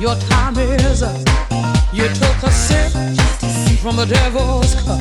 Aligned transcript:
Your 0.00 0.14
time 0.14 0.56
is 0.56 1.02
up. 1.02 1.14
You 1.92 2.08
took 2.08 2.42
a 2.42 2.50
sip 2.50 2.90
from 3.82 3.96
the 3.96 4.06
devil's 4.06 4.74
cup. 4.76 4.98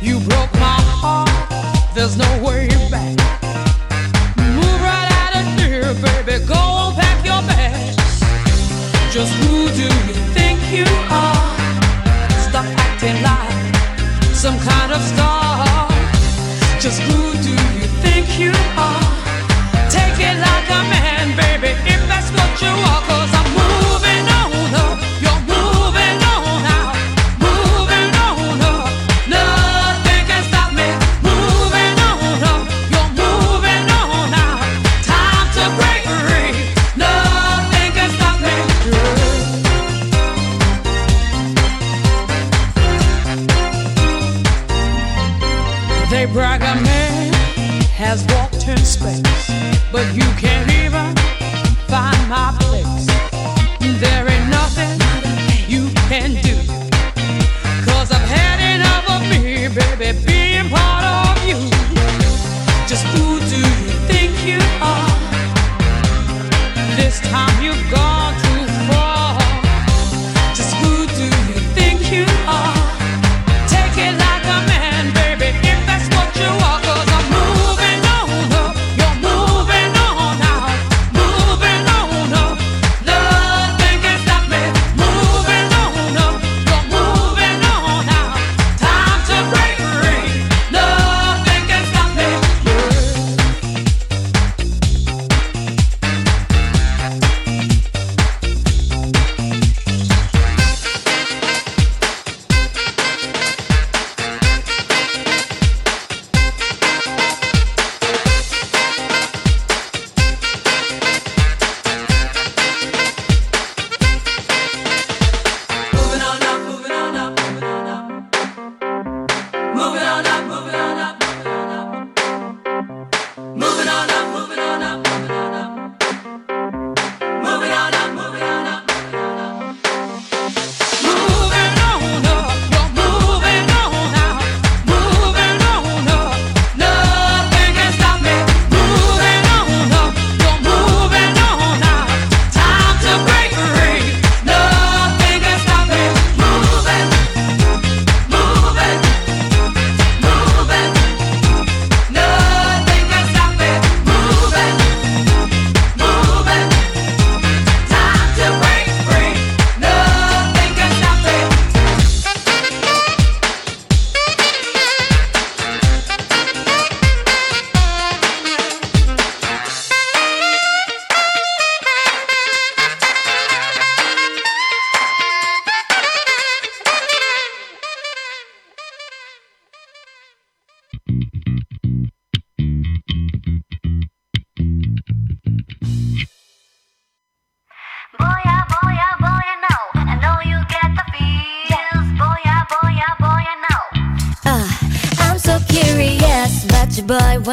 You 0.00 0.18
broke 0.20 0.50
my 0.54 0.80
heart. 0.80 1.28
There's 1.94 2.16
no 2.16 2.30
way 2.42 2.68
back. 2.90 3.18
Move 4.38 4.80
right 4.80 5.10
out 5.20 5.36
of 5.36 5.46
here, 5.60 5.92
baby. 6.00 6.42
Go 6.46 6.54
on, 6.54 6.94
pack 6.94 7.22
your 7.22 7.42
bags. 7.42 7.96
Just 9.12 9.30
who 9.44 9.68
do 9.76 9.88
you 10.08 10.14
think 10.32 10.58
you 10.72 10.88
are? 11.10 11.52
Stop 12.48 12.64
acting 12.80 13.20
like 13.20 14.34
some 14.34 14.58
kind 14.60 14.90
of 14.90 15.02
star. 15.02 15.86
Just 16.80 16.98
who 17.02 17.32
do 17.42 17.52
you 17.76 17.86
think 18.00 18.38
you 18.38 18.52
are? 18.78 19.13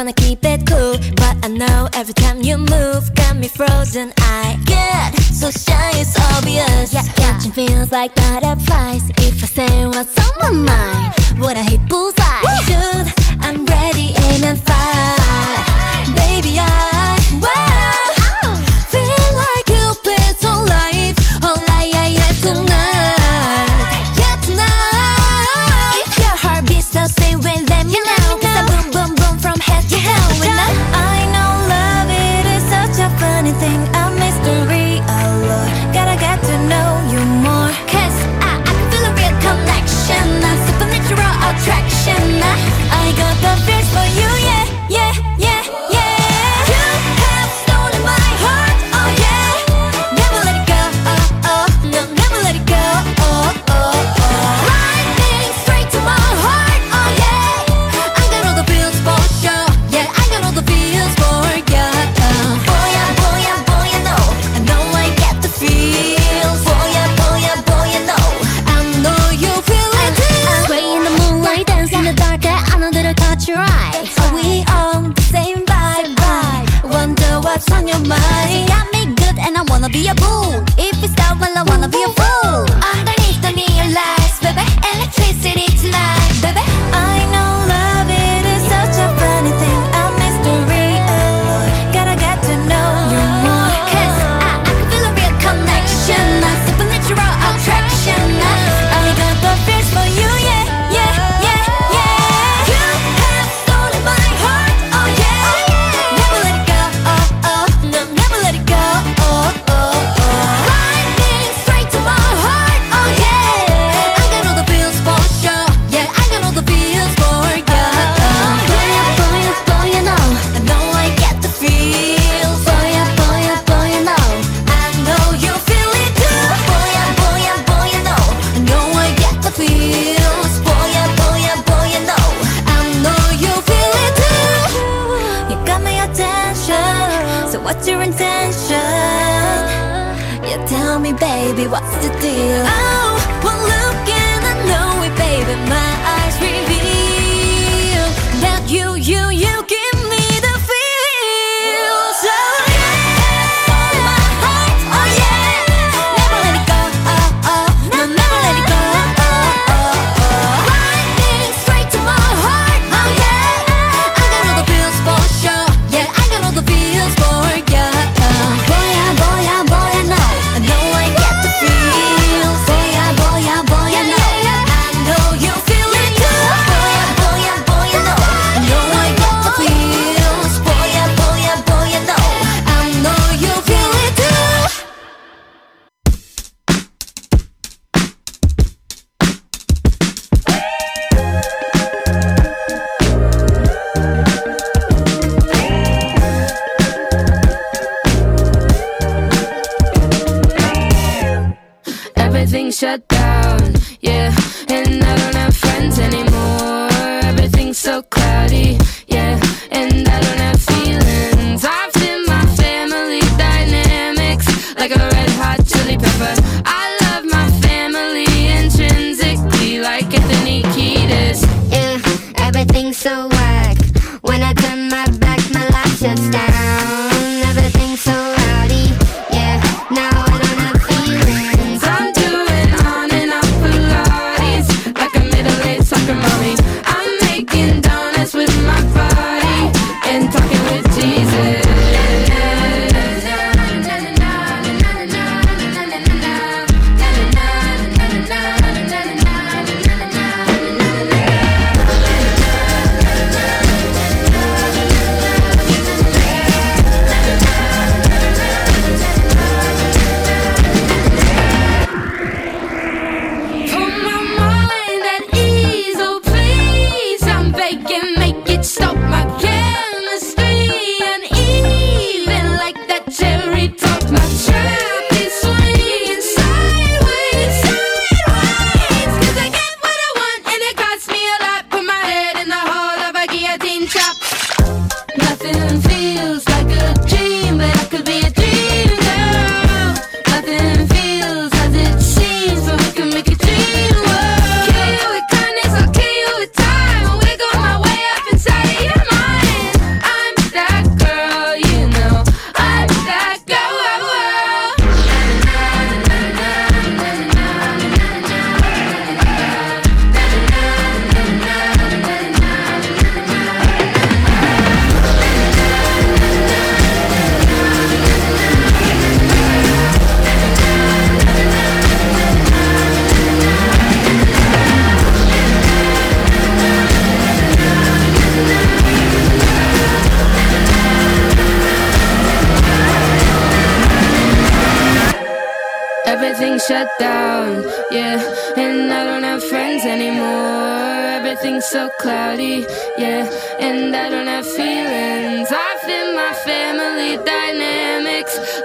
wanna 0.02 0.12
keep 0.14 0.44
it 0.44 0.66
cool 0.66 0.96
But 1.14 1.36
I 1.44 1.48
know 1.48 1.88
every 1.92 2.14
time 2.14 2.42
you 2.42 2.58
move 2.58 3.14
Got 3.14 3.36
me 3.36 3.46
frozen, 3.46 4.12
I 4.18 4.58
get 4.64 5.14
so 5.20 5.48
shy, 5.50 5.90
it's 5.94 6.18
obvious 6.34 6.92
yeah, 6.92 7.02
yeah. 7.04 7.12
Catching 7.12 7.52
feels 7.52 7.92
like 7.92 8.12
butterflies 8.16 9.08
If 9.18 9.44
I 9.44 9.46
say 9.46 9.86
what's 9.86 10.18
on 10.18 10.32
my 10.40 10.72
mind 10.72 11.14
what 11.38 11.56
I 11.56 11.62
hit 11.62 11.88
bullseye? 11.88 12.31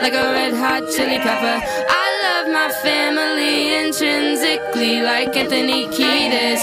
like 0.10 0.24
a 0.24 0.32
red 0.32 0.54
hot 0.54 0.90
chili 0.90 1.18
pepper. 1.20 1.58
I 1.90 2.08
love 2.24 2.48
my 2.54 2.70
family 2.82 3.76
intrinsically, 3.76 5.02
like 5.02 5.36
Anthony 5.36 5.86
Kiedis. 5.88 6.62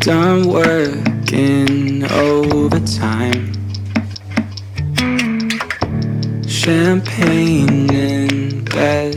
Done 0.00 0.46
working 0.46 2.04
overtime. 2.12 3.54
Champagne 6.46 7.90
in 7.90 8.64
bed. 8.66 9.16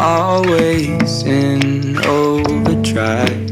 Always 0.00 1.22
in 1.22 2.04
overdrive. 2.06 3.50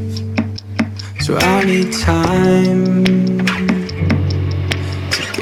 So 1.21 1.37
I 1.37 1.65
need 1.65 1.93
time 1.93 3.34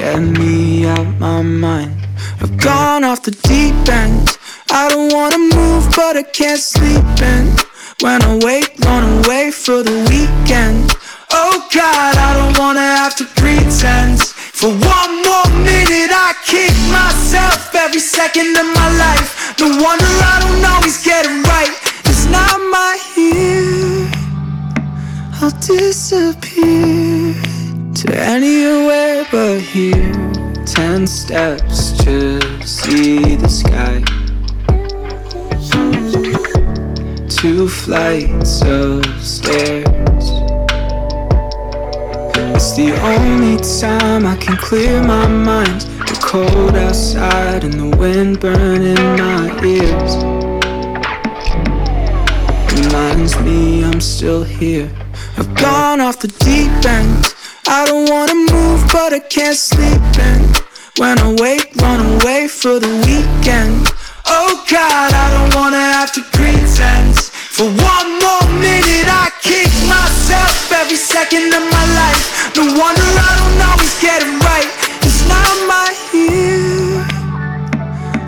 get 0.03 0.19
me 0.19 0.85
out 0.85 1.07
my 1.17 1.41
mind. 1.41 1.95
I've 2.41 2.57
gone 2.57 3.03
off 3.05 3.21
the 3.23 3.35
deep 3.51 3.75
end. 3.87 4.37
I 4.69 4.89
don't 4.89 5.13
wanna 5.13 5.37
move 5.57 5.83
but 5.95 6.17
I 6.17 6.23
can't 6.23 6.59
sleep 6.59 7.09
in. 7.33 7.43
When 8.03 8.19
I 8.29 8.33
wake, 8.47 8.71
run 8.83 9.03
away 9.19 9.51
for 9.51 9.79
the 9.89 9.97
weekend. 10.11 10.83
Oh 11.31 11.55
God, 11.79 12.13
I 12.27 12.31
don't 12.37 12.55
wanna 12.61 12.87
have 12.99 13.15
to 13.21 13.25
pretend. 13.41 14.19
For 14.59 14.71
one 14.97 15.13
more 15.27 15.49
minute 15.69 16.11
I 16.27 16.29
kick 16.51 16.73
myself 16.99 17.59
Every 17.85 17.99
second 17.99 18.51
of 18.61 18.67
my 18.79 18.89
life. 19.05 19.29
No 19.59 19.67
wonder 19.85 20.11
I 20.33 20.35
don't 20.43 20.63
always 20.73 20.97
get 21.03 21.25
it 21.25 21.37
right. 21.53 21.73
It's 22.09 22.25
not 22.37 22.57
my 22.77 22.93
year. 23.15 24.11
I'll 25.41 25.55
disappear 25.61 27.52
to 27.95 28.17
anywhere 28.17 29.25
but 29.31 29.59
here. 29.59 30.11
Ten 30.65 31.05
steps 31.05 31.91
to 32.03 32.39
see 32.65 33.35
the 33.35 33.47
sky. 33.47 34.01
Two 37.29 37.67
flights 37.67 38.61
of 38.63 39.05
stairs. 39.21 39.85
It's 42.55 42.75
the 42.75 42.97
only 43.03 43.57
time 43.57 44.25
I 44.25 44.37
can 44.37 44.57
clear 44.57 45.03
my 45.03 45.27
mind. 45.27 45.81
The 45.81 46.19
cold 46.21 46.75
outside 46.75 47.63
and 47.63 47.73
the 47.73 47.97
wind 47.97 48.39
burning 48.39 48.95
my 48.95 49.49
ears. 49.63 50.15
Reminds 52.73 53.39
me 53.41 53.83
I'm 53.83 54.01
still 54.01 54.43
here. 54.43 54.89
I've 55.37 55.53
gone 55.55 55.99
off 55.99 56.19
the 56.19 56.27
deep 56.27 56.85
end 56.85 57.33
I 57.67 57.85
don't 57.85 58.09
wanna 58.09 58.35
move, 58.35 58.83
but 58.91 59.13
I 59.13 59.19
can't 59.19 59.55
sleep. 59.55 60.01
And 60.19 60.57
when 60.97 61.17
I 61.19 61.33
wake, 61.39 61.75
run 61.77 61.99
away 62.15 62.47
for 62.47 62.79
the 62.79 62.91
weekend. 63.07 63.87
Oh 64.25 64.63
God, 64.69 65.13
I 65.13 65.27
don't 65.31 65.55
wanna 65.55 65.79
have 65.79 66.11
to 66.13 66.21
pretend. 66.35 67.15
For 67.55 67.65
one 67.65 68.09
more 68.19 68.47
minute, 68.59 69.07
I 69.07 69.31
kick 69.41 69.71
myself 69.87 70.71
every 70.71 70.97
second 70.97 71.53
of 71.53 71.63
my 71.71 71.85
life. 72.01 72.55
No 72.55 72.63
wonder 72.65 73.07
I 73.29 73.31
don't 73.39 73.61
always 73.69 73.95
get 74.01 74.21
it 74.21 74.33
right. 74.43 74.69
Cause 75.01 75.27
now 75.29 75.43
I'm 75.69 75.95
here, 76.11 77.05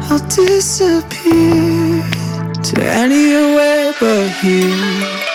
I'll 0.09 0.23
disappear 0.29 2.03
to 2.63 2.75
anywhere 2.83 3.93
but 3.99 4.29
here. 4.41 5.34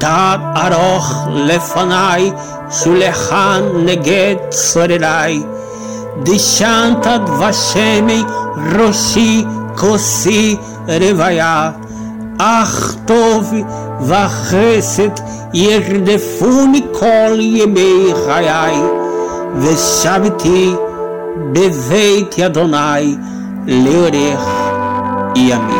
תד 0.00 0.38
ארוך 0.56 1.26
לפניי, 1.30 2.32
שולחן 2.70 3.62
נגד 3.84 4.34
צורריי. 4.50 5.42
דשנת 6.22 7.06
דבשמי 7.26 8.22
ראשי 8.78 9.44
כוסי 9.76 10.56
רוויה. 10.88 11.70
אך 12.38 12.94
טוב 13.04 13.52
וחסד 14.00 15.10
ירדפוני 15.54 16.82
כל 16.92 17.36
ימי 17.40 18.12
חיי, 18.26 18.80
ושבתי 19.58 20.74
בבית 21.52 22.38
אדוני 22.38 23.16
לאורך 23.66 24.48
ימים. 25.36 25.79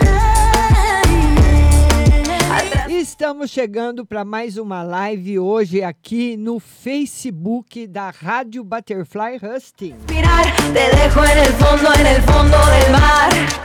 Estamos 3.01 3.49
chegando 3.49 4.05
para 4.05 4.23
mais 4.23 4.57
uma 4.57 4.83
live 4.83 5.39
hoje 5.39 5.81
aqui 5.81 6.37
no 6.37 6.59
Facebook 6.59 7.87
da 7.87 8.11
Rádio 8.11 8.63
Butterfly 8.63 9.39
Husting. 9.41 9.95
Mirar, 10.07 10.55
te 10.71 10.95
dejo 10.95 11.25
en 11.25 11.37
el 11.39 11.53
fondo, 11.53 11.93
en 11.99 12.05
el 12.05 12.21
fondo 12.21 12.57
del 12.57 12.91
mar. 12.91 13.61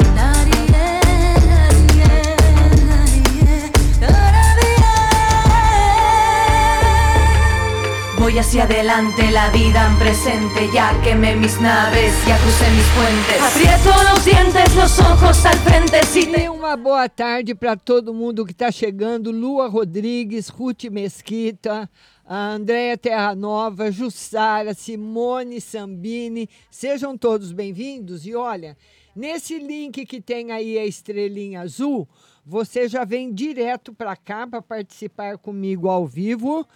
Voy 8.26 8.40
hacia 8.40 8.64
adelante, 8.64 9.30
la 9.30 9.50
vida 9.50 9.87
en 9.87 9.97
presente. 10.00 10.68
Ya 10.75 11.00
quemé 11.04 11.37
mis 11.37 11.61
naves, 11.61 12.12
ya 12.26 12.37
crucé 12.38 12.68
mis 12.73 12.85
puentes. 12.97 13.40
Aprieto 13.40 13.90
los 14.12 14.25
dientes, 14.25 14.75
los 14.75 14.99
ojos 14.99 15.47
al 15.47 15.56
frente. 15.61 16.04
Si 16.06 16.26
te... 16.26 16.49
uma 16.49 16.75
boa 16.75 17.09
tarde 17.09 17.54
para 17.54 17.76
todo 17.76 18.12
mundo 18.12 18.45
que 18.45 18.50
está 18.50 18.73
chegando. 18.73 19.30
Lua 19.30 19.68
Rodrigues, 19.68 20.49
Ruth 20.49 20.90
Mesquita, 20.90 21.88
a 22.26 22.54
Andréia 22.54 22.99
Terra 22.99 23.33
Nova, 23.37 23.92
Jussara, 23.92 24.75
Simone 24.75 25.61
Sambini. 25.61 26.49
Sejam 26.68 27.16
todos 27.16 27.52
bem-vindos. 27.52 28.26
E 28.26 28.35
olha, 28.35 28.76
nesse 29.14 29.56
link 29.56 30.04
que 30.04 30.21
tem 30.21 30.50
aí 30.50 30.76
a 30.76 30.85
estrelinha 30.85 31.61
azul, 31.61 32.09
você 32.45 32.88
já 32.88 33.04
vem 33.04 33.33
direto 33.33 33.92
para 33.92 34.16
cá 34.16 34.49
para 34.49 34.61
participar 34.61 35.38
comigo 35.38 35.88
ao 35.88 36.06
vivo. 36.09 36.66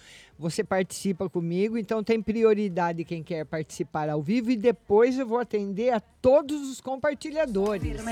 Você 0.40 0.64
participa 0.64 1.28
comigo, 1.28 1.76
então 1.76 2.02
tem 2.02 2.22
prioridade 2.22 3.04
quem 3.04 3.22
quer 3.22 3.44
participar 3.44 4.08
ao 4.08 4.22
vivo 4.22 4.50
e 4.50 4.56
depois 4.56 5.18
eu 5.18 5.26
vou 5.26 5.38
atender 5.38 5.92
a 5.92 6.00
todos 6.00 6.70
os 6.70 6.80
compartilhadores. 6.80 8.02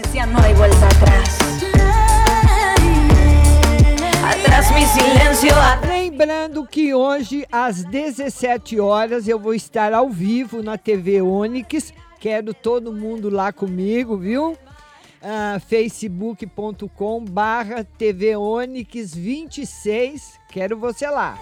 Lembrando 5.89 6.67
que 6.67 6.93
hoje, 6.93 7.47
às 7.51 7.83
17 7.83 8.79
horas, 8.79 9.27
eu 9.27 9.39
vou 9.39 9.55
estar 9.55 9.95
ao 9.95 10.11
vivo 10.11 10.63
na 10.63 10.77
TV 10.77 11.23
Onix. 11.23 11.95
Quero 12.21 12.53
todo 12.53 12.93
mundo 12.93 13.31
lá 13.31 13.55
comigo, 13.55 14.19
viu? 14.19 14.55
Ah, 15.23 15.59
facebook.com 15.67 17.25
barra 17.25 17.85
TV 17.85 18.37
Onix 18.37 19.15
26. 19.15 20.39
Quero 20.51 20.77
você 20.77 21.09
lá. 21.09 21.39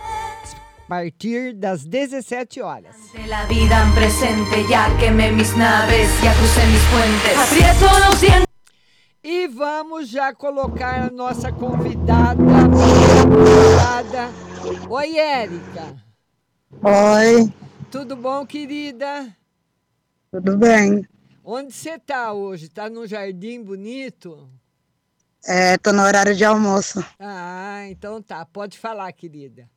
A 0.87 0.89
partir 0.89 1.53
das 1.55 1.85
17 1.85 2.63
horas. 2.63 2.95
De 3.13 3.27
la 3.27 3.45
vida 3.47 3.83
en 3.83 3.93
presente, 3.95 4.65
ya 4.71 4.87
quemé 4.99 5.33
mis 5.33 5.57
naves, 5.57 6.09
ya 6.23 6.33
crucé 6.35 6.65
mis 6.67 6.83
puentes. 6.93 7.37
Aprieto 7.37 7.87
los 8.09 8.21
dientes. 8.21 8.47
E 9.23 9.49
vamos 9.49 10.09
já 10.09 10.33
colocar 10.33 11.03
a 11.09 11.11
nossa 11.11 11.51
convidada, 11.51 12.37
convidada. 12.71 14.31
Oi, 14.89 15.19
Érica. 15.19 15.97
Oi, 16.83 17.53
Tudo 17.91 18.15
bom, 18.15 18.47
querida? 18.47 19.35
tudo 20.31 20.57
bem? 20.57 21.05
Onde 21.43 21.73
você 21.73 21.99
tá 21.99 22.33
hoje? 22.33 22.69
Tá 22.69 22.89
num 22.89 23.07
jardim 23.07 23.61
bonito? 23.63 24.49
É, 25.45 25.77
tô 25.79 25.93
no 25.93 26.03
horário 26.03 26.35
de 26.37 26.45
almoço. 26.45 27.05
Ah, 27.19 27.87
então 27.89 28.23
tá. 28.23 28.45
Pode 28.47 28.79
falar, 28.79 29.11
querida. 29.13 29.69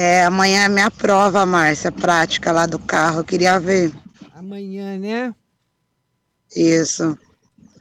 É, 0.00 0.22
amanhã 0.22 0.66
é 0.66 0.68
minha 0.68 0.92
prova, 0.92 1.44
Márcia, 1.44 1.90
prática 1.90 2.52
lá 2.52 2.66
do 2.66 2.78
carro. 2.78 3.18
Eu 3.18 3.24
queria 3.24 3.58
ver. 3.58 3.92
Amanhã, 4.32 4.96
né? 4.96 5.34
Isso. 6.54 7.18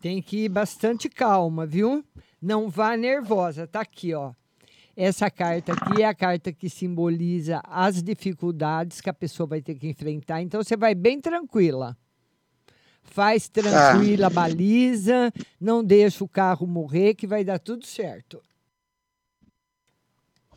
Tem 0.02 0.20
que 0.20 0.46
ir 0.46 0.50
bastante 0.50 1.10
calma, 1.10 1.64
viu? 1.64 2.04
Não 2.42 2.72
vá 2.72 2.98
nervosa. 2.98 3.68
Tá 3.68 3.82
aqui, 3.82 4.16
ó. 4.16 4.32
Essa 4.96 5.30
carta 5.30 5.74
aqui 5.74 6.02
é 6.02 6.08
a 6.08 6.16
carta 6.16 6.52
que 6.52 6.72
simboliza 6.72 7.62
as 7.64 8.02
dificuldades 8.02 9.00
que 9.00 9.12
a 9.12 9.14
pessoa 9.14 9.46
vai 9.46 9.62
ter 9.62 9.76
que 9.76 9.88
enfrentar. 9.88 10.42
Então 10.42 10.64
você 10.64 10.76
vai 10.76 10.96
bem 10.96 11.22
tranquila. 11.22 11.96
Faz 13.04 13.48
tranquila, 13.48 14.28
baliza, 14.32 15.32
não 15.62 15.84
deixa 15.84 16.24
o 16.24 16.28
carro 16.28 16.66
morrer, 16.66 17.14
que 17.14 17.28
vai 17.28 17.44
dar 17.44 17.60
tudo 17.60 17.86
certo. 17.86 18.42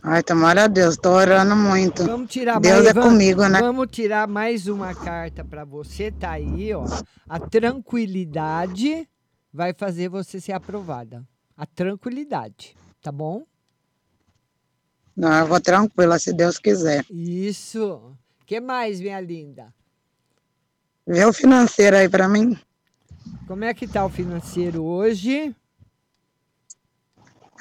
Ai, 0.03 0.23
tomara 0.23 0.65
a 0.65 0.67
Deus, 0.67 0.97
tô 0.97 1.11
orando 1.11 1.55
muito. 1.55 2.05
Vamos 2.05 2.31
tirar 2.31 2.59
Deus 2.59 2.75
mais, 2.77 2.87
é 2.87 2.93
vamos- 2.95 3.11
comigo, 3.11 3.47
né? 3.47 3.61
Vamos 3.61 3.87
tirar 3.91 4.27
mais 4.27 4.67
uma 4.67 4.95
carta 4.95 5.45
para 5.45 5.65
você, 5.65 6.11
tá 6.11 6.33
aí, 6.33 6.73
ó. 6.73 6.85
A 7.29 7.39
tranquilidade 7.39 9.07
vai 9.53 9.75
fazer 9.75 10.09
você 10.09 10.41
ser 10.41 10.53
aprovada. 10.53 11.23
A 11.55 11.67
tranquilidade, 11.67 12.75
tá 13.03 13.13
bom? 13.13 13.45
Não, 15.15 15.33
eu 15.39 15.47
vou 15.47 15.61
tranquila, 15.61 16.19
se 16.19 16.33
Deus 16.33 16.59
quiser. 16.59 17.05
Isso. 17.11 18.17
que 18.47 18.59
mais, 18.61 19.01
minha 19.01 19.21
linda? 19.21 19.73
Vê 21.07 21.25
o 21.25 21.33
financeiro 21.33 21.97
aí 21.97 22.09
pra 22.09 22.27
mim. 22.29 22.59
Como 23.47 23.65
é 23.65 23.73
que 23.75 23.87
tá 23.87 24.05
o 24.05 24.09
financeiro 24.09 24.83
hoje? 24.83 25.55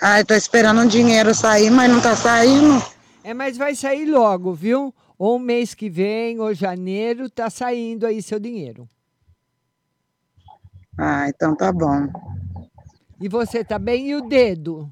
Ai, 0.02 0.24
tô 0.24 0.34
esperando 0.34 0.82
o 0.82 0.88
dinheiro 0.88 1.36
sair, 1.36 1.70
mas 1.70 1.92
não 1.92 2.00
tá 2.00 2.16
saindo. 2.16 2.82
É, 3.24 3.34
mas 3.34 3.58
vai 3.58 3.76
sair 3.76 4.06
logo, 4.06 4.54
viu? 4.54 4.94
Ou 5.18 5.38
mês 5.38 5.74
que 5.74 5.90
vem, 5.90 6.40
ou 6.40 6.54
janeiro, 6.54 7.30
tá 7.30 7.50
saindo 7.50 8.06
aí 8.06 8.22
seu 8.22 8.40
dinheiro. 8.40 8.88
Ah, 10.98 11.28
então 11.28 11.56
tá 11.56 11.72
bom. 11.72 12.08
E 13.20 13.28
você 13.28 13.64
tá 13.64 13.78
bem? 13.78 14.10
E 14.10 14.16
o 14.16 14.22
dedo? 14.22 14.90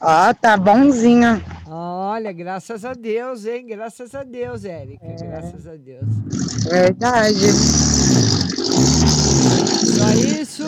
Ó, 0.00 0.32
tá 0.34 0.56
bonzinho. 0.56 1.42
Olha, 1.66 2.32
graças 2.32 2.84
a 2.84 2.94
Deus, 2.94 3.44
hein? 3.44 3.66
Graças 3.66 4.14
a 4.14 4.22
Deus, 4.22 4.64
Érica. 4.64 5.04
Graças 5.20 5.66
a 5.66 5.76
Deus. 5.76 6.04
Verdade. 6.70 7.52
Só 9.96 10.10
isso? 10.10 10.64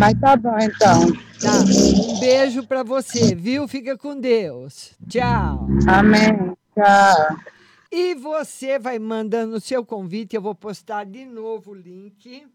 Mas 0.00 0.18
tá 0.18 0.34
bom 0.34 0.56
então. 0.58 1.12
Tá. 1.38 1.60
Um 1.60 2.20
beijo 2.20 2.66
pra 2.66 2.82
você, 2.82 3.34
viu? 3.34 3.68
Fica 3.68 3.98
com 3.98 4.18
Deus. 4.18 4.94
Tchau. 5.06 5.68
Amém. 5.86 6.56
Tchau. 6.74 7.36
E 7.92 8.14
você 8.14 8.78
vai 8.78 8.98
mandando 8.98 9.56
o 9.56 9.60
seu 9.60 9.84
convite, 9.84 10.34
eu 10.34 10.40
vou 10.40 10.54
postar 10.54 11.04
de 11.04 11.26
novo 11.26 11.72
o 11.72 11.74
link. 11.74 12.46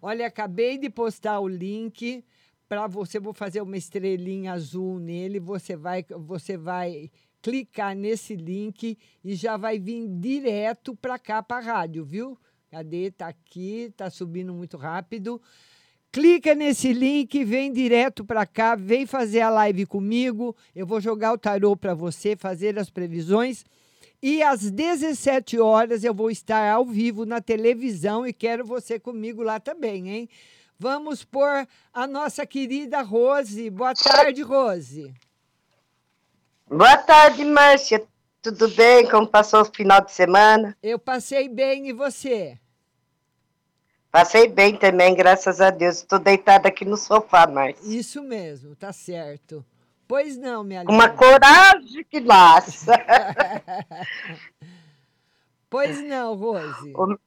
Olha, 0.00 0.28
acabei 0.28 0.78
de 0.78 0.88
postar 0.88 1.40
o 1.40 1.48
link 1.48 2.24
para 2.68 2.86
você, 2.86 3.18
vou 3.18 3.34
fazer 3.34 3.60
uma 3.60 3.76
estrelinha 3.76 4.52
azul 4.52 5.00
nele, 5.00 5.40
você 5.40 5.74
vai 5.74 6.04
você 6.08 6.56
vai 6.56 7.10
clicar 7.42 7.96
nesse 7.96 8.36
link 8.36 8.96
e 9.24 9.34
já 9.34 9.56
vai 9.56 9.80
vir 9.80 10.06
direto 10.08 10.94
para 10.94 11.18
cá 11.18 11.42
para 11.42 11.56
a 11.56 11.72
rádio, 11.72 12.04
viu? 12.04 12.38
Cadê? 12.70 13.10
Tá 13.10 13.26
aqui, 13.26 13.92
tá 13.96 14.08
subindo 14.08 14.54
muito 14.54 14.76
rápido. 14.76 15.42
Clica 16.14 16.54
nesse 16.54 16.92
link, 16.92 17.42
vem 17.42 17.72
direto 17.72 18.24
para 18.24 18.46
cá, 18.46 18.76
vem 18.76 19.04
fazer 19.04 19.40
a 19.40 19.50
live 19.50 19.84
comigo. 19.84 20.54
Eu 20.72 20.86
vou 20.86 21.00
jogar 21.00 21.32
o 21.32 21.36
tarô 21.36 21.76
para 21.76 21.92
você, 21.92 22.36
fazer 22.36 22.78
as 22.78 22.88
previsões. 22.88 23.64
E 24.22 24.40
às 24.40 24.70
17 24.70 25.58
horas 25.58 26.04
eu 26.04 26.14
vou 26.14 26.30
estar 26.30 26.70
ao 26.70 26.84
vivo 26.86 27.26
na 27.26 27.40
televisão 27.40 28.24
e 28.24 28.32
quero 28.32 28.64
você 28.64 28.96
comigo 28.96 29.42
lá 29.42 29.58
também, 29.58 30.08
hein? 30.08 30.28
Vamos 30.78 31.24
por 31.24 31.66
a 31.92 32.06
nossa 32.06 32.46
querida 32.46 33.02
Rose. 33.02 33.68
Boa 33.68 33.92
tarde, 33.92 34.40
Rose. 34.42 35.12
Boa 36.68 36.96
tarde, 36.96 37.44
Márcia. 37.44 38.06
Tudo 38.40 38.68
bem? 38.68 39.10
Como 39.10 39.26
passou 39.26 39.62
o 39.62 39.64
final 39.64 40.00
de 40.00 40.12
semana? 40.12 40.78
Eu 40.80 40.96
passei 40.96 41.48
bem 41.48 41.88
e 41.88 41.92
você? 41.92 42.56
Passei 44.14 44.46
bem 44.46 44.76
também, 44.76 45.12
graças 45.12 45.60
a 45.60 45.70
Deus. 45.70 45.96
Estou 45.96 46.20
deitada 46.20 46.68
aqui 46.68 46.84
no 46.84 46.96
sofá, 46.96 47.48
Márcia. 47.48 47.98
Isso 47.98 48.22
mesmo, 48.22 48.76
tá 48.76 48.92
certo. 48.92 49.66
Pois 50.06 50.36
não, 50.36 50.62
minha 50.62 50.84
Com 50.84 50.92
uma 50.92 51.06
linda. 51.06 51.18
coragem 51.18 52.04
que 52.08 52.20
laça. 52.20 52.92
Pois 55.68 56.00
não, 56.04 56.36
Rose. 56.36 56.92
Ô, 56.94 57.18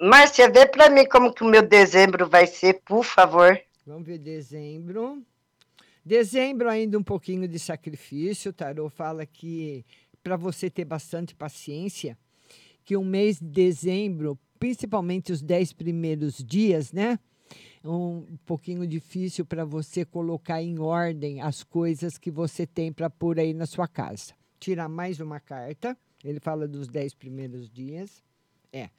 Márcia, 0.00 0.50
vê 0.50 0.64
para 0.64 0.88
mim 0.88 1.06
como 1.06 1.34
que 1.34 1.44
o 1.44 1.46
meu 1.46 1.60
dezembro 1.60 2.26
vai 2.26 2.46
ser, 2.46 2.80
por 2.82 3.04
favor. 3.04 3.60
Vamos 3.86 4.06
ver 4.06 4.16
dezembro. 4.16 5.22
Dezembro 6.02 6.70
ainda 6.70 6.96
um 6.98 7.02
pouquinho 7.02 7.46
de 7.46 7.58
sacrifício. 7.58 8.50
O 8.50 8.54
tarô 8.54 8.88
fala 8.88 9.26
que 9.26 9.84
para 10.22 10.38
você 10.38 10.70
ter 10.70 10.86
bastante 10.86 11.34
paciência, 11.34 12.16
que 12.82 12.96
um 12.96 13.04
mês 13.04 13.38
de 13.38 13.48
dezembro, 13.48 14.38
principalmente 14.58 15.32
os 15.32 15.42
dez 15.42 15.72
primeiros 15.72 16.42
dias, 16.44 16.92
né? 16.92 17.18
É 17.84 17.88
um 17.88 18.38
pouquinho 18.44 18.86
difícil 18.86 19.46
para 19.46 19.64
você 19.64 20.04
colocar 20.04 20.60
em 20.62 20.78
ordem 20.78 21.40
as 21.40 21.62
coisas 21.62 22.18
que 22.18 22.30
você 22.30 22.66
tem 22.66 22.92
para 22.92 23.08
pôr 23.08 23.38
aí 23.38 23.54
na 23.54 23.66
sua 23.66 23.86
casa. 23.86 24.34
Tirar 24.58 24.88
mais 24.88 25.20
uma 25.20 25.38
carta. 25.38 25.96
Ele 26.24 26.40
fala 26.40 26.66
dos 26.66 26.88
dez 26.88 27.14
primeiros 27.14 27.70
dias. 27.70 28.24
É. 28.72 28.90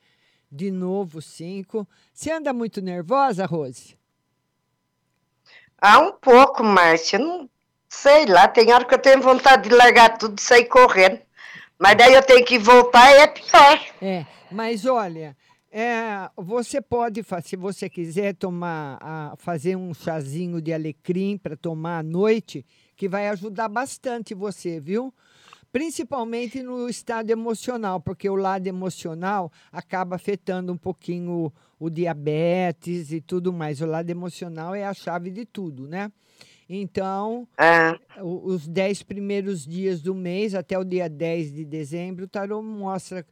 De 0.49 0.71
novo, 0.71 1.21
cinco. 1.21 1.85
Você 2.13 2.31
anda 2.31 2.53
muito 2.53 2.81
nervosa, 2.81 3.45
Rose? 3.45 3.97
Ah, 5.77 5.99
um 5.99 6.13
pouco, 6.13 6.63
Márcia. 6.63 7.19
Não 7.19 7.49
sei 7.89 8.25
lá, 8.25 8.47
tem 8.47 8.71
hora 8.71 8.85
que 8.85 8.93
eu 8.93 8.99
tenho 8.99 9.21
vontade 9.21 9.69
de 9.69 9.75
largar 9.75 10.17
tudo 10.17 10.37
e 10.37 10.41
sair 10.41 10.65
correndo. 10.65 11.19
Mas 11.79 11.95
daí 11.95 12.13
eu 12.13 12.23
tenho 12.23 12.45
que 12.45 12.57
voltar 12.57 13.11
e 13.11 13.19
é 13.19 13.27
pior. 13.27 13.85
É, 14.01 14.25
mas 14.51 14.85
olha, 14.85 15.35
é, 15.79 16.29
você 16.35 16.81
pode, 16.81 17.21
se 17.43 17.55
você 17.55 17.87
quiser 17.89 18.33
tomar, 18.33 18.97
a- 18.99 19.35
fazer 19.37 19.75
um 19.75 19.93
chazinho 19.93 20.59
de 20.61 20.73
alecrim 20.73 21.37
para 21.37 21.55
tomar 21.55 21.99
à 21.99 22.03
noite, 22.03 22.65
que 22.95 23.07
vai 23.07 23.27
ajudar 23.29 23.69
bastante 23.69 24.33
você, 24.33 24.79
viu? 24.79 25.13
Principalmente 25.71 26.63
no 26.63 26.89
estado 26.89 27.29
emocional, 27.29 27.99
porque 28.01 28.27
o 28.27 28.35
lado 28.35 28.65
emocional 28.65 29.51
acaba 29.71 30.15
afetando 30.15 30.73
um 30.73 30.77
pouquinho 30.77 31.51
o, 31.79 31.85
o 31.85 31.89
diabetes 31.91 33.11
e 33.11 33.21
tudo 33.21 33.53
mais. 33.53 33.79
O 33.81 33.85
lado 33.85 34.09
emocional 34.09 34.73
é 34.73 34.83
a 34.85 34.93
chave 34.95 35.29
de 35.29 35.45
tudo, 35.45 35.87
né? 35.87 36.11
Então, 36.69 37.47
o- 38.21 38.47
os 38.47 38.67
10 38.67 39.03
primeiros 39.03 39.65
dias 39.65 40.01
do 40.01 40.15
mês, 40.15 40.55
até 40.55 40.79
o 40.79 40.83
dia 40.83 41.07
10 41.07 41.51
de 41.53 41.63
dezembro, 41.63 42.25
o 42.25 42.27
tarô 42.27 42.63
mostra 42.63 43.23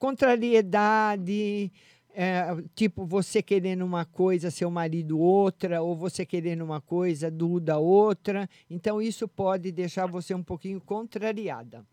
contrariedade, 0.00 1.70
é, 2.14 2.56
tipo 2.74 3.04
você 3.04 3.42
querendo 3.42 3.84
uma 3.84 4.06
coisa, 4.06 4.50
seu 4.50 4.70
marido 4.70 5.20
outra, 5.20 5.82
ou 5.82 5.94
você 5.94 6.24
querendo 6.24 6.64
uma 6.64 6.80
coisa, 6.80 7.30
Duda 7.30 7.78
outra. 7.78 8.48
Então, 8.68 9.00
isso 9.00 9.28
pode 9.28 9.70
deixar 9.70 10.06
você 10.06 10.34
um 10.34 10.42
pouquinho 10.42 10.80
contrariada. 10.80 11.86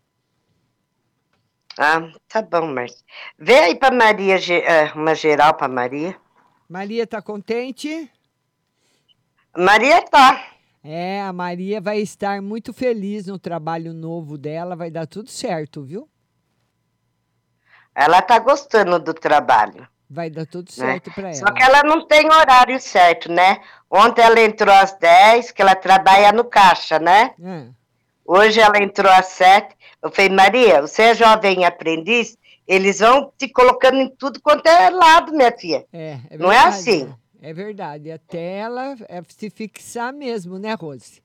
Ah, 1.78 2.10
tá 2.26 2.42
bom, 2.42 2.66
Márcia. 2.66 3.04
Vê 3.38 3.58
aí 3.58 3.74
pra 3.76 3.92
Maria, 3.92 4.36
ah, 4.36 4.98
uma 4.98 5.14
geral 5.14 5.54
pra 5.54 5.68
Maria. 5.68 6.16
Maria 6.68 7.06
tá 7.06 7.22
contente? 7.22 8.10
Maria 9.56 10.02
tá. 10.02 10.54
É, 10.82 11.20
a 11.20 11.32
Maria 11.32 11.80
vai 11.80 12.00
estar 12.00 12.40
muito 12.40 12.72
feliz 12.72 13.26
no 13.26 13.38
trabalho 13.38 13.92
novo 13.92 14.38
dela, 14.38 14.74
vai 14.74 14.90
dar 14.90 15.06
tudo 15.06 15.28
certo, 15.28 15.82
viu? 15.82 16.08
Ela 17.98 18.22
tá 18.22 18.38
gostando 18.38 19.00
do 19.00 19.12
trabalho. 19.12 19.84
Vai 20.08 20.30
dar 20.30 20.46
tudo 20.46 20.68
né? 20.68 20.86
certo 20.86 21.10
para 21.10 21.34
Só 21.34 21.46
ela. 21.46 21.52
que 21.52 21.62
ela 21.64 21.82
não 21.82 22.06
tem 22.06 22.26
horário 22.26 22.80
certo, 22.80 23.28
né? 23.28 23.60
Ontem 23.90 24.22
ela 24.22 24.40
entrou 24.40 24.72
às 24.72 24.92
10, 24.92 25.50
que 25.50 25.60
ela 25.60 25.74
trabalha 25.74 26.30
no 26.30 26.44
caixa, 26.44 27.00
né? 27.00 27.34
É. 27.42 27.64
Hoje 28.24 28.60
ela 28.60 28.78
entrou 28.78 29.10
às 29.10 29.26
7. 29.26 29.76
Eu 30.00 30.12
falei, 30.12 30.30
Maria, 30.30 30.80
você 30.80 31.02
é 31.02 31.14
jovem 31.16 31.64
aprendiz, 31.64 32.38
eles 32.68 33.00
vão 33.00 33.32
te 33.36 33.48
colocando 33.48 33.96
em 33.96 34.08
tudo 34.08 34.40
quanto 34.40 34.68
é 34.68 34.90
lado, 34.90 35.32
minha 35.32 35.50
filha. 35.50 35.84
É, 35.92 36.18
é 36.30 36.38
Não 36.38 36.52
é 36.52 36.58
assim. 36.60 37.12
É 37.42 37.52
verdade. 37.52 38.12
Até 38.12 38.58
ela 38.58 38.94
é, 39.08 39.20
se 39.26 39.50
fixar 39.50 40.12
mesmo, 40.12 40.56
né, 40.56 40.72
Rose? 40.74 41.20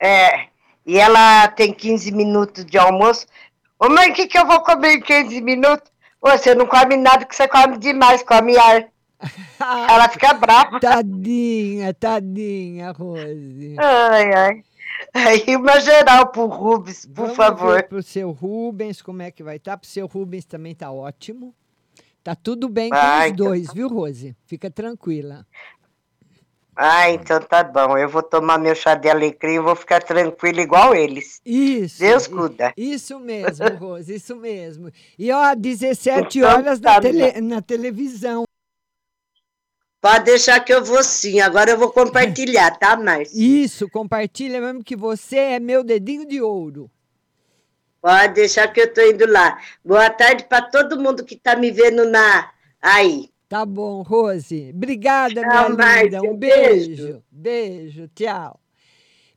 É, 0.00 0.46
e 0.86 0.98
ela 0.98 1.46
tem 1.48 1.74
15 1.74 2.10
minutos 2.10 2.64
de 2.64 2.78
almoço. 2.78 3.26
Ô 3.78 3.88
mãe, 3.88 4.10
o 4.10 4.14
que, 4.14 4.26
que 4.26 4.38
eu 4.38 4.46
vou 4.46 4.60
comer 4.60 4.94
em 4.94 5.00
15 5.00 5.40
minutos? 5.42 5.89
Você 6.20 6.54
não 6.54 6.66
come 6.66 6.96
nada 6.96 7.24
que 7.24 7.34
você 7.34 7.48
come 7.48 7.78
demais, 7.78 8.22
come 8.22 8.56
ar. 8.56 8.88
ela 9.60 10.08
fica 10.08 10.34
brava. 10.34 10.80
Tadinha, 10.80 11.92
tadinha, 11.94 12.92
Rose. 12.92 13.76
Ai, 13.78 14.32
ai. 14.32 14.64
Aí 15.14 15.56
uma 15.56 15.80
geral 15.80 16.28
pro 16.28 16.46
Rubens, 16.46 17.06
por 17.06 17.14
Vamos 17.22 17.36
favor. 17.36 17.74
ver 17.74 17.88
pro 17.88 18.02
seu 18.02 18.30
Rubens 18.30 19.00
como 19.00 19.22
é 19.22 19.30
que 19.30 19.42
vai 19.42 19.56
estar. 19.56 19.76
Pro 19.76 19.88
seu 19.88 20.06
Rubens 20.06 20.44
também 20.44 20.74
tá 20.74 20.90
ótimo. 20.90 21.54
Tá 22.22 22.34
tudo 22.34 22.68
bem 22.68 22.90
com 22.90 22.96
Ai, 22.96 23.28
os 23.28 23.32
então 23.32 23.46
dois, 23.46 23.72
viu, 23.72 23.88
Rose? 23.88 24.36
Fica 24.44 24.70
tranquila. 24.70 25.46
Ah, 26.82 27.10
então 27.10 27.38
tá 27.42 27.62
bom. 27.62 27.98
Eu 27.98 28.08
vou 28.08 28.22
tomar 28.22 28.56
meu 28.58 28.74
chá 28.74 28.94
de 28.94 29.06
alecrim 29.06 29.56
e 29.56 29.60
vou 29.60 29.76
ficar 29.76 30.02
tranquilo 30.02 30.60
igual 30.60 30.94
eles. 30.94 31.38
Isso. 31.44 31.98
Deus 31.98 32.26
cuida. 32.26 32.72
Isso 32.74 33.20
mesmo, 33.20 33.68
Rose, 33.78 34.14
isso 34.14 34.34
mesmo. 34.34 34.90
E 35.18 35.30
ó, 35.30 35.54
17 35.54 36.38
Então 36.38 36.50
horas 36.50 36.80
na, 36.80 36.94
tá 36.94 37.00
tele- 37.02 37.38
na 37.42 37.60
televisão. 37.60 38.44
Pode 40.00 40.24
deixar 40.24 40.58
que 40.60 40.72
eu 40.72 40.82
vou 40.82 41.04
sim. 41.04 41.38
Agora 41.40 41.70
eu 41.72 41.78
vou 41.78 41.90
compartilhar, 41.92 42.70
tá, 42.78 42.96
Márcia? 42.96 43.38
Isso, 43.38 43.86
compartilha 43.90 44.58
mesmo 44.58 44.82
que 44.82 44.96
você 44.96 45.36
é 45.36 45.60
meu 45.60 45.84
dedinho 45.84 46.26
de 46.26 46.40
ouro. 46.40 46.90
Pode 48.00 48.32
deixar 48.32 48.66
que 48.68 48.80
eu 48.80 48.90
tô 48.94 49.02
indo 49.02 49.26
lá. 49.30 49.58
Boa 49.84 50.08
tarde 50.08 50.44
para 50.44 50.62
todo 50.62 50.98
mundo 50.98 51.22
que 51.26 51.36
tá 51.36 51.54
me 51.54 51.70
vendo 51.70 52.06
na 52.08 52.50
aí. 52.80 53.29
Tá 53.50 53.66
bom, 53.66 54.02
Rose. 54.02 54.70
Obrigada, 54.72 55.40
minha 55.40 55.64
Tchau, 55.64 55.70
linda. 55.70 56.22
Um 56.22 56.36
beijo. 56.36 56.86
beijo. 56.86 57.22
Beijo, 57.28 58.08
tchau. 58.14 58.60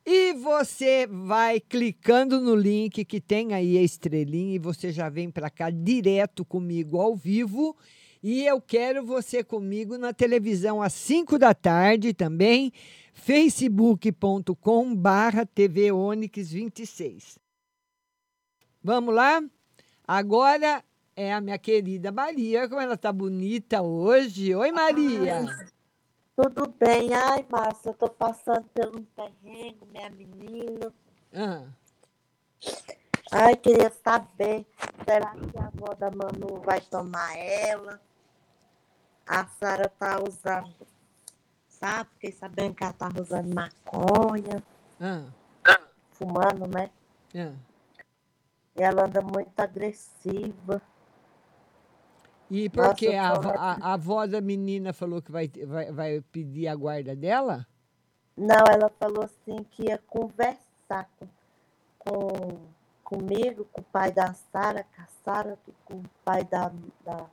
E 0.06 0.34
você 0.34 1.04
vai 1.08 1.58
clicando 1.58 2.40
no 2.40 2.54
link 2.54 3.04
que 3.04 3.20
tem 3.20 3.54
aí 3.54 3.76
a 3.76 3.82
estrelinha 3.82 4.54
e 4.54 4.58
você 4.60 4.92
já 4.92 5.08
vem 5.08 5.32
para 5.32 5.50
cá 5.50 5.68
direto 5.68 6.44
comigo 6.44 7.00
ao 7.00 7.16
vivo. 7.16 7.76
E 8.22 8.46
eu 8.46 8.60
quero 8.60 9.04
você 9.04 9.42
comigo 9.42 9.98
na 9.98 10.12
televisão 10.12 10.80
às 10.80 10.92
5 10.92 11.36
da 11.36 11.52
tarde 11.52 12.14
também, 12.14 12.72
facebook.com 13.14 14.94
barra 14.94 15.44
TV 15.44 15.90
Onix 15.90 16.52
26. 16.52 17.36
Vamos 18.80 19.12
lá? 19.12 19.42
Agora 20.06 20.84
é 21.16 21.32
a 21.32 21.40
minha 21.40 21.58
querida 21.58 22.10
Maria, 22.10 22.68
como 22.68 22.80
ela 22.80 22.96
tá 22.96 23.12
bonita 23.12 23.82
hoje. 23.82 24.54
Oi, 24.54 24.72
Maria. 24.72 25.46
Tudo 26.36 26.68
bem? 26.78 27.14
Ai, 27.14 27.46
Márcia, 27.48 27.90
eu 27.90 27.94
tô 27.94 28.08
passando 28.08 28.64
por 28.74 28.96
um 28.96 29.04
terreno, 29.04 29.86
minha 29.90 30.10
menina. 30.10 30.92
Ah, 31.32 31.66
Ai, 33.30 33.56
queria 33.56 33.90
saber, 33.90 34.66
será 35.04 35.34
que 35.34 35.58
a 35.58 35.66
avó 35.66 35.94
da 35.94 36.10
Manu 36.10 36.60
vai 36.64 36.80
tomar 36.80 37.36
ela? 37.36 38.00
A 39.26 39.46
Sara 39.46 39.88
tá 39.88 40.20
usando, 40.22 40.86
sabe? 41.68 42.10
Fiquei 42.14 42.32
sabendo 42.32 42.74
que 42.74 42.84
ela 42.84 42.92
tá 42.92 43.08
usando 43.20 43.54
maconha, 43.54 44.62
ah, 45.00 45.24
fumando, 46.12 46.66
né? 46.66 46.90
ah. 47.36 47.52
E 48.76 48.82
ela 48.82 49.04
anda 49.04 49.20
muito 49.20 49.58
agressiva. 49.58 50.82
E 52.50 52.68
por 52.68 52.84
Nossa, 52.84 52.94
que 52.94 53.14
a, 53.14 53.30
a, 53.32 53.72
a 53.90 53.92
avó 53.94 54.26
da 54.26 54.40
menina 54.40 54.92
falou 54.92 55.20
que 55.22 55.32
vai, 55.32 55.48
vai, 55.66 55.90
vai 55.92 56.20
pedir 56.20 56.68
a 56.68 56.74
guarda 56.74 57.16
dela? 57.16 57.66
Não, 58.36 58.64
ela 58.70 58.90
falou 58.98 59.24
assim 59.24 59.64
que 59.70 59.84
ia 59.84 59.98
conversar 59.98 61.08
com, 61.18 61.28
com- 61.98 62.58
comigo, 63.02 63.64
com 63.72 63.80
o 63.80 63.84
pai 63.84 64.12
da 64.12 64.34
Sara, 64.34 64.84
com 64.84 65.02
a 65.02 65.06
Sara, 65.24 65.58
com 65.84 65.94
o 65.94 66.04
pai 66.24 66.44
da, 66.44 66.72
da, 67.04 67.26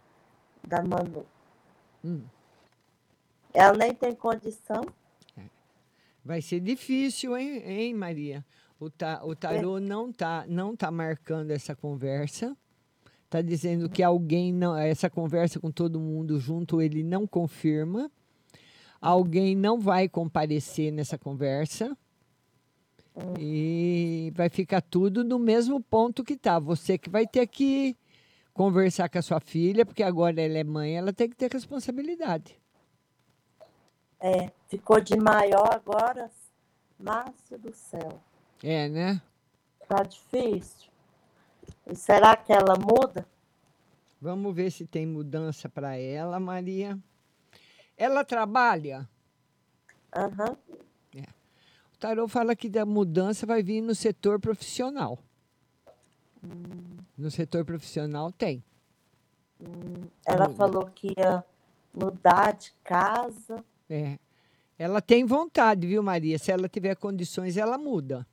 da 0.68 0.82
Manu. 0.84 1.26
Hum. 2.04 2.24
Ela 3.54 3.78
nem 3.78 3.94
tem 3.94 4.16
condição. 4.16 4.82
Vai 6.24 6.42
ser 6.42 6.60
difícil, 6.60 7.36
hein, 7.36 7.64
hein 7.66 7.94
Maria? 7.94 8.46
O, 8.80 8.90
ta, 8.90 9.24
o 9.24 9.36
tarô 9.36 9.80
não 9.80 10.12
tá, 10.12 10.46
não 10.48 10.76
tá 10.76 10.90
marcando 10.92 11.52
essa 11.52 11.76
conversa. 11.76 12.56
Tá 13.32 13.42
dizendo 13.42 13.90
que 13.90 14.04
alguém 14.04 14.52
não. 14.52 14.76
Essa 14.76 15.10
conversa 15.10 15.58
com 15.58 15.72
todo 15.72 16.02
mundo 16.02 16.38
junto, 16.38 16.82
ele 16.82 17.02
não 17.02 17.26
confirma. 17.26 18.12
Alguém 19.00 19.56
não 19.56 19.80
vai 19.80 20.10
comparecer 20.10 20.92
nessa 20.92 21.18
conversa. 21.18 21.98
E 23.40 24.34
vai 24.36 24.50
ficar 24.50 24.82
tudo 24.82 25.24
no 25.24 25.40
mesmo 25.40 25.82
ponto 25.82 26.26
que 26.26 26.36
tá. 26.36 26.60
Você 26.60 26.98
que 26.98 27.10
vai 27.10 27.26
ter 27.26 27.48
que 27.48 27.96
conversar 28.54 29.08
com 29.08 29.20
a 29.20 29.22
sua 29.22 29.40
filha, 29.40 29.86
porque 29.86 30.04
agora 30.04 30.42
ela 30.42 30.58
é 30.58 30.64
mãe, 30.66 30.98
ela 30.98 31.14
tem 31.14 31.30
que 31.30 31.38
ter 31.38 31.50
responsabilidade. 31.50 32.60
É, 34.20 34.52
ficou 34.68 35.00
de 35.00 35.16
maior 35.16 35.74
agora, 35.74 36.30
Márcio 37.00 37.58
do 37.58 37.74
céu. 37.74 38.20
É, 38.62 38.90
né? 38.90 39.22
Tá 39.88 40.04
difícil. 40.04 40.91
E 41.88 41.96
será 41.96 42.36
que 42.38 42.54
ela 42.54 42.76
muda? 42.76 43.28
Vamos 44.20 44.56
ver 44.56 44.72
se 44.72 44.86
tem 44.86 45.06
mudança 45.06 45.68
para 45.68 45.98
ela, 45.98 46.40
Maria. 46.40 46.98
Ela 47.98 48.24
trabalha? 48.24 49.10
Aham. 50.16 50.56
É. 51.16 51.22
O 51.94 51.98
tarô 52.00 52.28
fala 52.28 52.56
que 52.56 52.70
da 52.70 52.86
mudança 52.86 53.46
vai 53.46 53.64
vir 53.64 53.82
no 53.82 53.96
setor 53.96 54.40
profissional. 54.40 55.18
No 57.18 57.30
setor 57.32 57.66
profissional 57.66 58.32
tem. 58.32 58.64
Ela 60.26 60.48
Muda. 60.48 60.56
falou 60.58 60.86
que 60.88 61.14
ia 61.18 61.44
mudar 61.94 62.54
de 62.54 62.74
casa. 62.84 63.64
É. 63.90 64.18
Ela 64.78 65.02
tem 65.02 65.26
vontade, 65.26 65.86
viu, 65.86 66.02
Maria? 66.02 66.40
Se 66.40 66.52
ela 66.52 66.68
tiver 66.68 66.96
condições, 66.96 67.58
ela 67.58 67.78
muda. 67.78 68.26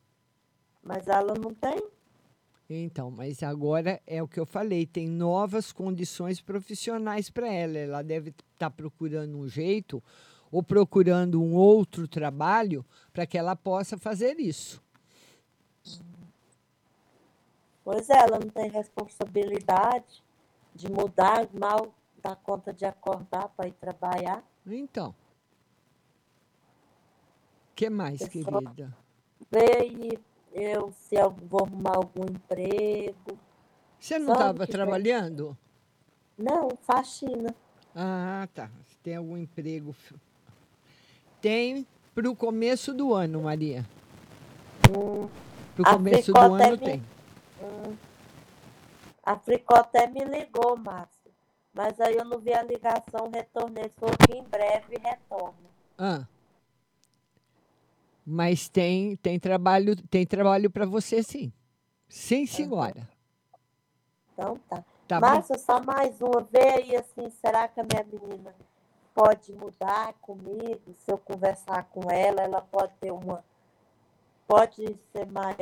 Mas 0.82 1.06
ela 1.06 1.34
não 1.34 1.52
tem? 1.52 1.86
Então, 2.70 3.10
mas 3.10 3.42
agora 3.42 3.98
é 4.06 4.22
o 4.22 4.28
que 4.28 4.38
eu 4.38 4.44
falei, 4.44 4.84
tem 4.84 5.08
novas 5.08 5.72
condições 5.72 6.38
profissionais 6.40 7.30
para 7.30 7.50
ela. 7.50 7.78
Ela 7.78 8.02
deve 8.02 8.34
estar 8.52 8.70
procurando 8.70 9.38
um 9.38 9.48
jeito 9.48 10.02
ou 10.52 10.62
procurando 10.62 11.42
um 11.42 11.54
outro 11.54 12.06
trabalho 12.06 12.84
para 13.12 13.26
que 13.26 13.38
ela 13.38 13.56
possa 13.56 13.96
fazer 13.96 14.38
isso. 14.38 14.82
Pois 17.82 18.10
é, 18.10 18.18
ela 18.18 18.38
não 18.38 18.50
tem 18.50 18.68
responsabilidade 18.68 20.22
de 20.74 20.92
mudar, 20.92 21.48
mal 21.58 21.94
dá 22.22 22.36
conta 22.36 22.72
de 22.72 22.84
acordar 22.84 23.48
para 23.50 23.68
ir 23.68 23.72
trabalhar. 23.72 24.44
Então. 24.66 25.14
O 27.72 27.74
que 27.74 27.88
mais, 27.88 28.18
só 28.20 28.28
querida? 28.28 28.94
Ver 29.50 30.18
eu 30.52 30.92
se 30.92 31.14
eu 31.16 31.30
vou 31.30 31.64
arrumar 31.64 31.96
algum 31.96 32.24
emprego. 32.24 33.38
Você 33.98 34.18
não 34.18 34.32
estava 34.32 34.66
trabalhando? 34.66 35.56
Não, 36.36 36.68
faxina. 36.82 37.54
Ah, 37.94 38.48
tá. 38.54 38.70
Você 38.86 38.96
tem 39.02 39.16
algum 39.16 39.36
emprego? 39.36 39.94
Tem 41.40 41.86
para 42.14 42.30
o 42.30 42.36
começo 42.36 42.92
do 42.92 43.14
ano, 43.14 43.42
Maria. 43.42 43.84
Para 44.82 44.92
o 45.82 45.94
começo 45.96 46.32
do 46.32 46.38
ano 46.38 46.70
me- 46.72 46.78
tem. 46.78 47.02
Hum. 47.62 47.96
A 49.22 49.36
Fricó 49.36 49.76
até 49.76 50.06
me 50.06 50.24
ligou, 50.24 50.76
Márcio. 50.76 51.30
Mas 51.74 52.00
aí 52.00 52.16
eu 52.16 52.24
não 52.24 52.38
vi 52.38 52.52
a 52.52 52.62
ligação, 52.62 53.30
retornei. 53.32 53.90
Falou 53.98 54.14
que 54.26 54.36
em 54.36 54.42
breve 54.44 54.96
retorna. 55.02 55.68
Ah. 55.98 56.24
Mas 58.30 58.68
tem, 58.68 59.16
tem 59.16 59.40
trabalho, 59.40 59.96
tem 60.08 60.26
trabalho 60.26 60.70
para 60.70 60.84
você 60.84 61.22
sim. 61.22 61.50
Sim, 62.08 62.44
senhora. 62.44 63.08
Então 64.32 64.58
tá. 64.68 64.84
Tá 65.06 65.18
bom. 65.18 65.26
Márcio, 65.26 65.58
só 65.58 65.82
mais 65.82 66.20
uma. 66.20 66.42
Vê 66.42 66.68
aí 66.74 66.96
assim, 66.96 67.30
será 67.40 67.66
que 67.66 67.80
a 67.80 67.84
minha 67.84 68.04
menina 68.04 68.54
pode 69.14 69.50
mudar 69.54 70.12
comigo? 70.20 70.82
Se 70.98 71.10
eu 71.10 71.16
conversar 71.16 71.84
com 71.84 72.10
ela, 72.10 72.42
ela 72.42 72.60
pode 72.60 72.92
ter 73.00 73.10
uma. 73.10 73.42
Pode 74.46 74.96
ser 75.10 75.26
mais. 75.26 75.56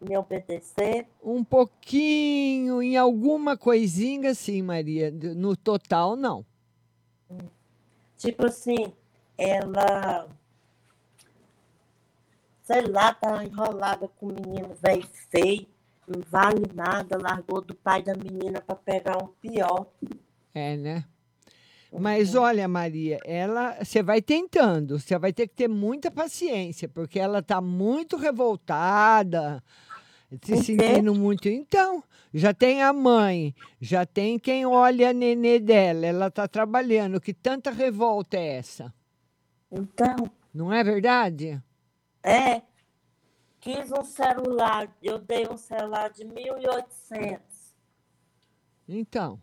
me 0.00 0.16
obedecer? 0.16 1.06
Um 1.22 1.44
pouquinho, 1.44 2.82
em 2.82 2.96
alguma 2.96 3.56
coisinha 3.56 4.34
sim, 4.34 4.62
Maria. 4.62 5.10
No 5.12 5.56
total, 5.56 6.16
não. 6.16 6.44
Tipo 8.16 8.46
assim, 8.46 8.92
ela. 9.38 10.26
Sei 12.70 12.82
lá, 12.82 13.12
tá 13.12 13.44
enrolada 13.44 14.06
com 14.06 14.26
o 14.26 14.32
menino 14.32 14.72
velho 14.80 15.04
feio, 15.28 15.66
não 16.06 16.22
vale 16.30 16.70
nada, 16.72 17.18
largou 17.20 17.60
do 17.60 17.74
pai 17.74 18.00
da 18.00 18.14
menina 18.14 18.60
para 18.60 18.76
pegar 18.76 19.20
um 19.20 19.26
pior. 19.26 19.88
É, 20.54 20.76
né? 20.76 21.04
Mas 21.92 22.36
olha, 22.36 22.68
Maria, 22.68 23.18
ela, 23.24 23.76
você 23.82 24.04
vai 24.04 24.22
tentando, 24.22 25.00
você 25.00 25.18
vai 25.18 25.32
ter 25.32 25.48
que 25.48 25.54
ter 25.56 25.66
muita 25.66 26.12
paciência, 26.12 26.88
porque 26.88 27.18
ela 27.18 27.40
está 27.40 27.60
muito 27.60 28.16
revoltada, 28.16 29.60
se 30.40 30.62
sentindo 30.62 31.12
muito. 31.12 31.48
Então, 31.48 32.04
já 32.32 32.54
tem 32.54 32.84
a 32.84 32.92
mãe, 32.92 33.52
já 33.80 34.06
tem 34.06 34.38
quem 34.38 34.64
olha 34.64 35.10
a 35.10 35.12
nenê 35.12 35.58
dela, 35.58 36.06
ela 36.06 36.26
está 36.28 36.46
trabalhando. 36.46 37.20
Que 37.20 37.34
tanta 37.34 37.72
revolta 37.72 38.36
é 38.36 38.58
essa? 38.58 38.94
Então. 39.72 40.30
Não 40.54 40.72
é 40.72 40.84
verdade? 40.84 41.60
É. 42.22 42.62
Quis 43.60 43.92
um 43.92 44.02
celular, 44.02 44.88
eu 45.02 45.18
dei 45.18 45.46
um 45.46 45.56
celular 45.56 46.10
de 46.10 46.24
1.800. 46.24 47.38
Então, 48.88 49.40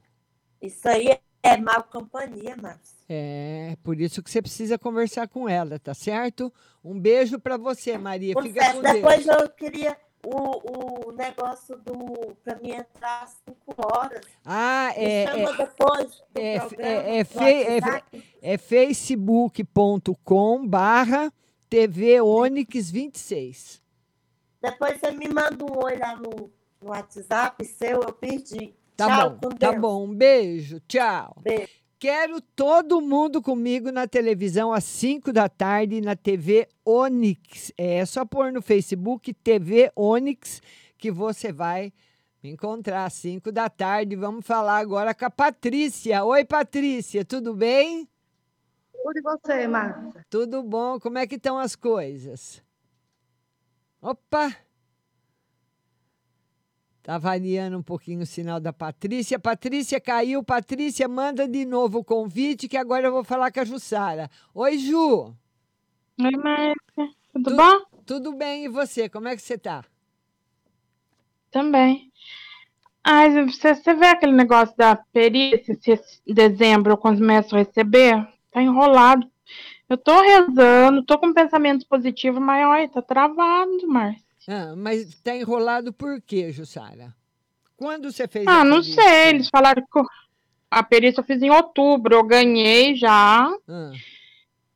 Isso 0.62 0.88
aí 0.90 1.18
é 1.44 1.58
mal 1.58 1.84
companhia, 1.84 2.56
Márcio. 2.58 2.98
é 3.08 3.78
por 3.84 4.02
isso 4.02 4.22
que 4.24 4.30
você 4.32 4.42
precisa 4.42 4.78
conversar 4.78 5.28
com 5.28 5.48
ela, 5.48 5.78
tá 5.80 5.94
certo? 5.94 6.52
Um 6.84 7.00
beijo 7.00 7.40
para 7.40 7.56
você, 7.58 7.96
Maria. 7.98 8.34
Por 8.34 8.44
Fica 8.44 8.60
certo, 8.62 8.76
com 8.78 8.82
Deus. 8.82 8.96
depois 8.96 9.28
eu 9.28 9.50
queria 9.50 9.96
o, 10.26 11.10
o 11.10 11.12
negócio 11.12 11.78
do. 11.78 12.36
para 12.44 12.56
mim 12.60 12.72
entrar 12.72 13.22
às 13.24 13.38
5 13.48 13.76
horas. 13.78 14.26
Ah, 14.44 14.92
Me 14.98 15.04
é. 15.06 15.28
chama 15.28 15.50
é- 15.50 15.58
depois 15.58 16.12
do 16.34 16.42
É, 16.42 16.60
programa, 16.60 16.92
é, 16.92 17.20
é, 17.20 17.24
fe- 17.24 17.68
é, 18.42 18.54
é 18.54 18.58
facebook.com 18.58 20.68
barra 20.68 21.32
TV 21.70 22.22
Onix 22.22 22.90
26. 22.90 23.82
Depois 24.62 25.00
você 25.00 25.12
me 25.12 25.28
manda 25.28 25.64
um 25.64 25.84
oi 25.84 25.98
lá 25.98 26.16
no, 26.16 26.52
no 26.82 26.90
WhatsApp 26.90 27.64
seu, 27.66 28.02
eu 28.02 28.14
perdi. 28.14 28.74
Tá 28.96 29.08
Tchau, 29.08 29.30
bom, 29.32 29.50
tá 29.50 29.72
Deus. 29.72 29.82
bom. 29.82 30.06
Um 30.06 30.16
beijo, 30.16 30.80
tchau. 30.88 31.36
Beijo. 31.42 31.70
Quero 32.00 32.40
todo 32.42 33.02
mundo 33.02 33.42
comigo 33.42 33.92
na 33.92 34.08
televisão 34.08 34.72
às 34.72 34.84
5 34.84 35.34
da 35.34 35.50
tarde 35.50 36.00
na 36.00 36.16
TV 36.16 36.68
Onix. 36.86 37.72
É 37.78 38.06
só 38.06 38.24
pôr 38.24 38.52
no 38.52 38.62
Facebook 38.62 39.34
TV 39.34 39.92
Onix 39.96 40.62
que 40.98 41.12
você 41.12 41.52
vai 41.52 41.92
me 42.44 42.52
encontrar 42.52 43.06
às 43.06 43.14
5 43.14 43.52
da 43.52 43.68
tarde. 43.70 44.16
Vamos 44.16 44.46
falar 44.46 44.78
agora 44.78 45.14
com 45.14 45.26
a 45.26 45.30
Patrícia. 45.30 46.24
Oi, 46.24 46.46
Patrícia, 46.46 47.26
tudo 47.26 47.56
bem? 47.56 48.08
Tudo 49.04 49.18
e 49.18 49.22
você, 49.22 49.68
Márcia? 49.68 50.26
Tudo 50.30 50.64
bom? 50.64 51.00
Como 51.00 51.18
é 51.18 51.26
que 51.26 51.36
estão 51.36 51.58
as 51.58 51.76
coisas? 51.76 52.64
Opa! 54.02 54.56
Tá 57.02 57.18
variando 57.18 57.78
um 57.78 57.82
pouquinho 57.82 58.24
o 58.24 58.26
sinal 58.26 58.60
da 58.60 58.74
Patrícia. 58.74 59.40
Patrícia 59.40 60.00
caiu. 60.00 60.44
Patrícia, 60.44 61.08
manda 61.08 61.48
de 61.48 61.64
novo 61.66 62.00
o 62.00 62.04
convite 62.04 62.68
que 62.68 62.76
agora 62.76 63.08
eu 63.08 63.14
vou 63.14 63.24
falar 63.24 63.52
com 63.52 63.62
a 63.62 63.66
Jussara. 63.66 64.30
Oi, 64.54 64.78
Ju. 64.78 65.34
Oi, 66.20 66.32
Márcia. 66.32 67.16
Tudo 67.32 67.56
bom? 67.56 67.86
Tudo 68.06 68.34
bem. 68.34 68.66
E 68.66 68.68
você? 68.68 69.08
Como 69.08 69.28
é 69.30 69.36
que 69.36 69.42
você 69.42 69.58
tá? 69.58 69.86
Também. 71.50 72.12
Ai, 73.04 73.46
você, 73.46 73.74
você 73.74 73.94
vê 73.94 74.08
aquele 74.08 74.34
negócio 74.34 74.76
da 74.76 74.98
perícia, 74.98 75.78
se 75.82 76.22
dezembro 76.28 76.92
eu 76.92 76.98
começo 76.98 77.56
a 77.56 77.60
receber? 77.60 78.28
Tá 78.58 78.64
enrolado. 78.64 79.30
Eu 79.88 79.98
tô 80.00 80.20
rezando, 80.20 81.04
tô 81.04 81.20
com 81.20 81.32
pensamentos 81.32 81.86
positivos, 81.86 82.42
mas 82.42 82.66
olha, 82.66 82.90
tá 82.90 83.04
travado, 83.04 83.88
Márcia. 83.88 84.24
Ah, 84.48 84.74
mas 84.76 85.14
tá 85.22 85.36
enrolado 85.36 85.94
por 85.94 86.20
quê, 86.24 86.52
Jussara? 86.52 87.14
Quando 87.78 88.12
você 88.12 88.28
fez 88.28 88.48
Ah, 88.48 88.64
não 88.64 88.82
perícia? 88.82 89.04
sei, 89.04 89.30
eles 89.30 89.48
falaram 89.50 89.84
que 89.84 90.02
a 90.72 90.82
perícia 90.82 91.20
eu 91.22 91.24
fiz 91.24 91.40
em 91.44 91.52
outubro, 91.52 92.16
eu 92.16 92.24
ganhei 92.24 92.96
já. 92.96 93.48
Ah, 93.70 93.92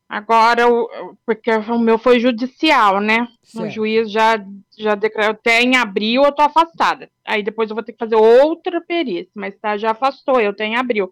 Agora, 0.07 0.67
o- 0.67 0.83
o- 0.83 1.17
porque 1.25 1.49
o 1.49 1.79
meu 1.79 1.97
foi 1.97 2.19
judicial, 2.19 2.99
né? 2.99 3.27
O 3.41 3.47
Certo. 3.47 3.73
juiz 3.73 4.11
já, 4.11 4.37
já 4.77 4.93
declarou, 4.93 5.31
até 5.31 5.61
em 5.63 5.75
abril 5.77 6.23
eu 6.23 6.31
tô 6.31 6.41
afastada. 6.43 7.09
Aí 7.25 7.41
depois 7.41 7.69
eu 7.69 7.75
vou 7.75 7.83
ter 7.83 7.93
que 7.93 7.97
fazer 7.97 8.15
outra 8.15 8.79
perícia, 8.81 9.31
mas 9.33 9.55
tá, 9.57 9.75
já 9.77 9.91
afastou, 9.91 10.39
eu 10.39 10.53
tenho 10.53 10.73
em 10.73 10.77
abril. 10.77 11.11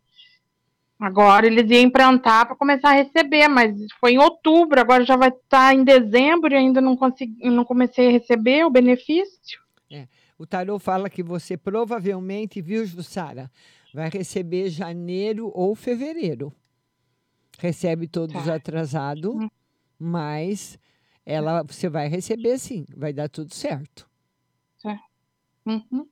Agora 1.00 1.48
eles 1.48 1.70
iam 1.72 1.82
implantar 1.84 2.46
para 2.46 2.56
começar 2.58 2.90
a 2.90 2.94
receber, 2.94 3.48
mas 3.48 3.74
foi 4.02 4.14
em 4.14 4.18
outubro, 4.20 4.82
agora 4.82 5.06
já 5.06 5.16
vai 5.16 5.30
estar 5.30 5.74
em 5.74 5.84
dezembro 5.84 6.52
e 6.54 6.58
ainda 6.58 6.82
não 6.82 6.98
consegui, 6.98 7.50
não 7.50 7.64
comecei 7.64 8.08
a 8.08 8.12
receber 8.12 8.66
o 8.66 8.70
benefício. 8.70 9.62
é. 9.90 10.08
O 10.38 10.46
tarô 10.46 10.80
fala 10.80 11.10
que 11.10 11.22
você 11.22 11.58
provavelmente, 11.58 12.62
viu, 12.62 12.86
Jussara, 12.86 13.52
vai 13.94 14.10
receber 14.10 14.70
janeiro 14.70 15.52
ou 15.54 15.76
fevereiro. 15.76 16.54
Recebe 17.58 18.08
todos 18.08 18.46
Tá. 18.46 18.56
atrasado, 18.56 19.50
mas 19.98 20.80
ela 21.26 21.64
você 21.64 21.90
vai 21.90 22.08
receber 22.08 22.58
sim, 22.58 22.86
vai 22.96 23.12
dar 23.12 23.28
tudo 23.28 23.54
certo. 23.54 24.08
Uhum. 25.66 26.08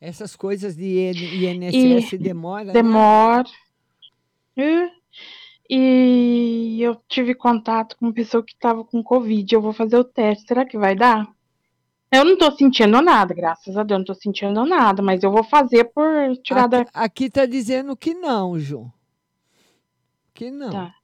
Essas 0.00 0.36
coisas 0.36 0.76
de 0.76 0.84
IN- 0.84 1.64
INSS 1.64 2.12
E 2.14 2.18
demora, 2.18 2.64
né? 2.64 2.72
demora. 2.72 3.48
É. 4.56 4.90
E 5.68 6.78
eu 6.80 6.96
tive 7.08 7.34
contato 7.34 7.96
com 7.96 8.06
uma 8.06 8.12
pessoa 8.14 8.42
que 8.44 8.52
estava 8.52 8.84
com 8.84 9.02
Covid. 9.02 9.52
Eu 9.54 9.60
vou 9.60 9.72
fazer 9.72 9.96
o 9.96 10.04
teste. 10.04 10.46
Será 10.46 10.64
que 10.64 10.78
vai 10.78 10.94
dar? 10.94 11.26
Eu 12.12 12.24
não 12.24 12.38
tô 12.38 12.50
sentindo 12.52 13.02
nada, 13.02 13.34
graças 13.34 13.76
a 13.76 13.82
Deus, 13.82 13.98
não 13.98 14.04
tô 14.04 14.14
sentindo 14.14 14.64
nada, 14.64 15.02
mas 15.02 15.22
eu 15.24 15.30
vou 15.32 15.42
fazer 15.42 15.84
por 15.86 16.04
tirar 16.42 16.68
da. 16.68 16.80
Aqui, 16.82 16.90
aqui 16.94 17.30
tá 17.30 17.44
dizendo 17.46 17.96
que 17.96 18.14
não, 18.14 18.58
Ju. 18.58 18.90
Que 20.32 20.50
não. 20.50 20.70
Tá. 20.70 20.94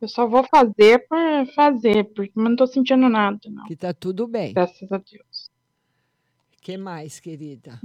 Eu 0.00 0.08
só 0.08 0.26
vou 0.26 0.44
fazer 0.44 1.06
por 1.06 1.18
fazer, 1.54 2.04
porque 2.14 2.32
não 2.36 2.56
tô 2.56 2.66
sentindo 2.66 3.08
nada, 3.08 3.38
não. 3.50 3.64
Que 3.66 3.76
tá 3.76 3.92
tudo 3.92 4.26
bem. 4.26 4.54
Graças 4.54 4.90
a 4.90 4.96
Deus. 4.96 5.50
que 6.62 6.76
mais, 6.78 7.20
querida? 7.20 7.78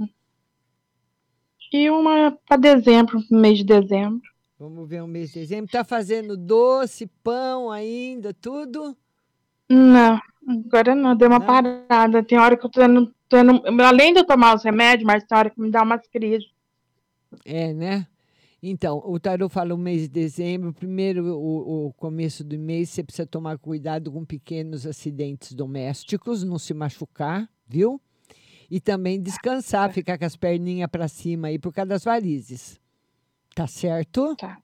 E 1.74 1.90
uma 1.90 2.30
para 2.46 2.56
dezembro, 2.56 3.18
mês 3.28 3.58
de 3.58 3.64
dezembro. 3.64 4.22
Vamos 4.56 4.88
ver 4.88 5.02
o 5.02 5.08
mês 5.08 5.32
de 5.32 5.40
dezembro. 5.40 5.72
Tá 5.72 5.82
fazendo 5.82 6.36
doce, 6.36 7.08
pão 7.20 7.68
ainda, 7.68 8.32
tudo? 8.32 8.96
Não, 9.68 10.20
agora 10.46 10.94
não, 10.94 11.16
deu 11.16 11.26
uma 11.28 11.40
parada. 11.40 12.22
Tem 12.22 12.38
hora 12.38 12.56
que 12.56 12.64
eu 12.64 12.70
tô 12.70 12.78
tendo, 12.78 13.12
tendo- 13.28 13.60
Além 13.82 14.12
de 14.12 14.20
eu 14.20 14.24
tomar 14.24 14.54
os 14.54 14.62
remédios, 14.62 15.04
mas 15.04 15.24
tem 15.24 15.36
hora 15.36 15.50
que 15.50 15.60
me 15.60 15.68
dá 15.68 15.82
umas 15.82 16.06
crises. 16.06 16.48
É, 17.44 17.72
né? 17.74 18.06
Então, 18.62 19.02
o 19.04 19.18
tarô 19.18 19.48
fala 19.48 19.74
o 19.74 19.78
mês 19.78 20.02
de 20.02 20.08
dezembro. 20.08 20.72
Primeiro, 20.72 21.36
o, 21.36 21.86
o 21.88 21.92
começo 21.94 22.44
do 22.44 22.56
mês, 22.56 22.90
você 22.90 23.02
precisa 23.02 23.26
tomar 23.26 23.58
cuidado 23.58 24.12
com 24.12 24.24
pequenos 24.24 24.86
acidentes 24.86 25.52
domésticos, 25.54 26.44
não 26.44 26.56
se 26.56 26.72
machucar, 26.72 27.50
viu? 27.66 28.00
E 28.70 28.80
também 28.80 29.20
descansar, 29.20 29.92
ficar 29.92 30.18
com 30.18 30.24
as 30.24 30.36
perninhas 30.36 30.88
para 30.90 31.08
cima 31.08 31.48
aí 31.48 31.58
por 31.58 31.72
causa 31.72 31.88
das 31.90 32.04
varizes. 32.04 32.80
Tá 33.54 33.66
certo? 33.66 34.34
Tá. 34.36 34.58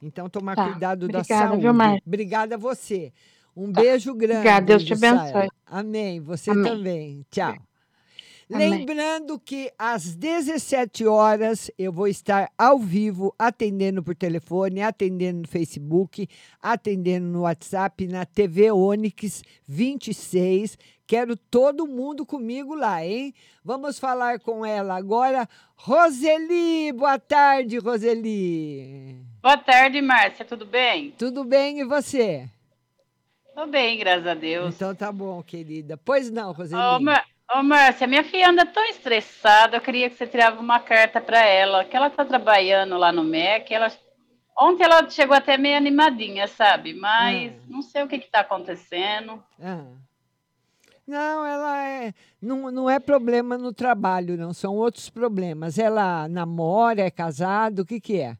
Então, 0.00 0.28
tomar 0.28 0.54
Tá. 0.54 0.70
cuidado 0.70 1.08
da 1.08 1.18
Obrigada, 1.20 1.48
saúde. 1.48 1.62
viu, 1.62 1.74
Márcia? 1.74 2.02
Obrigada 2.06 2.54
a 2.54 2.58
você. 2.58 3.12
Um 3.56 3.70
beijo 3.72 4.14
grande. 4.14 4.38
Obrigada, 4.40 4.66
Deus 4.66 4.84
te 4.84 4.92
abençoe. 4.92 5.48
Amém. 5.66 6.20
Você 6.20 6.50
Amém. 6.50 6.64
também. 6.64 7.26
Tchau. 7.30 7.56
Amém. 8.52 8.70
Lembrando 8.70 9.38
que 9.38 9.72
às 9.78 10.14
17 10.14 11.06
horas 11.06 11.70
eu 11.78 11.92
vou 11.92 12.06
estar 12.06 12.50
ao 12.58 12.78
vivo 12.78 13.34
atendendo 13.38 14.02
por 14.02 14.14
telefone, 14.14 14.82
atendendo 14.82 15.40
no 15.40 15.48
Facebook, 15.48 16.28
atendendo 16.60 17.26
no 17.26 17.42
WhatsApp, 17.42 18.06
na 18.06 18.26
TV 18.26 18.70
Onix 18.70 19.42
26. 19.66 20.76
Quero 21.06 21.36
todo 21.36 21.86
mundo 21.86 22.24
comigo 22.24 22.74
lá, 22.74 23.04
hein? 23.04 23.34
Vamos 23.62 23.98
falar 23.98 24.40
com 24.40 24.64
ela 24.64 24.96
agora. 24.96 25.48
Roseli, 25.76 26.92
boa 26.92 27.18
tarde, 27.18 27.78
Roseli. 27.78 29.20
Boa 29.42 29.56
tarde, 29.56 30.00
Márcia, 30.00 30.44
tudo 30.44 30.64
bem? 30.64 31.12
Tudo 31.18 31.44
bem 31.44 31.80
e 31.80 31.84
você? 31.84 32.48
Tô 33.54 33.66
bem, 33.66 33.98
graças 33.98 34.26
a 34.26 34.34
Deus. 34.34 34.74
Então 34.74 34.94
tá 34.94 35.12
bom, 35.12 35.42
querida. 35.42 35.96
Pois 35.96 36.30
não, 36.30 36.52
Roseli. 36.52 36.80
Ô, 36.80 36.98
ô, 37.52 37.62
Márcia, 37.62 38.06
minha 38.06 38.24
filha 38.24 38.50
anda 38.50 38.64
tão 38.66 38.84
estressada, 38.86 39.76
eu 39.76 39.80
queria 39.80 40.08
que 40.08 40.16
você 40.16 40.26
tirava 40.26 40.60
uma 40.60 40.80
carta 40.80 41.20
para 41.20 41.44
ela, 41.44 41.84
que 41.84 41.96
ela 41.96 42.10
tá 42.10 42.24
trabalhando 42.24 42.96
lá 42.96 43.12
no 43.12 43.24
MEC, 43.24 43.72
ela... 43.74 43.90
Ontem 44.56 44.84
ela 44.84 45.10
chegou 45.10 45.36
até 45.36 45.58
meio 45.58 45.76
animadinha, 45.76 46.46
sabe? 46.46 46.94
Mas 46.94 47.52
não 47.68 47.82
sei 47.82 48.04
o 48.04 48.08
que 48.08 48.20
que 48.20 48.30
tá 48.30 48.40
acontecendo. 48.40 49.42
Ah. 49.60 49.84
Não, 51.04 51.44
ela 51.44 51.84
é. 51.88 52.14
Não, 52.40 52.70
não 52.70 52.88
é 52.88 53.00
problema 53.00 53.58
no 53.58 53.72
trabalho, 53.72 54.36
não. 54.36 54.54
São 54.54 54.76
outros 54.76 55.10
problemas. 55.10 55.76
Ela 55.76 56.28
namora, 56.28 57.02
é 57.02 57.10
casada, 57.10 57.82
o 57.82 57.84
que, 57.84 58.00
que 58.00 58.20
é? 58.20 58.36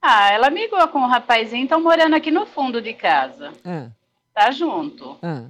Ah, 0.00 0.30
ela 0.30 0.46
amigou 0.46 0.86
com 0.88 1.00
um 1.00 1.08
rapazinho, 1.08 1.64
estão 1.64 1.82
morando 1.82 2.14
aqui 2.14 2.30
no 2.30 2.46
fundo 2.46 2.80
de 2.80 2.94
casa. 2.94 3.52
Ah, 3.64 3.88
Tá 4.32 4.50
junto. 4.52 5.18
ah. 5.22 5.48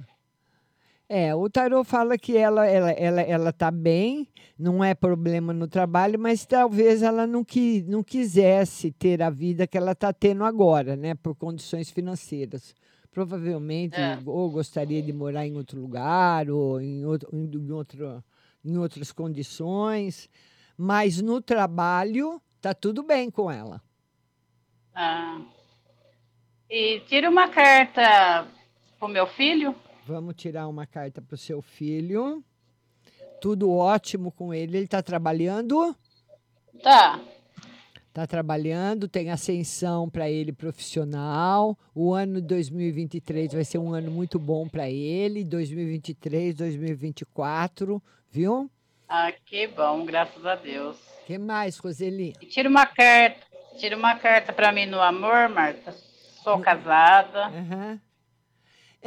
É, 1.07 1.35
o 1.35 1.47
tarô 1.47 1.83
fala 1.83 2.17
que 2.17 2.35
ela, 2.35 2.65
ela, 2.65 2.91
ela, 2.91 3.21
ela 3.21 3.53
tá 3.53 3.69
bem, 3.69 4.27
não 4.57 4.83
é 4.83 4.95
problema 4.95 5.53
no 5.53 5.67
trabalho, 5.67 6.19
mas 6.19 6.45
talvez 6.47 7.03
ela 7.03 7.27
não, 7.27 7.43
qui, 7.43 7.83
não 7.87 8.03
quisesse 8.03 8.91
ter 8.91 9.21
a 9.21 9.29
vida 9.29 9.67
que 9.67 9.77
ela 9.77 9.91
está 9.91 10.11
tendo 10.11 10.43
agora, 10.43 10.95
né? 10.95 11.13
Por 11.13 11.35
condições 11.35 11.91
financeiras. 11.91 12.73
Provavelmente, 13.11 13.95
É. 13.95 14.17
ou 14.25 14.49
gostaria 14.49 15.01
de 15.01 15.13
morar 15.13 15.45
em 15.45 15.55
outro 15.55 15.79
lugar, 15.79 16.49
ou 16.49 16.81
em, 16.81 17.05
outro, 17.05 17.29
em, 17.31 17.71
outro, 17.71 18.23
em 18.63 18.77
outras 18.77 19.11
condições, 19.11 20.27
mas 20.75 21.21
no 21.21 21.39
trabalho 21.39 22.41
tá 22.59 22.73
tudo 22.73 23.03
bem 23.03 23.29
com 23.29 23.49
ela. 23.49 23.79
Ah. 24.93 25.39
E 26.69 26.99
tira 27.01 27.29
uma 27.29 27.47
carta 27.47 28.47
pro 28.99 29.07
meu 29.07 29.27
filho. 29.27 29.75
Vamos 30.07 30.35
tirar 30.35 30.67
uma 30.67 30.85
carta 30.85 31.19
para 31.19 31.33
o 31.33 31.37
seu 31.37 31.63
filho. 31.63 32.43
Tudo 33.41 33.71
ótimo 33.71 34.31
com 34.31 34.53
ele. 34.53 34.77
Ele 34.77 34.85
está 34.85 35.01
trabalhando? 35.01 35.95
Tá. 36.83 37.19
Está 38.07 38.27
trabalhando, 38.27 39.07
tem 39.07 39.31
ascensão 39.31 40.07
para 40.07 40.29
ele 40.29 40.53
profissional. 40.53 41.75
O 41.93 42.13
ano 42.13 42.39
de 42.39 42.47
2023 42.47 43.53
vai 43.53 43.65
ser 43.65 43.79
um 43.79 43.95
ano 43.95 44.11
muito 44.11 44.37
bom 44.37 44.69
para 44.69 44.87
ele. 44.87 45.43
2023, 45.43 46.53
2024, 46.53 48.01
viu? 48.29 48.69
Ah, 49.09 49.31
que 49.31 49.65
bom, 49.65 50.05
graças 50.05 50.45
a 50.45 50.55
Deus. 50.55 50.97
O 51.23 51.25
que 51.25 51.39
mais, 51.39 51.79
Roseli? 51.79 52.33
Tira 52.47 52.69
uma 52.69 52.85
carta, 52.85 53.41
tira 53.79 53.97
uma 53.97 54.13
carta 54.19 54.53
para 54.53 54.71
mim 54.71 54.85
no 54.85 55.01
amor, 55.01 55.49
Marta. 55.49 55.91
Sou 56.43 56.59
casada. 56.59 57.47
Aham. 57.47 57.99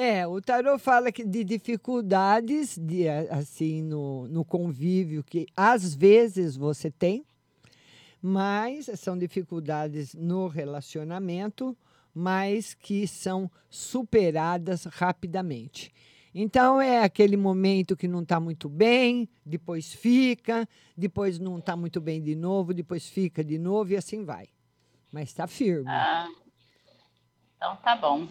É, 0.00 0.24
o 0.28 0.40
tarô 0.40 0.78
fala 0.78 1.10
que 1.10 1.24
de 1.24 1.42
dificuldades 1.42 2.78
de, 2.78 3.08
assim 3.08 3.82
no, 3.82 4.28
no 4.28 4.44
convívio 4.44 5.24
que 5.24 5.48
às 5.56 5.92
vezes 5.92 6.54
você 6.56 6.88
tem, 6.88 7.24
mas 8.22 8.88
são 8.94 9.18
dificuldades 9.18 10.14
no 10.14 10.46
relacionamento, 10.46 11.76
mas 12.14 12.74
que 12.74 13.08
são 13.08 13.50
superadas 13.68 14.84
rapidamente. 14.84 15.92
Então 16.32 16.80
é 16.80 17.02
aquele 17.02 17.36
momento 17.36 17.96
que 17.96 18.06
não 18.06 18.22
está 18.22 18.38
muito 18.38 18.68
bem, 18.68 19.28
depois 19.44 19.92
fica, 19.92 20.68
depois 20.96 21.40
não 21.40 21.58
está 21.58 21.76
muito 21.76 22.00
bem 22.00 22.22
de 22.22 22.36
novo, 22.36 22.72
depois 22.72 23.08
fica 23.08 23.42
de 23.42 23.58
novo 23.58 23.90
e 23.90 23.96
assim 23.96 24.24
vai. 24.24 24.46
Mas 25.10 25.30
está 25.30 25.48
firme. 25.48 25.88
Ah, 25.88 26.28
então 27.58 27.76
tá 27.84 27.94
bom. 27.96 28.26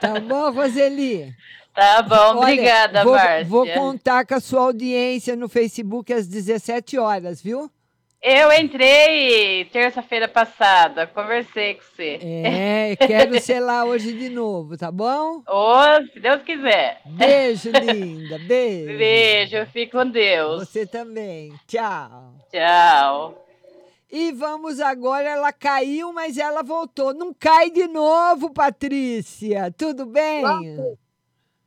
Tá 0.00 0.18
bom, 0.20 0.50
Roseli? 0.52 1.34
Tá 1.76 2.00
bom, 2.00 2.14
Olha, 2.14 2.38
obrigada, 2.38 3.04
vou, 3.04 3.12
Márcia. 3.12 3.44
Vou 3.44 3.66
contar 3.66 4.24
com 4.24 4.32
a 4.34 4.40
sua 4.40 4.62
audiência 4.62 5.36
no 5.36 5.46
Facebook 5.46 6.10
às 6.10 6.26
17 6.26 6.98
horas, 6.98 7.42
viu? 7.42 7.70
Eu 8.22 8.50
entrei 8.50 9.66
terça-feira 9.66 10.26
passada, 10.26 11.06
conversei 11.06 11.74
com 11.74 11.82
você. 11.82 12.18
É, 12.22 12.96
quero 12.96 13.38
ser 13.42 13.60
lá 13.60 13.84
hoje 13.84 14.14
de 14.14 14.30
novo, 14.30 14.78
tá 14.78 14.90
bom? 14.90 15.42
Ô, 15.46 16.02
se 16.14 16.18
Deus 16.18 16.40
quiser. 16.44 17.02
Beijo, 17.04 17.68
linda. 17.92 18.38
Beijo. 18.38 18.96
Beijo, 18.98 19.66
fique 19.66 19.92
com 19.92 20.10
Deus. 20.10 20.66
Você 20.66 20.86
também. 20.86 21.52
Tchau. 21.68 22.34
Tchau. 22.50 23.45
E 24.10 24.30
vamos 24.32 24.78
agora, 24.80 25.28
ela 25.28 25.52
caiu, 25.52 26.12
mas 26.12 26.38
ela 26.38 26.62
voltou. 26.62 27.12
Não 27.12 27.34
cai 27.34 27.70
de 27.70 27.86
novo, 27.88 28.52
Patrícia. 28.52 29.72
Tudo 29.76 30.06
bem? 30.06 30.42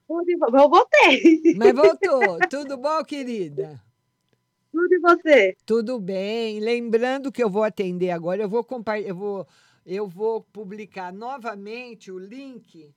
Eu 0.08 0.70
voltei. 0.70 1.54
Mas 1.56 1.74
voltou. 1.76 2.40
Tudo 2.50 2.78
bom, 2.78 3.04
querida? 3.04 3.82
Tudo 4.72 4.94
e 4.94 5.00
você? 5.00 5.58
Tudo 5.66 6.00
bem. 6.00 6.60
Lembrando 6.60 7.32
que 7.32 7.44
eu 7.44 7.50
vou 7.50 7.64
atender 7.64 8.12
agora, 8.12 8.42
eu 8.42 8.50
vou 8.50 8.64
compa- 8.64 9.00
eu 9.00 9.16
vou, 9.16 9.48
eu 9.86 10.08
vou 10.08 10.42
publicar 10.42 11.12
novamente 11.12 12.12
o 12.12 12.18
link 12.18 12.94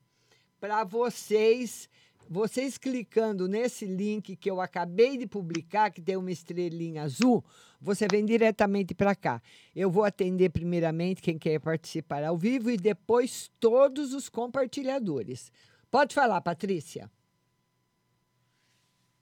para 0.60 0.84
vocês. 0.84 1.88
Vocês 2.32 2.78
clicando 2.78 3.46
nesse 3.46 3.84
link 3.84 4.34
que 4.36 4.50
eu 4.50 4.58
acabei 4.58 5.18
de 5.18 5.26
publicar, 5.26 5.90
que 5.90 6.00
tem 6.00 6.16
uma 6.16 6.30
estrelinha 6.30 7.02
azul, 7.02 7.44
você 7.78 8.06
vem 8.10 8.24
diretamente 8.24 8.94
para 8.94 9.14
cá. 9.14 9.42
Eu 9.76 9.90
vou 9.90 10.02
atender 10.02 10.48
primeiramente 10.48 11.20
quem 11.20 11.38
quer 11.38 11.60
participar 11.60 12.24
ao 12.24 12.38
vivo 12.38 12.70
e 12.70 12.78
depois 12.78 13.50
todos 13.60 14.14
os 14.14 14.30
compartilhadores. 14.30 15.52
Pode 15.90 16.14
falar, 16.14 16.40
Patrícia. 16.40 17.10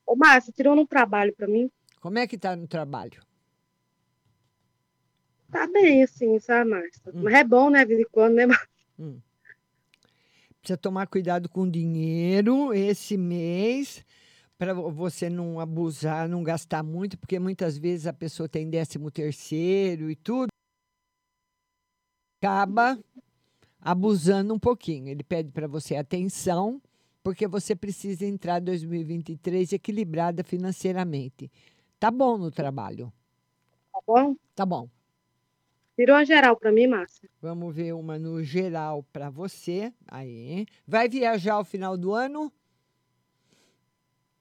Ô, 0.07 0.15
Márcia, 0.15 0.53
tirou 0.53 0.77
no 0.77 0.87
trabalho 0.87 1.35
pra 1.35 1.49
mim? 1.49 1.69
Como 2.01 2.17
é 2.17 2.29
que 2.29 2.39
tá 2.39 2.55
no 2.55 2.69
trabalho? 2.69 3.21
Tá 5.51 5.67
bem, 5.67 6.05
assim, 6.05 6.39
sabe, 6.39 6.71
Márcia? 6.71 7.03
Hum. 7.13 7.23
Mas 7.25 7.35
é 7.35 7.43
bom, 7.43 7.71
né, 7.71 7.85
de 7.85 7.89
vez 7.89 8.07
em 8.07 8.11
quando, 8.13 8.35
né, 8.35 8.47
Márcia? 8.47 8.69
Precisa 10.61 10.77
tomar 10.77 11.07
cuidado 11.07 11.49
com 11.49 11.63
o 11.63 11.71
dinheiro 11.71 12.73
esse 12.75 13.17
mês 13.17 14.05
para 14.59 14.75
você 14.75 15.31
não 15.31 15.59
abusar, 15.59 16.29
não 16.29 16.43
gastar 16.43 16.83
muito, 16.83 17.17
porque 17.17 17.39
muitas 17.39 17.79
vezes 17.79 18.07
a 18.07 18.13
pessoa 18.13 18.47
tem 18.47 18.69
décimo 18.69 19.11
terceiro 19.11 20.11
e 20.11 20.17
tudo. 20.17 20.49
Acaba 22.43 22.99
abusando 23.81 24.53
um 24.53 24.59
pouquinho. 24.59 25.09
Ele 25.09 25.25
pede 25.25 25.51
para 25.51 25.67
você 25.67 25.97
atenção, 25.97 26.81
porque 27.23 27.49
você 27.49 27.75
precisa 27.75 28.27
entrar 28.27 28.61
em 28.61 28.65
2023 28.65 29.73
equilibrada 29.73 30.45
financeiramente. 30.45 31.51
Tá 31.99 32.11
bom 32.11 32.37
no 32.37 32.51
trabalho. 32.51 33.11
Tá 33.93 34.01
bom? 34.07 34.37
Tá 34.55 34.67
bom. 34.67 34.89
Tirou 36.01 36.17
a 36.17 36.25
geral 36.25 36.57
pra 36.57 36.73
mim, 36.73 36.87
Márcia? 36.87 37.29
Vamos 37.43 37.75
ver 37.77 37.93
uma 37.93 38.19
no 38.19 38.43
geral 38.43 39.03
para 39.13 39.29
você. 39.29 39.93
Aí. 40.09 40.65
Vai 40.87 41.11
viajar 41.11 41.57
ao 41.57 41.65
final 41.65 41.95
do 41.95 42.15
ano? 42.15 42.51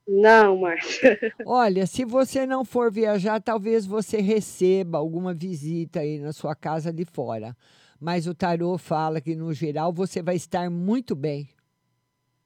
Não, 0.07 0.55
Márcia. 0.61 1.19
Olha, 1.45 1.85
se 1.85 2.05
você 2.05 2.45
não 2.45 2.63
for 2.63 2.89
viajar, 2.89 3.41
talvez 3.41 3.85
você 3.85 4.21
receba 4.21 4.99
alguma 4.99 5.33
visita 5.33 5.99
aí 5.99 6.17
na 6.17 6.31
sua 6.31 6.55
casa 6.55 6.93
de 6.93 7.03
fora. 7.03 7.53
Mas 7.99 8.25
o 8.25 8.33
tarô 8.33 8.77
fala 8.77 9.19
que, 9.19 9.35
no 9.35 9.51
geral, 9.53 9.91
você 9.91 10.21
vai 10.21 10.37
estar 10.37 10.69
muito 10.69 11.13
bem. 11.13 11.49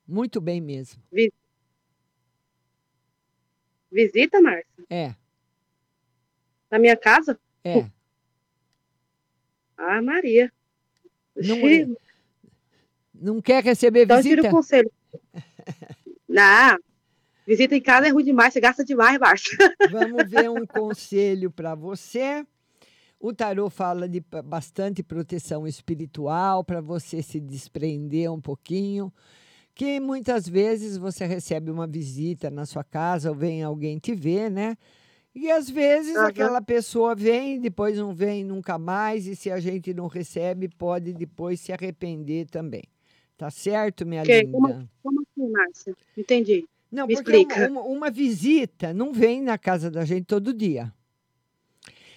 Muito 0.07 0.41
bem 0.41 0.59
mesmo. 0.59 1.03
Vi- 1.11 1.31
Visita, 3.91 4.41
Márcia? 4.41 4.65
É, 4.89 5.13
Na 6.71 6.79
minha 6.79 6.97
casa? 6.97 7.39
é. 7.63 7.85
Ah, 9.85 10.01
Maria. 10.01 10.51
Não, 11.35 11.55
Xiii, 11.55 11.95
não 13.13 13.41
quer 13.41 13.63
receber 13.63 14.03
então 14.03 14.21
tira 14.21 14.35
visita? 14.35 14.47
o 14.47 14.51
conselho. 14.51 14.91
Não, 16.27 16.77
visita 17.45 17.75
em 17.75 17.81
casa 17.81 18.07
é 18.07 18.09
ruim 18.09 18.23
demais, 18.23 18.53
você 18.53 18.59
gasta 18.59 18.83
demais, 18.83 19.19
Márcia. 19.19 19.55
Vamos 19.91 20.29
ver 20.29 20.49
um 20.49 20.65
conselho 20.65 21.51
para 21.51 21.75
você. 21.75 22.43
O 23.19 23.31
tarô 23.31 23.69
fala 23.69 24.09
de 24.09 24.19
bastante 24.43 25.03
proteção 25.03 25.67
espiritual 25.67 26.63
para 26.63 26.81
você 26.81 27.21
se 27.21 27.39
desprender 27.39 28.31
um 28.31 28.41
pouquinho. 28.41 29.13
Que 29.75 29.99
muitas 29.99 30.47
vezes 30.47 30.97
você 30.97 31.25
recebe 31.25 31.71
uma 31.71 31.87
visita 31.87 32.49
na 32.49 32.65
sua 32.65 32.83
casa 32.83 33.29
ou 33.29 33.35
vem 33.35 33.63
alguém 33.63 33.97
te 33.99 34.15
ver, 34.15 34.49
né? 34.49 34.75
E 35.35 35.49
às 35.49 35.69
vezes 35.69 36.15
Aham. 36.15 36.27
aquela 36.27 36.61
pessoa 36.61 37.15
vem, 37.15 37.59
depois 37.59 37.97
não 37.97 38.13
vem 38.13 38.43
nunca 38.43 38.77
mais, 38.77 39.25
e 39.25 39.35
se 39.35 39.49
a 39.49 39.59
gente 39.59 39.93
não 39.93 40.07
recebe, 40.07 40.67
pode 40.69 41.11
depois 41.13 41.59
se 41.59 41.71
arrepender 41.71 42.45
também. 42.47 42.83
Tá 43.35 43.49
certo, 43.49 44.05
minha 44.05 44.21
Ok, 44.21 44.41
linda? 44.43 44.51
Como, 44.51 44.89
como 45.01 45.21
assim, 45.21 45.51
Márcia? 45.51 45.95
Entendi. 46.15 46.65
Não, 46.91 47.07
Me 47.07 47.15
porque 47.15 47.31
explica. 47.31 47.67
uma, 47.67 47.81
uma- 47.81 48.11
visita 48.11 48.93
não 48.93 49.11
vem 49.11 49.41
na 49.41 49.57
casa 49.57 49.89
da 49.89 50.05
gente 50.05 50.25
todo 50.25 50.53
dia. 50.53 50.93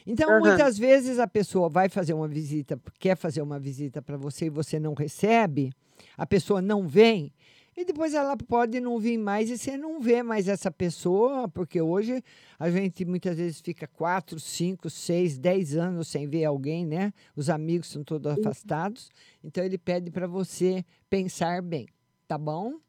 Então, 0.06 0.30
Aham. 0.30 0.40
muitas 0.40 0.78
vezes 0.78 1.18
a 1.18 1.26
pessoa 1.26 1.68
vai 1.70 1.88
fazer 1.88 2.12
uma 2.12 2.28
visita, 2.28 2.78
quer 2.98 3.16
fazer 3.16 3.40
uma 3.40 3.58
visita 3.58 4.02
para 4.02 4.18
você 4.18 4.46
e 4.46 4.50
você 4.50 4.78
não 4.78 4.92
recebe, 4.92 5.72
a 6.16 6.26
pessoa 6.26 6.60
não 6.60 6.86
vem, 6.86 7.32
e 7.77 7.85
depois 7.85 8.14
ela 8.14 8.35
pode 8.37 8.81
não 8.81 8.99
vir 8.99 9.18
mais 9.18 9.51
e 9.51 9.59
você 9.59 9.77
não 9.77 10.01
vê 10.01 10.22
mais 10.22 10.49
essa 10.49 10.70
pessoa, 10.70 11.47
porque 11.47 11.79
hoje 11.81 12.24
a 12.59 12.70
gente 12.70 13.05
muitas 13.05 13.37
vezes 13.37 13.61
fica 13.61 13.87
quatro, 13.87 14.41
cinco, 14.41 14.89
seis, 14.89 15.37
dez 15.37 15.77
anos 15.77 16.09
sem 16.09 16.27
ver 16.27 16.47
alguém, 16.47 16.87
né? 16.87 17.12
Os 17.37 17.51
amigos 17.51 17.89
são 17.89 18.03
todos 18.03 18.33
afastados. 18.33 19.11
Então, 19.45 19.62
ele 19.62 19.77
pede 19.77 20.11
para 20.11 20.27
você 20.27 20.83
pensar 21.11 21.61
bem, 21.61 21.87
tá 22.27 22.39
bom? 22.39 22.81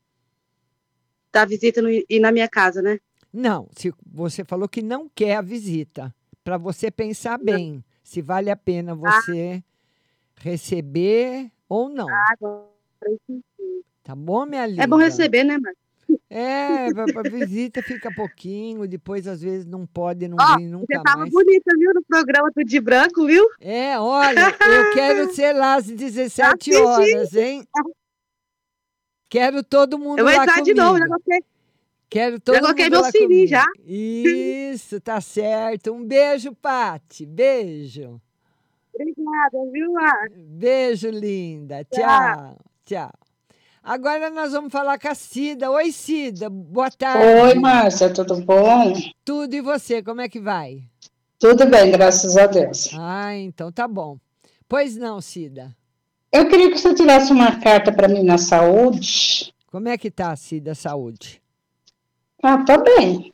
Tá 1.33 1.43
visita 1.43 1.81
no, 1.81 1.89
e 1.89 2.19
na 2.21 2.31
minha 2.31 2.47
casa, 2.47 2.81
né? 2.81 2.97
Não, 3.33 3.67
se 3.75 3.93
você 4.09 4.45
falou 4.45 4.69
que 4.69 4.81
não 4.81 5.09
quer 5.09 5.35
a 5.35 5.41
visita, 5.41 6.15
para 6.45 6.57
você 6.57 6.89
pensar 6.89 7.37
bem 7.37 7.83
se 8.01 8.21
vale 8.21 8.49
a 8.49 8.55
pena 8.55 8.95
você 8.95 9.61
receber 10.37 11.51
ou 11.67 11.89
não. 11.89 12.07
Ah, 12.09 12.25
agora 12.31 12.69
eu 13.03 13.19
entendi. 13.29 13.83
Tá 14.07 14.15
bom, 14.15 14.45
minha 14.45 14.65
linda? 14.65 14.83
É 14.83 14.87
bom 14.87 14.95
receber, 14.95 15.43
né, 15.43 15.57
Márcia? 15.57 15.75
É, 16.29 16.93
para 16.93 17.23
visita 17.23 17.83
fica 17.83 18.09
pouquinho, 18.09 18.87
depois 18.87 19.27
às 19.27 19.41
vezes 19.41 19.65
não 19.65 19.85
pode 19.85 20.29
não 20.29 20.37
Ó, 20.39 20.55
vir 20.55 20.67
nunca 20.69 20.85
você 20.87 21.03
tava 21.03 21.17
mais. 21.17 21.33
bonita, 21.33 21.73
viu, 21.77 21.93
no 21.93 22.01
programa 22.05 22.49
tudo 22.55 22.65
de 22.65 22.79
branco, 22.79 23.25
viu? 23.25 23.45
É, 23.59 23.99
olha, 23.99 24.39
eu 24.61 24.93
quero 24.93 25.29
ser 25.35 25.51
lá 25.51 25.75
às 25.75 25.87
17 25.87 26.41
Assisti. 26.41 26.73
horas, 26.73 27.33
hein? 27.35 27.67
Quero 29.27 29.61
todo 29.61 29.99
mundo 29.99 30.19
Eu 30.19 30.23
vou 30.23 30.33
lá 30.33 30.43
entrar 30.43 30.61
de 30.61 30.73
comigo. 30.73 30.79
novo, 30.79 30.97
já 30.99 31.05
coloquei, 31.07 31.39
Quero 32.09 32.39
todo 32.39 32.61
coloquei 32.61 32.85
mundo 32.85 32.93
meu 32.93 33.01
lá 33.01 33.11
sininho 33.11 33.47
já. 33.47 33.65
Isso, 33.85 35.01
tá 35.01 35.19
certo. 35.19 35.91
Um 35.91 36.05
beijo, 36.05 36.55
Pati. 36.55 37.25
Beijo. 37.25 38.21
Obrigada, 38.93 39.71
viu, 39.73 39.91
Márcia? 39.91 40.37
Beijo, 40.47 41.09
linda. 41.09 41.83
Tchau. 41.83 41.99
Tchau. 41.99 42.57
Tchau. 42.85 43.26
Agora 43.87 44.29
nós 44.29 44.51
vamos 44.51 44.69
falar 44.69 44.99
com 44.99 45.07
a 45.07 45.15
Cida. 45.15 45.71
Oi, 45.71 45.93
Cida. 45.93 46.49
Boa 46.49 46.91
tarde. 46.91 47.23
Oi, 47.23 47.53
Márcia, 47.55 48.13
tudo 48.13 48.35
bom? 48.41 48.93
Tudo 49.23 49.53
e 49.53 49.61
você, 49.61 50.03
como 50.03 50.19
é 50.19 50.27
que 50.27 50.41
vai? 50.41 50.83
Tudo 51.39 51.65
bem, 51.65 51.89
graças 51.89 52.35
a 52.35 52.47
Deus. 52.47 52.89
Ah, 52.93 53.33
então 53.33 53.71
tá 53.71 53.87
bom. 53.87 54.19
Pois 54.67 54.97
não, 54.97 55.21
Cida. 55.21 55.73
Eu 56.33 56.49
queria 56.49 56.69
que 56.69 56.77
você 56.77 56.93
tirasse 56.93 57.31
uma 57.31 57.61
carta 57.61 57.89
para 57.89 58.09
mim 58.09 58.23
na 58.23 58.37
saúde. 58.37 59.53
Como 59.67 59.87
é 59.87 59.97
que 59.97 60.11
tá, 60.11 60.35
Cida, 60.35 60.73
a 60.73 60.75
saúde? 60.75 61.41
Ah, 62.43 62.65
tô 62.65 62.83
bem. 62.83 63.33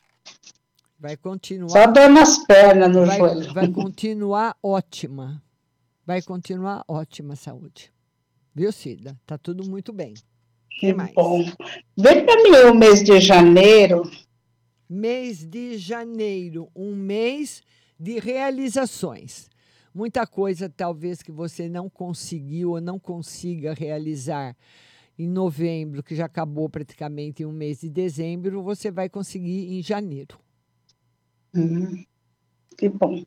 Vai 1.00 1.18
continuar. 1.18 1.70
Só 1.70 1.88
dor 1.88 2.10
nas 2.10 2.38
pernas, 2.46 2.96
no 2.96 3.08
vai, 3.08 3.18
joelho. 3.18 3.54
vai 3.56 3.68
continuar 3.70 4.56
ótima. 4.62 5.42
Vai 6.06 6.22
continuar 6.22 6.84
ótima 6.88 7.34
a 7.34 7.38
saúde. 7.38 7.92
Viu, 8.54 8.72
Cida? 8.72 9.18
Tá 9.26 9.36
tudo 9.36 9.68
muito 9.68 9.92
bem. 9.92 10.14
Que 10.80 10.94
bom. 10.94 11.46
Vem 11.98 12.26
para 12.26 12.44
mim 12.44 12.70
o 12.70 12.76
mês 12.76 13.04
de 13.04 13.20
janeiro. 13.20 14.04
Mês 14.90 15.46
de 15.46 15.78
janeiro, 15.78 16.70
um 16.76 16.96
mês 16.96 17.62
de 18.00 18.20
realizações. 18.20 19.50
Muita 19.94 20.26
coisa 20.26 20.70
talvez 20.70 21.22
que 21.22 21.32
você 21.32 21.70
não 21.70 21.90
conseguiu 21.90 22.72
ou 22.72 22.82
não 22.82 23.00
consiga 23.00 23.74
realizar 23.74 24.56
em 25.18 25.28
novembro, 25.28 26.02
que 26.02 26.16
já 26.16 26.26
acabou 26.26 26.68
praticamente 26.68 27.44
em 27.44 27.46
um 27.46 27.52
mês 27.52 27.82
de 27.82 27.90
dezembro, 27.90 28.64
você 28.64 28.90
vai 28.90 29.08
conseguir 29.08 29.74
em 29.74 29.82
janeiro. 29.82 30.40
Hum, 31.56 32.04
que 32.76 32.90
bom. 32.90 33.24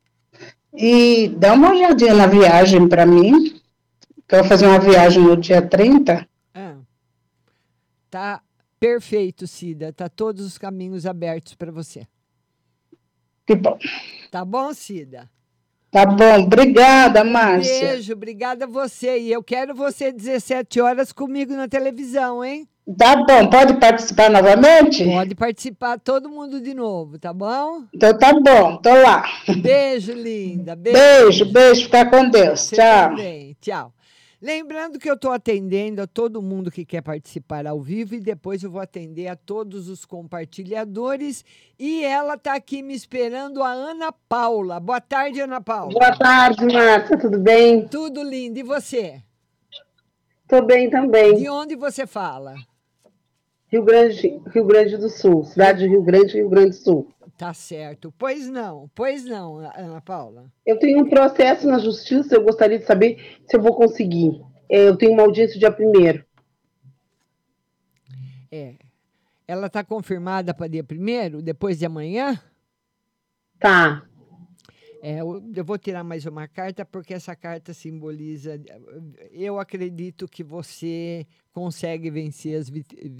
E 0.74 1.28
dá 1.28 1.55
uma 1.55 1.70
olhadinha 1.70 2.14
na 2.14 2.26
viagem 2.26 2.88
para 2.88 3.07
mim. 3.07 3.61
Que 4.28 4.34
eu 4.34 4.40
vou 4.40 4.49
fazer 4.49 4.66
uma 4.66 4.80
viagem 4.80 5.22
no 5.22 5.36
dia 5.36 5.62
30. 5.62 6.28
Tá 8.16 8.40
perfeito, 8.80 9.46
Cida. 9.46 9.92
Tá 9.92 10.08
todos 10.08 10.46
os 10.46 10.56
caminhos 10.56 11.04
abertos 11.04 11.54
para 11.54 11.70
você. 11.70 12.06
Que 13.46 13.54
bom. 13.54 13.78
Tá 14.30 14.42
bom, 14.42 14.72
Cida? 14.72 15.28
Tá 15.90 16.06
bom. 16.06 16.44
Obrigada, 16.44 17.22
Márcia. 17.22 17.88
Beijo, 17.88 18.14
obrigada 18.14 18.64
a 18.64 18.68
você. 18.68 19.18
E 19.18 19.30
eu 19.30 19.42
quero 19.42 19.74
você 19.74 20.10
17 20.10 20.80
horas 20.80 21.12
comigo 21.12 21.52
na 21.52 21.68
televisão, 21.68 22.42
hein? 22.42 22.66
Tá 22.96 23.16
bom. 23.16 23.50
Pode 23.50 23.78
participar 23.78 24.30
novamente? 24.30 25.04
Pode 25.04 25.34
participar 25.34 26.00
todo 26.00 26.30
mundo 26.30 26.58
de 26.58 26.72
novo, 26.72 27.18
tá 27.18 27.34
bom? 27.34 27.84
Então 27.92 28.18
tá 28.18 28.32
bom. 28.32 28.78
Tô 28.78 28.94
lá. 28.94 29.26
Beijo, 29.60 30.14
linda. 30.14 30.74
Beijo, 30.74 30.98
Beijo, 30.98 31.52
beijo. 31.52 31.82
Fica 31.82 32.06
com 32.06 32.30
Deus. 32.30 32.60
Você 32.60 32.76
Tchau. 32.76 33.10
também. 33.10 33.54
Tchau. 33.60 33.92
Lembrando 34.47 35.01
que 35.01 35.11
eu 35.11 35.14
estou 35.14 35.32
atendendo 35.32 36.01
a 36.01 36.07
todo 36.07 36.40
mundo 36.40 36.70
que 36.70 36.84
quer 36.84 37.03
participar 37.03 37.66
ao 37.66 37.80
vivo 37.80 38.14
e 38.14 38.20
depois 38.20 38.62
eu 38.62 38.70
vou 38.70 38.80
atender 38.80 39.26
a 39.26 39.34
todos 39.34 39.88
os 39.88 40.05
compartilhadores. 40.05 41.44
E 41.76 42.05
ela 42.05 42.34
está 42.34 42.55
aqui 42.55 42.80
me 42.80 42.94
esperando, 42.94 43.61
a 43.61 43.72
Ana 43.72 44.12
Paula. 44.12 44.78
Boa 44.78 45.01
tarde, 45.01 45.40
Ana 45.40 45.61
Paula. 45.61 45.92
Boa 45.92 46.16
tarde, 46.16 46.64
Márcia, 46.64 47.18
tudo 47.18 47.40
bem? 47.40 47.88
Tudo 47.88 48.22
lindo. 48.22 48.61
E 48.61 48.62
você? 48.62 49.20
Tô 50.47 50.62
bem 50.62 50.88
também. 50.88 51.34
De 51.34 51.49
onde 51.49 51.74
você 51.74 52.07
fala? 52.07 52.55
Rio 53.68 53.84
Grande, 53.84 54.40
Rio 54.52 54.64
Grande 54.64 54.96
do 54.96 55.08
Sul, 55.08 55.44
cidade 55.44 55.80
de 55.80 55.88
Rio 55.88 56.02
Grande, 56.02 56.34
Rio 56.34 56.48
Grande 56.48 56.70
do 56.70 56.76
Sul. 56.76 57.12
Tá 57.36 57.52
certo. 57.52 58.12
Pois 58.16 58.48
não, 58.48 58.90
pois 58.94 59.24
não, 59.24 59.58
Ana 59.58 60.00
Paula. 60.00 60.46
Eu 60.64 60.78
tenho 60.78 61.00
um 61.00 61.08
processo 61.08 61.66
na 61.66 61.78
justiça, 61.78 62.34
eu 62.34 62.42
gostaria 62.42 62.78
de 62.78 62.86
saber 62.86 63.38
se 63.46 63.56
eu 63.56 63.60
vou 63.60 63.74
conseguir. 63.74 64.40
É, 64.68 64.88
Eu 64.88 64.96
tenho 64.96 65.12
uma 65.12 65.22
audiência 65.22 65.58
dia 65.58 65.70
primeiro. 65.70 66.24
É. 68.50 68.74
Ela 69.46 69.66
está 69.66 69.84
confirmada 69.84 70.54
para 70.54 70.66
dia 70.66 70.82
primeiro, 70.82 71.42
depois 71.42 71.78
de 71.78 71.86
amanhã? 71.86 72.40
Tá. 73.60 74.02
É, 75.09 75.20
eu, 75.20 75.40
vou 75.64 75.78
tirar 75.78 76.02
mais 76.02 76.26
uma 76.26 76.48
carta, 76.48 76.84
porque 76.84 77.14
essa 77.14 77.36
carta 77.36 77.72
simboliza. 77.72 78.61
Eu 79.30 79.61
acredito 79.61 80.26
que 80.26 80.42
você 80.42 81.24
consegue 81.52 82.11
vencer 82.11 82.59
as 82.59 82.68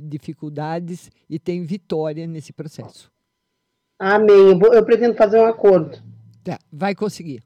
dificuldades 0.03 1.13
e 1.31 1.39
tem 1.39 1.63
vitória 1.63 2.27
nesse 2.27 2.53
processo. 2.53 3.09
Amém. 4.01 4.59
Eu 4.73 4.85
pretendo 4.85 5.15
fazer 5.15 5.39
um 5.39 5.47
acordo. 5.47 6.03
Tá, 6.43 6.59
vai 6.73 6.93
conseguir. 6.93 7.41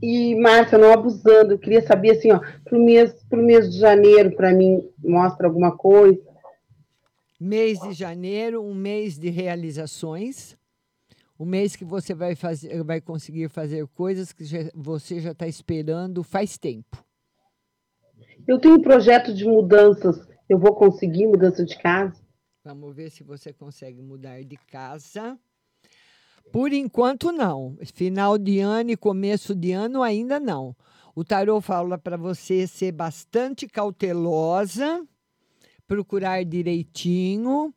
E, 0.00 0.34
Márcia, 0.36 0.78
não 0.78 0.90
abusando, 0.90 1.52
eu 1.52 1.58
queria 1.58 1.86
saber 1.86 2.12
assim, 2.12 2.32
ó, 2.32 2.40
pro 2.64 2.82
mês, 2.82 3.12
pro 3.28 3.42
mês 3.42 3.70
de 3.70 3.78
janeiro, 3.78 4.34
para 4.34 4.54
mim, 4.54 4.82
mostra 5.04 5.46
alguma 5.46 5.76
coisa. 5.76 6.18
Mês 7.38 7.78
de 7.78 7.92
janeiro, 7.92 8.64
um 8.64 8.74
mês 8.74 9.18
de 9.18 9.28
realizações. 9.28 10.58
Um 11.40 11.46
mês 11.46 11.74
que 11.74 11.86
você 11.86 12.12
vai, 12.12 12.34
fazer, 12.34 12.82
vai 12.84 13.00
conseguir 13.00 13.48
fazer 13.48 13.86
coisas 13.88 14.30
que 14.30 14.44
já- 14.44 14.70
você 14.74 15.20
já 15.20 15.30
está 15.32 15.46
esperando 15.48 16.22
faz 16.22 16.58
tempo. 16.58 17.02
Eu 18.46 18.58
tenho 18.60 18.74
um 18.74 18.82
projeto 18.82 19.32
de 19.32 19.46
mudanças. 19.46 20.28
Eu 20.46 20.58
vou 20.58 20.74
conseguir 20.74 21.26
mudança 21.26 21.64
de 21.64 21.78
casa? 21.78 22.20
Vamos 22.62 22.94
ver 22.94 23.10
se 23.10 23.24
você 23.24 23.54
consegue 23.54 24.02
mudar 24.02 24.44
de 24.44 24.58
casa. 24.70 25.38
Por 26.52 26.74
enquanto, 26.74 27.32
não. 27.32 27.78
Final 27.94 28.36
de 28.36 28.60
ano 28.60 28.90
e 28.90 28.96
começo 28.96 29.54
de 29.54 29.72
ano, 29.72 30.02
ainda 30.02 30.38
não. 30.38 30.76
O 31.14 31.24
tarô 31.24 31.58
fala 31.62 31.96
para 31.96 32.18
você 32.18 32.66
ser 32.66 32.92
bastante 32.92 33.66
cautelosa, 33.66 35.06
procurar 35.86 36.44
direitinho 36.44 37.72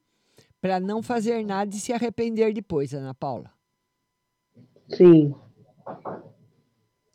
para 0.64 0.80
não 0.80 1.04
fazer 1.04 1.46
nada 1.46 1.76
e 1.76 1.78
se 1.78 1.92
arrepender 1.92 2.54
depois, 2.54 2.94
Ana 2.94 3.14
Paula. 3.14 3.52
Sim. 4.88 5.36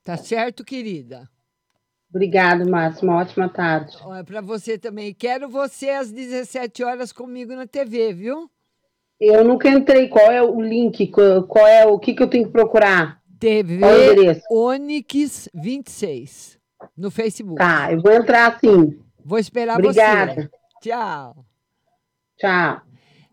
Tá 0.05 0.19
certo, 0.19 0.63
querida? 0.63 1.27
Obrigado, 2.11 2.69
Márcia. 2.69 3.09
Uma 3.09 3.17
ótima 3.17 3.49
tarde. 3.49 3.97
Para 4.27 4.43
você 4.43 4.77
também. 4.77 5.15
Quero 5.15 5.49
você 5.49 5.89
às 5.89 6.13
17 6.13 6.85
horas 6.85 7.11
comigo 7.11 7.55
na 7.57 7.67
TV, 7.67 8.13
viu? 8.13 8.51
Eu 9.19 9.43
nunca 9.43 9.71
entrei. 9.71 10.09
Qual 10.09 10.31
é 10.31 10.43
o 10.43 10.61
link? 10.61 11.07
Qual 11.07 11.67
é 11.67 11.87
o 11.87 11.99
que, 11.99 12.13
que 12.13 12.23
eu 12.23 12.29
tenho 12.29 12.45
que 12.45 12.53
procurar? 12.53 13.23
TV 13.41 13.81
é? 13.83 14.43
Onix 14.51 15.49
26 15.55 16.59
no 16.95 17.11
Facebook. 17.11 17.59
Tá, 17.59 17.91
eu 17.91 18.03
vou 18.03 18.13
entrar 18.13 18.59
sim. 18.61 19.01
Vou 19.25 19.39
esperar 19.39 19.79
Obrigada. 19.79 20.35
você. 20.35 20.51
Tchau. 20.83 21.47
Tchau. 22.37 22.88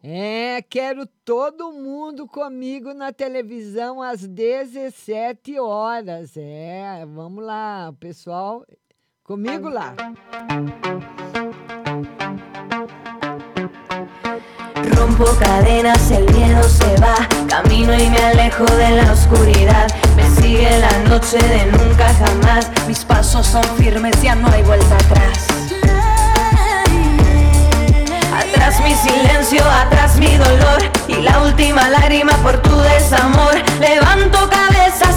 É, 0.07 0.61
quero 0.69 1.07
todo 1.25 1.71
mundo 1.71 2.27
comigo 2.27 2.93
na 2.93 3.11
televisão 3.11 4.03
às 4.03 4.21
17 4.21 5.57
horas. 5.59 6.37
É, 6.37 7.03
vamos 7.07 7.43
lá, 7.43 7.91
pessoal. 7.99 8.63
Comigo 9.23 9.67
lá. 9.67 9.95
Rompo 14.95 15.25
cadenas, 15.39 16.11
el 16.11 16.31
miedo 16.35 16.61
se 16.65 17.01
va, 17.01 17.27
camino 17.49 17.91
y 17.95 18.07
me 18.07 18.19
alejo 18.19 18.63
de 18.63 18.97
la 18.97 19.11
oscuridad. 19.11 19.87
Me 20.15 20.29
sigue 20.39 20.69
la 20.81 20.99
noche 21.09 21.39
de 21.39 21.65
nunca 21.65 22.13
jamás, 22.13 22.69
mis 22.87 23.03
pasos 23.03 23.47
son 23.47 23.63
firmes, 23.75 24.21
ya 24.21 24.35
no 24.35 24.49
hay 24.49 24.61
vuelta 24.61 24.97
atrás. 24.97 25.64
Mi 28.85 28.93
silencio, 28.93 29.63
atrás 29.65 30.17
mi 30.19 30.37
dolor 30.37 30.81
y 31.07 31.15
la 31.21 31.41
última 31.43 31.89
lágrima 31.89 32.33
por 32.43 32.61
tu 32.61 32.75
desamor. 32.77 33.55
Levanto 33.79 34.37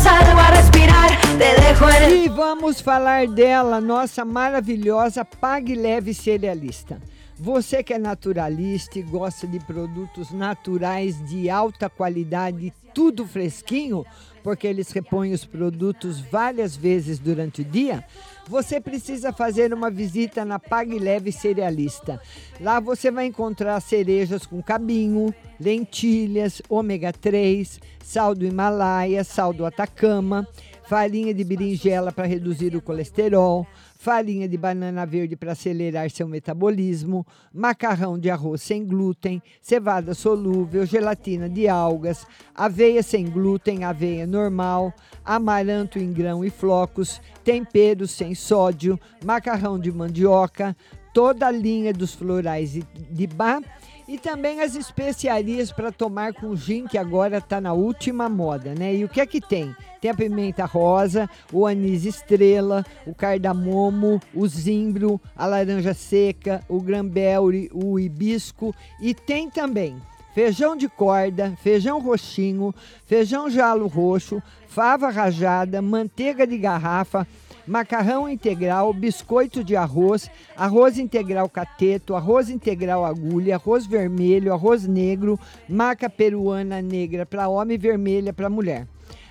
salgo 0.03 0.41
a 0.41 0.51
respirar, 0.51 1.11
te 1.39 1.61
dejo 1.61 1.89
en 1.91 2.25
E 2.25 2.29
vamos 2.29 2.81
falar 2.81 3.27
dela, 3.29 3.81
nossa 3.81 4.25
maravilhosa 4.25 5.25
Pague 5.25 5.75
Leve 5.75 6.15
Cerealista. 6.15 6.99
Você 7.39 7.83
que 7.85 7.95
é 7.95 7.99
naturalista 7.99 8.99
e 8.99 9.03
gosta 9.03 9.47
de 9.47 9.61
produtos 9.61 10.33
naturais 10.33 11.25
de 11.29 11.49
alta 11.49 11.89
qualidade, 11.89 12.73
tudo 12.93 13.27
fresquinho, 13.27 14.05
porque 14.43 14.67
eles 14.67 14.91
repõem 14.91 15.33
os 15.33 15.45
produtos 15.45 16.21
várias 16.21 16.77
vezes 16.77 17.19
durante 17.19 17.61
o 17.63 17.65
dia, 17.65 18.05
você 18.49 18.81
precisa 18.81 19.33
fazer 19.33 19.75
uma 19.75 19.91
visita 19.91 20.45
na 20.45 20.59
Pague 20.59 20.99
Leve 20.99 21.31
Cerealista. 21.31 22.21
Lá 22.59 22.81
você 22.81 23.11
vai 23.11 23.27
encontrar 23.27 23.79
cerejas 23.81 24.47
com 24.47 24.63
cabinho, 24.63 25.35
lentilhas, 25.61 26.63
ômega 26.69 27.13
3, 27.13 27.79
sal 28.03 28.35
do 28.35 28.47
Himalaia, 28.47 29.23
sal 29.23 29.53
do 29.53 29.67
Atacama, 29.67 30.49
farinha 30.85 31.35
de 31.35 31.45
berinjela 31.45 32.11
para 32.11 32.27
reduzir 32.27 32.75
o 32.75 32.81
colesterol, 32.81 33.67
farinha 33.99 34.49
de 34.49 34.57
banana 34.57 35.05
verde 35.05 35.35
para 35.35 35.53
acelerar 35.53 36.09
seu 36.09 36.29
metabolismo, 36.29 37.27
macarrão 37.53 38.17
de 38.17 38.31
arroz 38.31 38.63
sem 38.63 38.87
glúten, 38.87 39.43
cevada 39.61 40.15
solúvel, 40.15 40.87
gelatina 40.87 41.49
de 41.49 41.69
algas, 41.69 42.25
aveia 42.55 43.03
sem 43.03 43.27
glúten, 43.29 43.83
aveia 43.83 44.25
normal, 44.25 44.95
amaranto 45.25 45.99
em 45.99 46.13
grão 46.13 46.45
e 46.45 46.49
flocos, 46.49 47.21
temperos 47.43 48.13
sem 48.13 48.37
sódio, 48.37 48.99
macarrão 49.25 49.77
de 49.77 49.91
mandioca, 49.91 50.77
toda 51.13 51.49
a 51.49 51.51
linha 51.51 51.93
dos 51.93 52.15
florais 52.15 52.71
de- 53.11 53.27
bar 53.27 53.61
e 54.07 54.17
também 54.17 54.61
as 54.61 54.77
especiarias 54.77 55.73
para 55.73 55.91
tomar 55.91 56.33
com 56.35 56.55
gin, 56.55 56.87
que 56.87 56.97
agora 56.97 57.39
está 57.39 57.61
na 57.61 57.73
última 57.73 58.29
moda, 58.29 58.75
né? 58.75 58.95
E 58.95 59.05
o 59.05 59.09
que 59.09 59.21
é 59.21 59.27
que 59.27 59.41
tem? 59.41 59.75
Tem 60.01 60.11
a 60.11 60.15
pimenta 60.15 60.65
rosa, 60.65 61.29
o 61.53 61.67
anis 61.67 62.05
estrela, 62.05 62.85
o 63.07 63.15
cardamomo, 63.15 64.21
o 64.35 64.47
zimbro, 64.47 65.21
a 65.37 65.47
laranja 65.47 65.95
seca, 65.95 66.63
o 66.69 66.81
grambelre, 66.81 67.71
o 67.73 67.99
hibisco 67.99 68.75
e 69.01 69.13
tem 69.15 69.51
também 69.51 69.97
feijão 70.39 70.77
de 70.77 70.89
corda, 70.89 71.53
feijão 71.61 72.01
roxinho, 72.01 72.73
feijão 73.07 73.51
jalo 73.51 73.89
roxo, 73.89 74.41
fava 74.69 75.11
rajada, 75.11 75.83
manteiga 75.83 76.47
de 76.47 76.57
garrafa, 76.57 77.27
macarrão 77.67 78.29
integral, 78.29 78.93
biscoito 78.93 79.65
de 79.65 79.75
arroz, 79.75 80.31
arroz 80.57 80.97
integral 80.97 81.49
cateto, 81.49 82.15
arroz 82.15 82.49
integral 82.49 83.05
agulha, 83.05 83.57
arroz 83.57 83.85
vermelho, 83.85 84.53
arroz 84.53 84.87
negro, 84.87 85.39
maca 85.69 86.09
peruana 86.09 86.81
negra 86.81 87.27
para 87.27 87.49
homem 87.49 87.75
e 87.75 87.79
vermelha 87.79 88.33
para 88.33 88.49
mulher. 88.49 88.87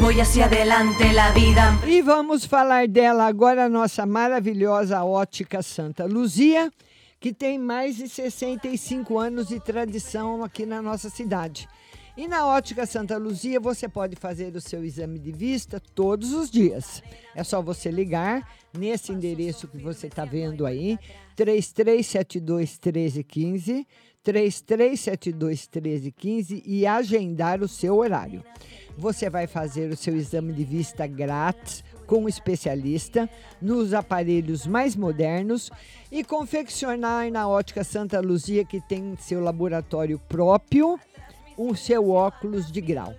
Voy 0.01 0.21
hacia 0.21 0.47
adelante, 0.47 1.13
la 1.13 1.33
vida. 1.33 1.79
E 1.87 2.03
vamos 2.03 2.47
falar 2.47 2.89
dela 2.89 3.27
agora, 3.27 3.67
a 3.67 3.69
nossa 3.69 4.07
maravilhosa 4.07 5.05
ótica 5.05 5.63
Santa 5.63 6.07
Luzia, 6.07 6.73
que 7.21 7.33
tem 7.33 7.59
mais 7.59 7.97
de 7.97 8.09
65 8.09 9.19
anos 9.19 9.49
de 9.49 9.59
tradição 9.61 10.45
aqui 10.45 10.65
na 10.65 10.81
nossa 10.81 11.11
cidade. 11.11 11.69
E 12.17 12.27
na 12.27 12.47
ótica 12.49 12.85
Santa 12.85 13.17
Luzia 13.17 13.61
você 13.61 13.89
pode 13.89 14.17
fazer 14.17 14.55
o 14.57 14.61
seu 14.61 14.85
exame 14.85 15.21
de 15.21 15.31
vista 15.31 15.81
todos 15.95 16.33
os 16.33 16.51
dias. 16.51 17.01
É 17.35 17.45
só 17.45 17.63
você 17.63 17.93
ligar 17.93 18.43
nesse 18.77 19.13
endereço 19.13 19.69
que 19.69 19.79
você 19.79 20.09
está 20.09 20.25
vendo 20.25 20.67
aí, 20.67 20.99
3372 21.37 22.79
1315, 22.85 23.87
3372 24.25 25.69
1315 25.73 26.63
e 26.67 26.85
agendar 26.87 27.63
o 27.63 27.69
seu 27.69 27.97
horário. 27.97 28.43
Você 28.97 29.31
vai 29.31 29.47
fazer 29.47 29.89
o 29.93 29.97
seu 29.97 30.17
exame 30.17 30.53
de 30.53 30.65
vista 30.65 31.07
grátis 31.07 31.85
com 32.09 32.25
um 32.25 32.29
especialista 32.29 33.29
nos 33.61 33.93
aparelhos 33.93 34.67
mais 34.67 34.97
modernos 34.97 35.71
e 36.11 36.25
confeccionar 36.25 37.31
na 37.31 37.47
Ótica 37.47 37.85
Santa 37.85 38.19
Luzia, 38.19 38.65
que 38.65 38.81
tem 38.81 39.15
seu 39.21 39.41
laboratório 39.41 40.19
próprio, 40.27 40.99
o 41.57 41.77
seu 41.77 42.11
óculos 42.11 42.73
de 42.73 42.81
grau. 42.81 43.15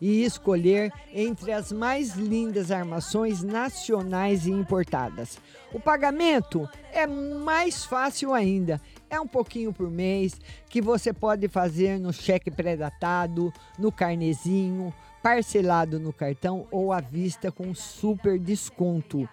E 0.00 0.22
escolher 0.24 0.92
entre 1.14 1.52
as 1.52 1.72
mais 1.72 2.14
lindas 2.14 2.70
armações 2.70 3.42
nacionais 3.42 4.46
e 4.46 4.50
importadas. 4.50 5.38
O 5.72 5.80
pagamento 5.80 6.68
é 6.92 7.06
mais 7.06 7.86
fácil 7.86 8.34
ainda. 8.34 8.78
É 9.08 9.18
um 9.18 9.26
pouquinho 9.26 9.72
por 9.72 9.90
mês 9.90 10.38
que 10.68 10.82
você 10.82 11.12
pode 11.12 11.48
fazer 11.48 11.98
no 11.98 12.12
cheque 12.12 12.50
pré-datado, 12.50 13.50
no 13.78 13.90
carnezinho, 13.90 14.92
parcelado 15.24 15.98
no 15.98 16.12
cartão 16.12 16.66
ou 16.70 16.92
à 16.92 17.00
vista 17.00 17.50
com 17.50 17.74
super 17.74 18.38
desconto. 18.38 19.26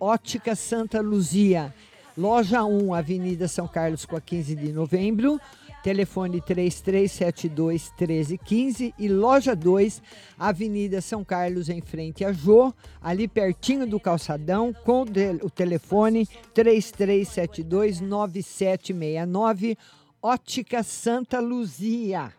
Ótica 0.00 0.56
Santa 0.56 1.02
Luzia, 1.02 1.74
loja 2.16 2.64
1, 2.64 2.94
Avenida 2.94 3.46
São 3.46 3.68
Carlos 3.68 4.06
com 4.06 4.16
a 4.16 4.22
15 4.22 4.56
de 4.56 4.72
novembro, 4.72 5.38
telefone 5.82 6.40
3372 6.40 7.92
1315 7.98 8.94
e 8.98 9.06
loja 9.06 9.54
2, 9.54 10.02
Avenida 10.38 11.02
São 11.02 11.22
Carlos 11.22 11.68
em 11.68 11.82
frente 11.82 12.24
a 12.24 12.32
Jô, 12.32 12.72
ali 13.02 13.28
pertinho 13.28 13.86
do 13.86 14.00
calçadão, 14.00 14.72
com 14.72 15.02
o 15.42 15.50
telefone 15.50 16.26
3372 16.54 18.00
9769, 18.00 19.76
Ótica 20.22 20.82
Santa 20.82 21.38
Luzia. 21.38 22.32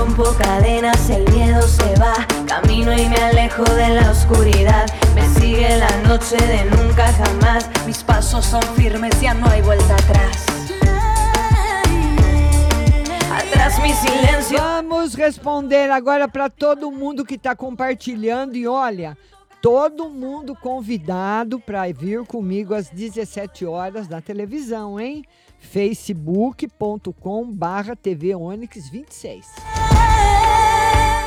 Rompo 0.00 0.34
cadenas, 0.38 1.10
el 1.10 1.30
miedo 1.30 1.60
se 1.60 1.94
va. 2.00 2.26
Camino 2.46 2.90
y 2.90 3.06
me 3.06 3.16
alejo 3.16 3.62
de 3.64 3.90
la 3.90 4.10
oscuridad. 4.10 4.86
Me 5.14 5.28
sigue 5.38 5.76
la 5.76 5.94
noche 6.08 6.38
de 6.38 6.64
nunca 6.64 7.12
jamás. 7.12 7.68
Mis 7.86 8.02
pasos 8.02 8.46
son 8.46 8.62
firmes, 8.76 9.20
ya 9.20 9.34
no 9.34 9.46
hay 9.46 9.60
vuelta 9.60 9.94
atrás. 9.94 10.46
callas 13.60 13.78
mi 13.82 13.92
silencio. 13.92 14.58
Vamos 14.58 15.14
responder 15.14 15.90
agora 15.90 16.26
para 16.26 16.48
todo 16.48 16.90
mundo 16.90 17.22
que 17.22 17.34
está 17.34 17.54
compartilhando 17.54 18.56
e 18.56 18.66
olha, 18.66 19.18
todo 19.60 20.08
mundo 20.08 20.54
convidado 20.54 21.60
para 21.60 21.92
vir 21.92 22.24
comigo 22.24 22.74
às 22.74 22.88
17 22.88 23.66
horas 23.66 24.08
na 24.08 24.22
televisão, 24.22 24.98
hein? 24.98 25.24
facebook.com 25.58 27.52
barra 27.52 27.94
TV 27.94 28.34
Onix 28.34 28.88
26. 28.88 29.79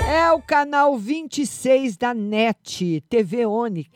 É 0.08 0.32
o 0.32 0.41
canal 0.41 0.97
26 0.97 1.95
da 1.95 2.14
NET, 2.14 3.01
TV 3.10 3.45
Onix. 3.45 3.89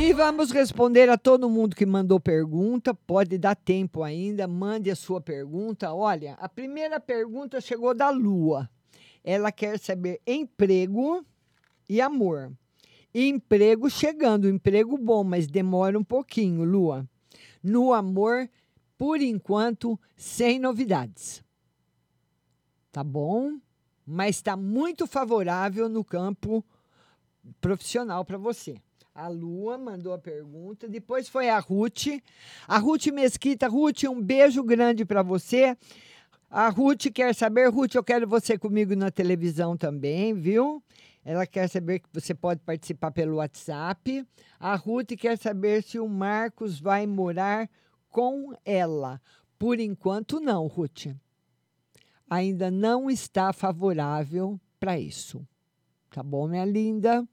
E 0.00 0.12
vamos 0.12 0.52
responder 0.52 1.10
a 1.10 1.18
todo 1.18 1.50
mundo 1.50 1.74
que 1.74 1.84
mandou 1.84 2.20
pergunta. 2.20 2.94
Pode 2.94 3.36
dar 3.36 3.56
tempo 3.56 4.02
ainda, 4.04 4.46
mande 4.46 4.90
a 4.90 4.96
sua 4.96 5.20
pergunta. 5.20 5.92
Olha, 5.92 6.34
a 6.34 6.48
primeira 6.48 7.00
pergunta 7.00 7.60
chegou 7.60 7.92
da 7.92 8.08
Lua. 8.08 8.70
Ela 9.24 9.50
quer 9.50 9.78
saber 9.78 10.20
emprego 10.26 11.24
e 11.88 12.00
amor. 12.00 12.52
Emprego 13.12 13.90
chegando, 13.90 14.48
emprego 14.48 14.96
bom, 14.96 15.24
mas 15.24 15.48
demora 15.48 15.98
um 15.98 16.04
pouquinho, 16.04 16.62
Lua. 16.62 17.04
No 17.62 17.92
amor, 17.92 18.48
por 18.98 19.22
enquanto, 19.22 19.98
sem 20.16 20.58
novidades. 20.58 21.42
Tá 22.90 23.04
bom? 23.04 23.58
Mas 24.04 24.36
está 24.36 24.56
muito 24.56 25.06
favorável 25.06 25.88
no 25.88 26.04
campo 26.04 26.64
profissional 27.60 28.24
para 28.24 28.36
você. 28.36 28.76
A 29.14 29.28
Lua 29.28 29.78
mandou 29.78 30.12
a 30.12 30.18
pergunta, 30.18 30.88
depois 30.88 31.28
foi 31.28 31.48
a 31.48 31.58
Ruth. 31.58 32.06
A 32.66 32.78
Ruth 32.78 33.06
Mesquita. 33.06 33.68
Ruth, 33.68 34.04
um 34.04 34.20
beijo 34.20 34.62
grande 34.62 35.04
para 35.04 35.22
você. 35.22 35.76
A 36.50 36.68
Ruth 36.68 37.06
quer 37.12 37.34
saber, 37.34 37.68
Ruth, 37.68 37.94
eu 37.94 38.02
quero 38.02 38.26
você 38.26 38.56
comigo 38.56 38.96
na 38.96 39.10
televisão 39.10 39.76
também, 39.76 40.34
viu? 40.34 40.82
Ela 41.24 41.46
quer 41.46 41.68
saber 41.68 41.98
que 41.98 42.08
você 42.12 42.34
pode 42.34 42.60
participar 42.60 43.10
pelo 43.10 43.36
WhatsApp. 43.36 44.26
A 44.58 44.74
Ruth 44.76 45.12
quer 45.18 45.36
saber 45.36 45.82
se 45.82 45.98
o 45.98 46.08
Marcos 46.08 46.80
vai 46.80 47.06
morar 47.06 47.68
com 48.18 48.52
ela. 48.64 49.22
Por 49.56 49.78
enquanto, 49.78 50.40
não, 50.40 50.66
Ruth. 50.66 51.06
Ainda 52.28 52.68
não 52.68 53.08
está 53.08 53.52
favorável 53.52 54.60
para 54.80 54.98
isso. 54.98 55.46
Tá 56.10 56.20
bom, 56.20 56.48
minha 56.48 56.64
linda? 56.64 57.24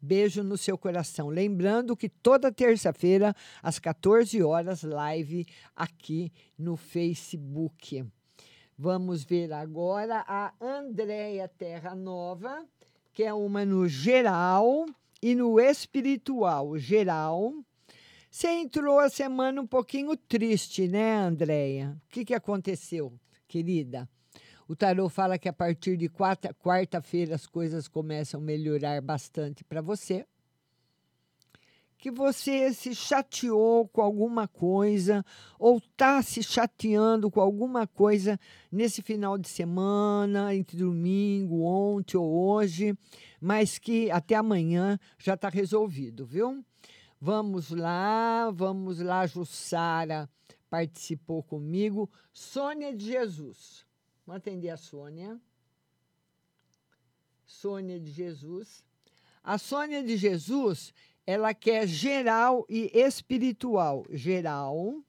Beijo 0.00 0.42
no 0.42 0.56
seu 0.56 0.78
coração. 0.78 1.28
Lembrando 1.28 1.94
que 1.94 2.08
toda 2.08 2.50
terça-feira, 2.50 3.36
às 3.62 3.78
14 3.78 4.42
horas, 4.42 4.82
live 4.82 5.46
aqui 5.76 6.32
no 6.56 6.74
Facebook. 6.74 8.02
Vamos 8.78 9.24
ver 9.24 9.52
agora 9.52 10.24
a 10.26 10.54
Andréia 10.58 11.46
Terra 11.48 11.94
Nova, 11.94 12.66
que 13.12 13.24
é 13.24 13.34
uma 13.34 13.62
no 13.62 13.86
geral 13.86 14.86
e 15.20 15.34
no 15.34 15.60
espiritual. 15.60 16.78
Geral. 16.78 17.52
Você 18.30 18.48
entrou 18.48 18.98
a 18.98 19.08
semana 19.08 19.60
um 19.60 19.66
pouquinho 19.66 20.16
triste, 20.16 20.86
né, 20.86 21.16
Andréia? 21.16 21.96
O 22.06 22.08
que, 22.10 22.24
que 22.26 22.34
aconteceu, 22.34 23.12
querida? 23.46 24.08
O 24.68 24.76
tarô 24.76 25.08
fala 25.08 25.38
que 25.38 25.48
a 25.48 25.52
partir 25.52 25.96
de 25.96 26.08
quarta- 26.10 26.52
quarta-feira 26.52 27.34
as 27.34 27.46
coisas 27.46 27.88
começam 27.88 28.38
a 28.38 28.42
melhorar 28.42 29.00
bastante 29.00 29.64
para 29.64 29.80
você. 29.80 30.26
Que 31.96 32.10
você 32.10 32.72
se 32.74 32.94
chateou 32.94 33.88
com 33.88 34.02
alguma 34.02 34.46
coisa 34.46 35.24
ou 35.58 35.78
está 35.78 36.22
se 36.22 36.42
chateando 36.42 37.30
com 37.30 37.40
alguma 37.40 37.86
coisa 37.86 38.38
nesse 38.70 39.00
final 39.02 39.38
de 39.38 39.48
semana, 39.48 40.54
entre 40.54 40.76
domingo, 40.76 41.62
ontem 41.62 42.18
ou 42.18 42.30
hoje, 42.30 42.96
mas 43.40 43.78
que 43.78 44.10
até 44.10 44.34
amanhã 44.36 44.98
já 45.18 45.32
está 45.34 45.48
resolvido, 45.48 46.24
viu? 46.26 46.62
Vamos 47.20 47.70
lá, 47.70 48.50
vamos 48.50 49.00
lá, 49.00 49.26
Jussara 49.26 50.28
participou 50.68 51.42
comigo. 51.42 52.10
Sônia 52.32 52.94
de 52.94 53.06
Jesus. 53.06 53.86
Vamos 54.26 54.38
atender 54.38 54.70
a 54.70 54.76
Sônia. 54.76 55.40
Sônia 57.44 57.98
de 57.98 58.10
Jesus. 58.10 58.84
A 59.42 59.56
Sônia 59.56 60.02
de 60.02 60.16
Jesus, 60.16 60.92
ela 61.26 61.54
quer 61.54 61.86
geral 61.86 62.66
e 62.68 62.90
espiritual. 62.94 64.04
Geral, 64.10 65.02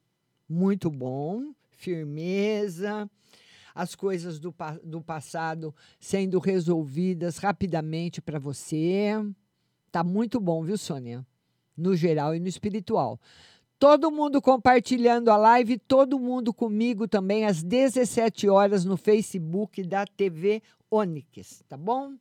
muito 0.47 0.89
bom, 0.89 1.53
firmeza, 1.71 3.09
as 3.75 3.95
coisas 3.95 4.39
do, 4.39 4.55
do 4.83 5.01
passado 5.01 5.75
sendo 5.99 6.39
resolvidas 6.39 7.37
rapidamente 7.37 8.21
para 8.21 8.39
você. 8.39 9.11
Tá 9.91 10.03
muito 10.03 10.39
bom, 10.39 10.63
viu, 10.63 10.77
Sônia? 10.77 11.25
No 11.79 11.95
geral 11.95 12.35
e 12.35 12.39
no 12.39 12.47
espiritual. 12.47 13.19
Todo 13.79 14.11
mundo 14.11 14.41
compartilhando 14.41 15.31
a 15.31 15.37
live, 15.37 15.79
todo 15.79 16.19
mundo 16.19 16.53
comigo 16.53 17.07
também 17.07 17.45
às 17.45 17.63
17 17.63 18.49
horas 18.49 18.83
no 18.83 18.97
Facebook 18.97 19.81
da 19.83 20.05
TV 20.05 20.61
Onix, 20.91 21.63
tá 21.69 21.77
bom? 21.77 22.13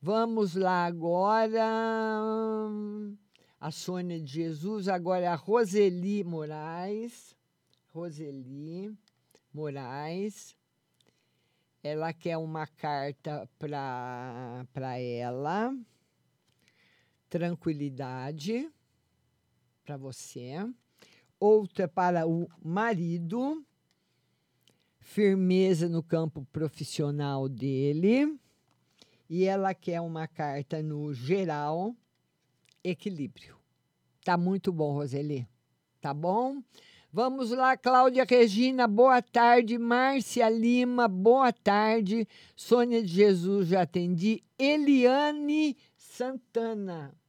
Vamos 0.00 0.54
lá 0.54 0.86
agora. 0.86 1.62
A 3.60 3.70
Sônia 3.70 4.18
de 4.18 4.32
Jesus, 4.32 4.88
agora 4.88 5.30
a 5.30 5.34
Roseli 5.34 6.24
Moraes. 6.24 7.36
Roseli 7.92 8.90
Moraes. 9.52 10.56
Ela 11.84 12.12
quer 12.12 12.38
uma 12.38 12.66
carta 12.66 13.46
para 13.58 14.98
ela. 14.98 15.76
Tranquilidade 17.32 18.70
para 19.82 19.96
você. 19.96 20.52
Outra 21.40 21.88
para 21.88 22.26
o 22.28 22.46
marido. 22.62 23.64
Firmeza 25.00 25.88
no 25.88 26.02
campo 26.02 26.46
profissional 26.52 27.48
dele. 27.48 28.38
E 29.30 29.44
ela 29.44 29.72
quer 29.72 30.02
uma 30.02 30.28
carta 30.28 30.82
no 30.82 31.14
geral, 31.14 31.96
equilíbrio. 32.84 33.56
Tá 34.22 34.36
muito 34.36 34.70
bom, 34.70 34.92
Roseli. 34.92 35.48
Tá 36.02 36.12
bom? 36.12 36.62
Vamos 37.10 37.50
lá, 37.50 37.78
Cláudia 37.78 38.26
Regina, 38.28 38.86
boa 38.86 39.22
tarde. 39.22 39.78
Márcia 39.78 40.50
Lima, 40.50 41.08
boa 41.08 41.50
tarde. 41.50 42.28
Sônia 42.54 43.02
de 43.02 43.08
Jesus, 43.08 43.68
já 43.68 43.80
atendi. 43.80 44.44
Eliane 44.58 45.78
Santana. 45.96 47.21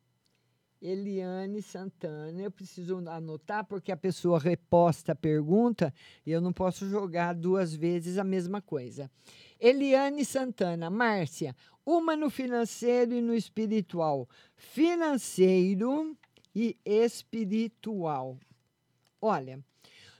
Eliane 0.83 1.61
Santana. 1.61 2.41
Eu 2.41 2.51
preciso 2.51 2.97
anotar 3.07 3.63
porque 3.63 3.89
a 3.89 3.95
pessoa 3.95 4.37
reposta 4.37 5.13
a 5.13 5.15
pergunta 5.15 5.93
e 6.25 6.31
eu 6.31 6.41
não 6.41 6.51
posso 6.51 6.89
jogar 6.89 7.33
duas 7.33 7.73
vezes 7.73 8.17
a 8.17 8.23
mesma 8.23 8.61
coisa. 8.61 9.09
Eliane 9.57 10.25
Santana, 10.25 10.89
Márcia, 10.89 11.55
uma 11.85 12.17
no 12.17 12.29
financeiro 12.29 13.13
e 13.13 13.21
no 13.21 13.33
espiritual. 13.33 14.27
Financeiro 14.57 16.17
e 16.53 16.77
espiritual. 16.85 18.37
Olha, 19.21 19.63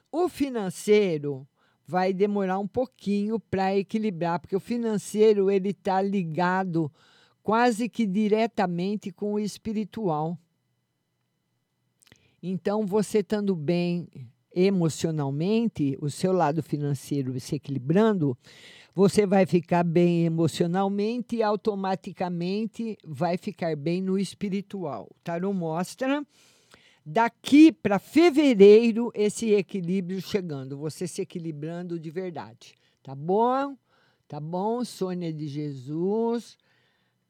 o 0.09 0.29
financeiro 0.29 1.45
vai 1.85 2.13
demorar 2.13 2.57
um 2.57 2.67
pouquinho 2.67 3.37
para 3.37 3.75
equilibrar, 3.75 4.39
porque 4.39 4.55
o 4.55 4.61
financeiro 4.61 5.51
ele 5.51 5.71
está 5.71 6.01
ligado 6.01 6.89
quase 7.41 7.89
que 7.89 8.05
diretamente 8.05 9.11
com 9.11 9.33
o 9.33 9.39
espiritual. 9.39 10.37
Então, 12.45 12.85
você 12.85 13.19
estando 13.19 13.55
bem 13.55 14.05
emocionalmente, 14.53 15.97
o 16.01 16.09
seu 16.09 16.33
lado 16.33 16.61
financeiro 16.61 17.39
se 17.39 17.55
equilibrando, 17.55 18.37
você 18.93 19.25
vai 19.25 19.45
ficar 19.45 19.81
bem 19.85 20.25
emocionalmente 20.25 21.37
e 21.37 21.41
automaticamente 21.41 22.97
vai 23.01 23.37
ficar 23.37 23.77
bem 23.77 24.01
no 24.01 24.19
espiritual. 24.19 25.07
O 25.09 25.15
tarô 25.23 25.53
mostra 25.53 26.21
daqui 27.05 27.71
para 27.71 27.97
fevereiro 27.97 29.09
esse 29.15 29.53
equilíbrio 29.53 30.21
chegando, 30.21 30.77
você 30.77 31.07
se 31.07 31.21
equilibrando 31.21 31.97
de 31.97 32.11
verdade. 32.11 32.75
Tá 33.01 33.15
bom? 33.15 33.77
Tá 34.27 34.41
bom? 34.41 34.83
Sônia 34.83 35.31
de 35.31 35.47
Jesus, 35.47 36.57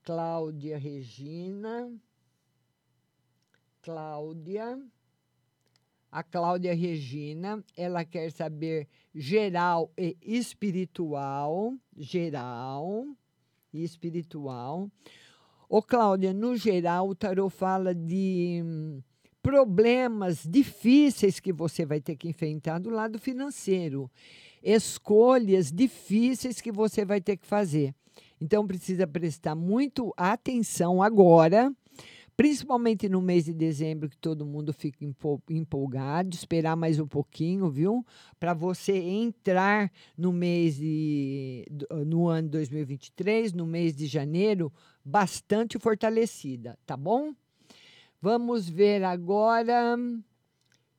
Cláudia 0.03 0.78
Regina, 0.78 1.91
Cláudia. 3.84 4.82
A 6.14 6.22
Cláudia 6.22 6.76
Regina, 6.76 7.66
ela 7.76 8.05
quer 8.05 8.32
saber 8.32 8.88
geral 9.16 9.91
e 9.97 10.16
espiritual, 10.22 11.74
geral 11.97 13.07
e 13.74 13.84
espiritual. 13.84 14.91
Ô, 15.68 15.82
Cláudia, 15.82 16.32
no 16.32 16.55
geral, 16.55 17.09
o 17.09 17.16
tarô 17.16 17.49
fala 17.49 17.95
de 17.95 18.61
hum, 18.64 19.01
problemas 19.41 20.45
difíceis 20.47 21.39
que 21.39 21.51
você 21.51 21.84
vai 21.84 21.99
ter 21.99 22.16
que 22.16 22.30
enfrentar 22.30 22.78
do 22.78 22.91
lado 22.91 23.18
financeiro, 23.18 24.07
escolhas 24.61 25.72
difíceis 25.72 26.61
que 26.61 26.72
você 26.72 27.03
vai 27.03 27.22
ter 27.22 27.38
que 27.38 27.47
fazer. 27.47 27.91
Então 28.39 28.68
precisa 28.68 29.07
prestar 29.07 29.55
muito 29.55 30.14
atenção 30.16 31.01
agora, 31.01 31.74
principalmente 32.36 33.08
no 33.08 33.22
mês 33.22 33.46
de 33.46 33.54
dezembro, 33.54 34.10
que 34.10 34.18
todo 34.18 34.46
mundo 34.46 34.74
fica 34.74 35.04
empo- 35.06 35.42
empolgado, 35.50 36.36
esperar 36.36 36.76
mais 36.76 37.00
um 37.00 37.08
pouquinho, 37.08 37.70
viu? 37.70 38.06
Para 38.40 38.54
você 38.54 38.98
entrar 38.98 39.92
no 40.18 40.32
mês 40.34 40.78
de, 40.78 41.66
do- 41.70 42.06
no 42.06 42.28
ano 42.28 42.50
2023, 42.50 43.54
no 43.54 43.66
mês 43.66 43.96
de 43.96 44.08
janeiro, 44.08 44.72
bastante 45.04 45.78
fortalecida, 45.78 46.78
tá 46.86 46.98
bom? 46.98 47.34
Vamos 48.22 48.70
ver 48.70 49.04
agora. 49.04 49.98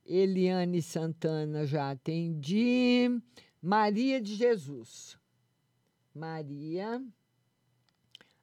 Eliane 0.07 0.83
Santana 0.83 1.67
já 1.67 1.91
atendi. 1.91 3.09
Maria 3.63 4.21
de 4.21 4.35
Jesus. 4.35 5.17
Maria. 6.15 7.03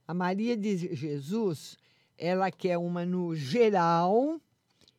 A 0.07 0.13
Maria 0.13 0.57
de 0.57 0.75
Jesus, 0.95 1.77
ela 2.21 2.51
quer 2.51 2.77
uma 2.77 3.03
no 3.03 3.35
geral 3.35 4.39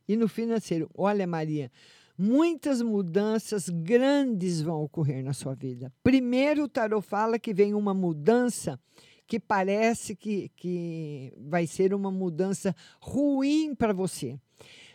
e 0.08 0.16
no 0.16 0.26
financeiro. 0.26 0.90
Olha, 0.92 1.24
Maria, 1.24 1.70
muitas 2.18 2.82
mudanças 2.82 3.68
grandes 3.68 4.60
vão 4.60 4.82
ocorrer 4.82 5.24
na 5.24 5.32
sua 5.32 5.54
vida. 5.54 5.92
Primeiro, 6.02 6.64
o 6.64 6.68
tarot 6.68 7.06
fala 7.06 7.38
que 7.38 7.54
vem 7.54 7.74
uma 7.74 7.94
mudança 7.94 8.78
que 9.24 9.38
parece 9.38 10.16
que, 10.16 10.50
que 10.56 11.32
vai 11.38 11.64
ser 11.64 11.94
uma 11.94 12.10
mudança 12.10 12.74
ruim 13.00 13.72
para 13.72 13.92
você. 13.92 14.36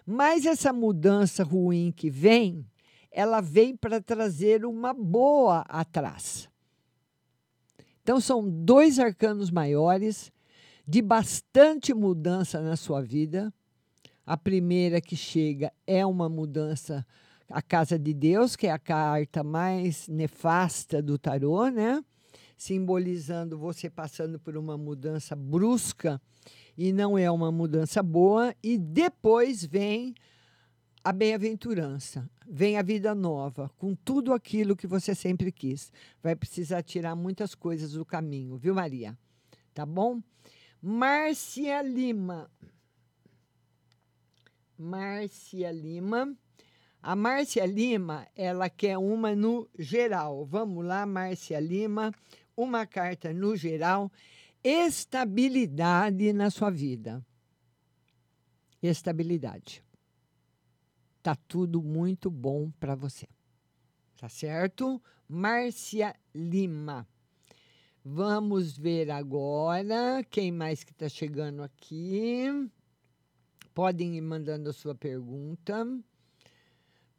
Mas 0.06 0.46
essa 0.46 0.74
mudança 0.74 1.44
ruim 1.44 1.94
que 1.96 2.10
vem, 2.10 2.66
ela 3.10 3.40
vem 3.40 3.76
para 3.76 4.02
trazer 4.02 4.66
uma 4.66 4.94
boa 4.94 5.62
atrás. 5.62 6.50
Então, 8.04 8.20
são 8.20 8.48
dois 8.48 9.00
arcanos 9.00 9.50
maiores, 9.50 10.32
de 10.88 11.02
bastante 11.02 11.94
mudança 11.94 12.62
na 12.62 12.78
sua 12.78 13.02
vida. 13.02 13.54
A 14.26 14.38
primeira 14.38 15.02
que 15.02 15.16
chega 15.16 15.72
é 15.86 16.06
uma 16.06 16.30
mudança, 16.30 17.06
a 17.50 17.62
casa 17.62 18.00
de 18.00 18.14
Deus, 18.14 18.56
que 18.56 18.68
é 18.68 18.72
a 18.72 18.80
carta 18.80 19.44
mais 19.44 20.08
nefasta 20.08 21.02
do 21.02 21.18
tarô, 21.18 21.68
né? 21.68 22.04
Simbolizando 22.58 23.58
você 23.58 23.90
passando 23.90 24.40
por 24.40 24.56
uma 24.56 24.78
mudança 24.78 25.36
brusca 25.36 26.22
e 26.78 26.94
não 26.94 27.18
é 27.18 27.30
uma 27.30 27.52
mudança 27.52 28.02
boa. 28.02 28.56
E 28.64 28.78
depois 28.78 29.64
vem 29.66 30.16
a 31.04 31.12
bem-aventurança, 31.12 32.30
vem 32.48 32.78
a 32.78 32.82
vida 32.82 33.14
nova, 33.14 33.70
com 33.78 33.94
tudo 33.94 34.34
aquilo 34.34 34.76
que 34.76 34.88
você 34.88 35.14
sempre 35.14 35.52
quis. 35.52 35.92
Vai 36.24 36.36
precisar 36.36 36.82
tirar 36.82 37.16
muitas 37.16 37.54
coisas 37.54 37.92
do 37.94 38.06
caminho, 38.06 38.58
viu, 38.58 38.74
Maria? 38.74 39.18
Tá 39.74 39.86
bom? 39.86 40.22
Márcia 40.82 41.82
Lima. 41.82 42.52
Márcia 44.78 45.72
Lima. 45.72 46.38
A 47.02 47.16
Márcia 47.16 47.66
Lima, 47.66 48.28
ela 48.36 48.70
quer 48.70 48.98
uma 48.98 49.36
no 49.36 49.70
geral. 49.78 50.46
Vamos 50.46 50.86
lá, 50.86 51.06
Márcia 51.06 51.60
Lima. 51.60 52.14
Uma 52.56 52.86
carta 52.86 53.34
no 53.34 53.56
geral. 53.56 54.12
Estabilidade 54.64 56.34
na 56.34 56.50
sua 56.50 56.70
vida. 56.70 57.26
Estabilidade. 58.82 59.84
Tá 61.24 61.36
tudo 61.36 61.82
muito 61.82 62.30
bom 62.30 62.72
para 62.80 62.96
você. 62.96 63.28
Tá 64.18 64.30
certo? 64.30 65.02
Márcia 65.28 66.16
Lima. 66.34 67.08
Vamos 68.10 68.78
ver 68.78 69.12
agora 69.12 70.24
quem 70.30 70.50
mais 70.50 70.82
que 70.82 70.94
está 70.94 71.10
chegando 71.10 71.62
aqui. 71.62 72.46
Podem 73.74 74.16
ir 74.16 74.22
mandando 74.22 74.70
a 74.70 74.74
sua 74.74 74.96
pergunta. 74.96 75.86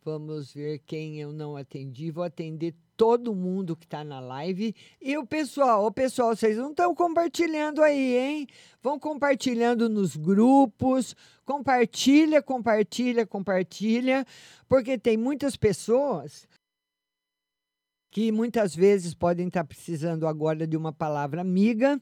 Vamos 0.02 0.50
ver 0.50 0.78
quem 0.86 1.20
eu 1.20 1.30
não 1.30 1.58
atendi. 1.58 2.10
Vou 2.10 2.24
atender 2.24 2.74
todo 2.96 3.34
mundo 3.34 3.76
que 3.76 3.84
está 3.84 4.02
na 4.02 4.18
live. 4.18 4.74
E 4.98 5.18
o 5.18 5.26
pessoal, 5.26 5.84
o 5.84 5.92
pessoal, 5.92 6.34
vocês 6.34 6.56
não 6.56 6.70
estão 6.70 6.94
compartilhando 6.94 7.82
aí, 7.82 8.16
hein? 8.16 8.46
Vão 8.82 8.98
compartilhando 8.98 9.90
nos 9.90 10.16
grupos. 10.16 11.14
Compartilha, 11.44 12.40
compartilha, 12.40 13.26
compartilha. 13.26 14.26
Porque 14.66 14.96
tem 14.96 15.18
muitas 15.18 15.54
pessoas 15.54 16.48
que 18.10 18.32
muitas 18.32 18.74
vezes 18.74 19.14
podem 19.14 19.48
estar 19.48 19.64
precisando 19.64 20.26
agora 20.26 20.66
de 20.66 20.76
uma 20.76 20.92
palavra 20.92 21.40
amiga. 21.40 22.00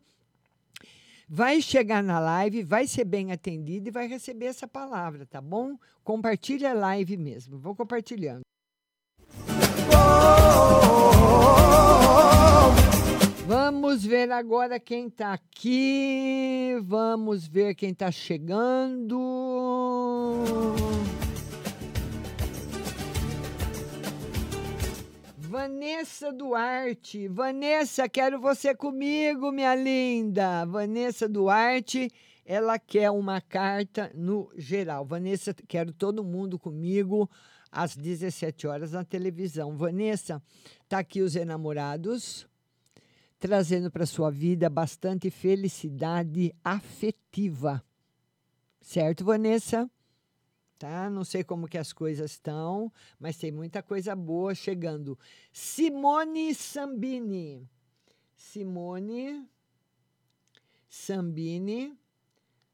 Vai 1.29 1.61
chegar 1.61 2.03
na 2.03 2.21
live, 2.21 2.63
vai 2.63 2.87
ser 2.87 3.05
bem 3.05 3.33
atendido 3.33 3.89
e 3.89 3.91
vai 3.91 4.07
receber 4.07 4.47
essa 4.47 4.69
palavra, 4.69 5.27
tá 5.27 5.41
bom? 5.41 5.77
Compartilha 6.05 6.71
a 6.71 6.75
live 6.75 7.17
mesmo. 7.17 7.59
Vou 7.59 7.75
compartilhando. 7.75 8.43
Vamos 13.45 14.05
ver 14.05 14.31
agora 14.31 14.79
quem 14.79 15.09
está 15.09 15.33
aqui. 15.33 16.77
Vamos 16.83 17.47
ver 17.47 17.75
quem 17.75 17.91
está 17.91 18.11
chegando. 18.11 19.17
Vanessa 25.57 26.31
Duarte. 26.35 27.29
Vanessa, 27.29 28.07
quero 28.11 28.39
você 28.39 28.75
comigo, 28.75 29.51
minha 29.51 29.75
linda. 29.75 30.67
Vanessa 30.67 31.27
Duarte, 31.27 32.11
ela 32.45 32.79
quer 32.79 33.11
uma 33.11 33.41
carta 33.41 34.13
no 34.15 34.53
geral. 34.55 35.07
Vanessa, 35.07 35.55
quero 35.67 35.95
todo 35.95 36.23
mundo 36.23 36.59
comigo 36.59 37.27
às 37.73 37.97
17 37.97 38.67
horas 38.67 38.93
na 38.93 39.03
televisão. 39.03 39.79
Vanessa, 39.79 40.43
tá 40.91 40.99
aqui 40.99 41.23
os 41.23 41.35
enamorados, 41.35 42.47
trazendo 43.39 43.91
para 43.91 44.05
sua 44.05 44.31
vida 44.31 44.69
bastante 44.69 45.31
felicidade 45.31 46.55
afetiva. 46.63 47.83
Certo, 48.83 49.25
Vanessa? 49.25 49.91
Tá? 50.79 51.11
Não 51.11 51.25
sei 51.25 51.43
como 51.43 51.69
que 51.69 51.79
as 51.79 51.93
coisas 51.93 52.33
estão, 52.33 52.93
mas 53.19 53.37
tem 53.37 53.51
muita 53.51 53.83
coisa 53.83 54.15
boa 54.15 54.55
chegando. 54.55 55.19
Simone 55.53 56.55
Sambini. 56.55 57.69
Simone 58.35 59.47
Sambini. 60.89 61.97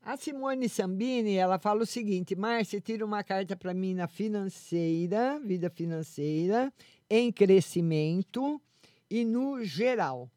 A 0.05 0.17
Simone 0.17 0.69
Sambini, 0.69 1.35
ela 1.35 1.59
fala 1.59 1.83
o 1.83 1.87
seguinte: 1.87 2.35
Márcia, 2.35 2.81
tira 2.81 3.05
uma 3.07 3.23
carta 3.23 3.57
para 3.57 3.73
mim 3.73 3.95
na 3.95 4.09
financeira, 4.09 5.39
vida 5.39 5.71
financeira, 5.71 6.73
em 7.09 7.31
crescimento 7.31 8.61
e 9.09 9.25
no 9.25 9.65
geral. 9.65 10.29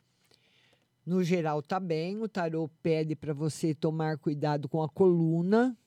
No 1.06 1.24
geral 1.24 1.62
tá 1.62 1.80
bem, 1.80 2.22
o 2.22 2.28
tarô 2.28 2.70
pede 2.82 3.16
para 3.16 3.34
você 3.34 3.74
tomar 3.74 4.18
cuidado 4.18 4.68
com 4.68 4.82
a 4.82 4.90
coluna, 4.90 5.78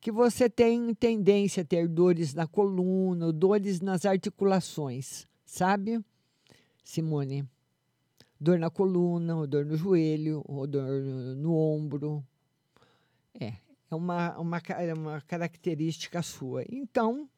que 0.00 0.10
você 0.10 0.48
tem 0.48 0.94
tendência 0.94 1.62
a 1.62 1.66
ter 1.66 1.86
dores 1.86 2.32
na 2.32 2.46
coluna, 2.46 3.32
dores 3.32 3.80
nas 3.80 4.06
articulações, 4.06 5.26
sabe, 5.44 6.02
Simone? 6.82 7.46
Dor 8.40 8.58
na 8.58 8.70
coluna, 8.70 9.36
ou 9.36 9.46
dor 9.46 9.66
no 9.66 9.76
joelho, 9.76 10.42
ou 10.46 10.66
dor 10.66 11.02
no, 11.02 11.34
no 11.34 11.54
ombro. 11.54 12.24
É, 13.38 13.52
é 13.90 13.94
uma, 13.94 14.38
uma, 14.38 14.58
é 14.78 14.94
uma 14.94 15.20
característica 15.20 16.22
sua. 16.22 16.64
Então, 16.70 17.28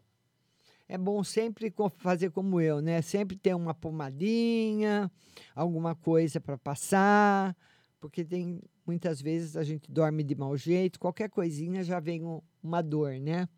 é 0.89 0.97
bom 0.97 1.25
sempre 1.25 1.75
fazer 1.97 2.31
como 2.31 2.61
eu, 2.61 2.81
né? 2.81 3.03
Sempre 3.03 3.37
ter 3.37 3.55
uma 3.55 3.75
pomadinha, 3.75 5.11
alguma 5.57 5.97
coisa 5.97 6.41
para 6.41 6.57
passar, 6.57 7.57
porque 7.99 8.25
tem 8.25 8.61
muitas 8.87 9.21
vezes 9.21 9.57
a 9.57 9.65
gente 9.65 9.91
dorme 9.91 10.23
de 10.23 10.35
mau 10.35 10.57
jeito, 10.57 10.99
qualquer 10.99 11.29
coisinha 11.31 11.83
já 11.83 12.01
vem 12.01 12.23
um- 12.25 12.41
uma 12.63 12.83
dor, 12.83 13.19
né? 13.19 13.49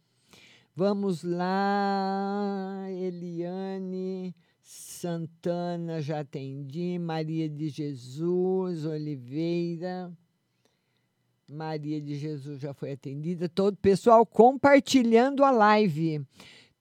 Vamos 0.76 1.22
lá, 1.22 2.86
Eliane 2.90 4.34
Santana, 4.60 6.00
já 6.00 6.20
atendi. 6.20 6.98
Maria 6.98 7.48
de 7.48 7.68
Jesus 7.68 8.84
Oliveira. 8.84 10.12
Maria 11.48 12.00
de 12.00 12.16
Jesus 12.16 12.60
já 12.60 12.72
foi 12.72 12.92
atendida. 12.92 13.48
Todo 13.48 13.76
pessoal 13.76 14.24
compartilhando 14.24 15.44
a 15.44 15.50
live. 15.50 16.26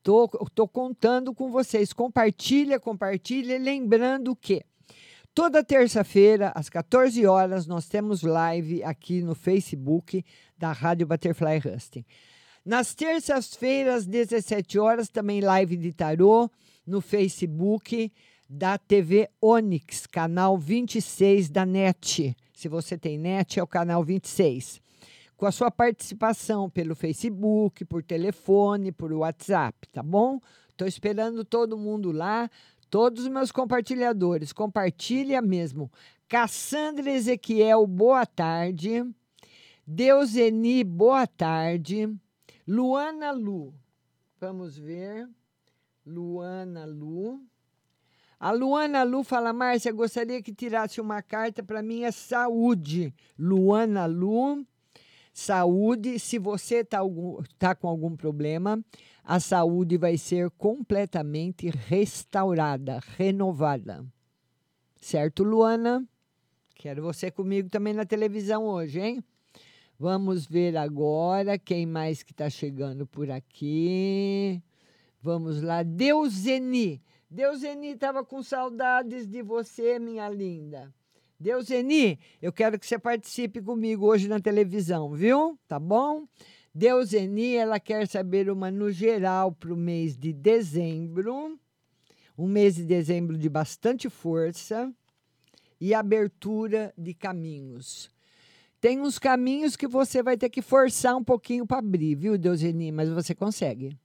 Tô, 0.01 0.27
tô 0.55 0.67
contando 0.67 1.33
com 1.33 1.51
vocês. 1.51 1.93
Compartilha, 1.93 2.79
compartilha. 2.79 3.59
Lembrando 3.59 4.35
que 4.35 4.63
toda 5.33 5.63
terça-feira, 5.63 6.51
às 6.55 6.69
14 6.69 7.25
horas, 7.25 7.65
nós 7.65 7.87
temos 7.87 8.21
live 8.21 8.83
aqui 8.83 9.21
no 9.21 9.33
Facebook 9.33 10.23
da 10.57 10.71
Rádio 10.71 11.07
Butterfly 11.07 11.57
Husting. 11.65 12.05
Nas 12.63 12.93
terças-feiras, 12.93 13.95
às 13.95 14.05
17 14.05 14.79
horas, 14.79 15.09
também 15.09 15.41
live 15.41 15.75
de 15.75 15.91
tarô 15.91 16.49
no 16.85 17.01
Facebook 17.01 18.11
da 18.47 18.77
TV 18.77 19.29
Onix, 19.41 20.05
canal 20.05 20.57
26 20.57 21.49
da 21.49 21.65
NET. 21.65 22.35
Se 22.53 22.69
você 22.69 22.97
tem 22.97 23.17
NET, 23.17 23.59
é 23.59 23.63
o 23.63 23.67
canal 23.67 24.03
26. 24.03 24.79
Com 25.35 25.45
a 25.47 25.51
sua 25.51 25.71
participação 25.71 26.69
pelo 26.69 26.95
Facebook, 26.95 27.83
por 27.85 28.03
telefone, 28.03 28.91
por 28.91 29.11
WhatsApp, 29.11 29.87
tá 29.89 30.03
bom? 30.03 30.39
Estou 30.69 30.87
esperando 30.87 31.43
todo 31.43 31.77
mundo 31.77 32.11
lá, 32.11 32.49
todos 32.93 33.23
os 33.23 33.27
meus 33.27 33.51
compartilhadores. 33.51 34.53
Compartilha 34.53 35.41
mesmo. 35.41 35.91
Cassandra 36.27 37.09
Ezequiel, 37.09 37.87
boa 37.87 38.23
tarde. 38.23 39.03
Deuseni, 39.83 40.83
boa 40.83 41.25
tarde. 41.25 42.07
Luana 42.67 43.31
Lu, 43.31 43.73
vamos 44.39 44.77
ver. 44.77 45.27
Luana 46.05 46.85
Lu. 46.85 47.41
A 48.39 48.51
Luana 48.51 49.01
Lu 49.01 49.23
fala, 49.23 49.51
Márcia, 49.51 49.91
gostaria 49.91 50.39
que 50.43 50.53
tirasse 50.53 51.01
uma 51.01 51.23
carta 51.23 51.63
para 51.63 51.81
minha 51.81 52.11
saúde. 52.11 53.11
Luana 53.39 54.05
Lu, 54.05 54.63
saúde. 55.33 56.19
Se 56.19 56.37
você 56.37 56.81
está 56.81 56.99
tá 57.57 57.73
com 57.73 57.87
algum 57.87 58.15
problema, 58.15 58.79
a 59.23 59.39
saúde 59.39 59.97
vai 59.97 60.17
ser 60.17 60.49
completamente 60.51 61.69
restaurada, 61.69 62.99
renovada. 63.17 64.05
Certo, 64.97 65.43
Luana? 65.43 66.05
Quero 66.75 67.01
você 67.01 67.31
comigo 67.31 67.69
também 67.69 67.93
na 67.93 68.05
televisão 68.05 68.65
hoje, 68.65 68.99
hein? 68.99 69.23
Vamos 69.97 70.45
ver 70.45 70.75
agora 70.75 71.57
quem 71.57 71.85
mais 71.85 72.23
que 72.23 72.31
está 72.31 72.49
chegando 72.49 73.07
por 73.07 73.31
aqui. 73.31 74.61
Vamos 75.21 75.61
lá, 75.61 75.83
Deuseni. 75.83 77.01
Deuseni 77.29 77.91
estava 77.91 78.25
com 78.25 78.43
saudades 78.43 79.27
de 79.27 79.41
você, 79.41 79.97
minha 79.99 80.27
linda. 80.29 80.93
Deuseni, 81.39 82.19
eu 82.41 82.51
quero 82.51 82.77
que 82.77 82.85
você 82.85 82.99
participe 82.99 83.61
comigo 83.61 84.05
hoje 84.05 84.27
na 84.27 84.39
televisão, 84.39 85.13
viu? 85.13 85.57
Tá 85.67 85.79
bom? 85.79 86.27
Deuseni, 86.75 87.55
ela 87.55 87.79
quer 87.79 88.07
saber 88.07 88.49
uma 88.49 88.71
no 88.71 88.91
geral 88.91 89.51
para 89.51 89.71
o 89.71 89.77
mês 89.77 90.17
de 90.17 90.33
dezembro. 90.33 91.59
Um 92.35 92.47
mês 92.47 92.75
de 92.75 92.83
dezembro 92.83 93.37
de 93.37 93.47
bastante 93.47 94.09
força 94.09 94.91
e 95.79 95.93
abertura 95.93 96.91
de 96.97 97.13
caminhos. 97.13 98.09
Tem 98.81 98.99
uns 98.99 99.19
caminhos 99.19 99.75
que 99.75 99.87
você 99.87 100.23
vai 100.23 100.35
ter 100.35 100.49
que 100.49 100.61
forçar 100.61 101.15
um 101.15 101.23
pouquinho 101.23 101.65
para 101.65 101.77
abrir, 101.77 102.15
viu, 102.15 102.37
Deuseni? 102.37 102.91
Mas 102.91 103.07
você 103.09 103.35
consegue. 103.35 103.95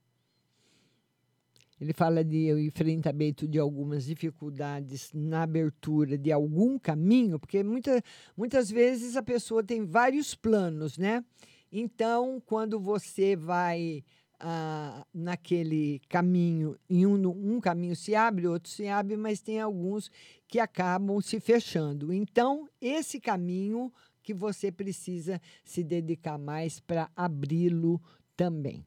Ele 1.81 1.93
fala 1.93 2.23
de 2.23 2.51
enfrentamento 2.67 3.47
de 3.47 3.57
algumas 3.57 4.05
dificuldades 4.05 5.11
na 5.13 5.43
abertura 5.43 6.17
de 6.17 6.31
algum 6.31 6.77
caminho, 6.77 7.39
porque 7.39 7.63
muita, 7.63 8.03
muitas 8.37 8.69
vezes 8.69 9.15
a 9.15 9.23
pessoa 9.23 9.63
tem 9.63 9.85
vários 9.85 10.35
planos, 10.35 10.97
né? 10.97 11.23
Então, 11.71 12.41
quando 12.45 12.79
você 12.79 13.35
vai 13.35 14.03
ah, 14.39 15.05
naquele 15.13 16.01
caminho, 16.07 16.77
em 16.89 17.05
um, 17.05 17.27
um 17.27 17.59
caminho 17.59 17.95
se 17.95 18.15
abre, 18.15 18.47
outro 18.47 18.71
se 18.71 18.87
abre, 18.87 19.17
mas 19.17 19.41
tem 19.41 19.59
alguns 19.59 20.09
que 20.47 20.59
acabam 20.59 21.21
se 21.21 21.39
fechando. 21.39 22.13
Então, 22.13 22.67
esse 22.81 23.19
caminho 23.19 23.91
que 24.23 24.33
você 24.33 24.71
precisa 24.71 25.41
se 25.65 25.83
dedicar 25.83 26.37
mais 26.37 26.79
para 26.79 27.09
abri-lo 27.15 28.01
também. 28.35 28.85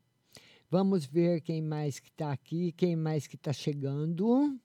Vamos 0.70 1.05
ver 1.05 1.43
quem 1.43 1.61
mais 1.61 2.01
que 2.01 2.09
está 2.09 2.33
aqui, 2.33 2.72
quem 2.72 2.97
mais 2.97 3.26
que 3.26 3.37
está 3.37 3.53
chegando. 3.53 4.59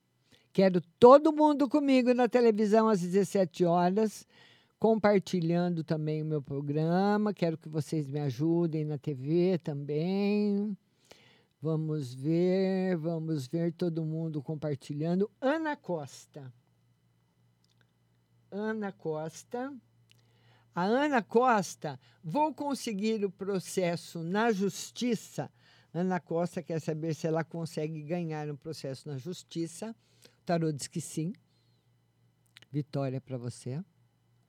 Quero 0.54 0.80
todo 0.98 1.34
mundo 1.34 1.68
comigo 1.68 2.14
na 2.14 2.30
televisão 2.30 2.88
às 2.88 3.02
17 3.02 3.66
horas, 3.66 4.26
compartilhando 4.80 5.84
também 5.84 6.22
o 6.22 6.26
meu 6.26 6.42
programa. 6.42 7.34
Quero 7.34 7.58
que 7.58 7.70
vocês 7.70 8.08
me 8.08 8.20
ajudem 8.20 8.86
na 8.86 8.98
TV 8.98 9.58
também. 9.58 10.78
Vamos 11.62 12.14
ver, 12.14 12.96
vamos 12.98 13.48
ver 13.48 13.74
todo 13.74 14.06
mundo 14.06 14.42
compartilhando. 14.42 15.30
Ana 15.42 15.76
Costa. 15.76 16.54
Ana 18.52 18.92
Costa. 18.92 19.74
A 20.74 20.84
Ana 20.84 21.24
Costa, 21.24 22.00
vou 22.24 22.54
conseguir 22.54 23.26
o 23.26 23.32
processo 23.32 24.22
na 24.22 24.52
justiça 24.52 25.52
Ana 25.98 26.20
Costa 26.20 26.62
quer 26.62 26.80
saber 26.80 27.16
se 27.16 27.26
ela 27.26 27.44
consegue 27.44 28.04
ganhar 28.04 28.50
um 28.52 28.56
processo 28.56 29.10
na 29.10 29.18
justiça. 29.18 29.96
O 30.26 30.46
tarô 30.46 30.72
diz 30.72 30.88
que 30.88 31.02
sim. 31.02 31.34
Vitória 32.72 33.20
para 33.20 33.36
você. 33.36 33.84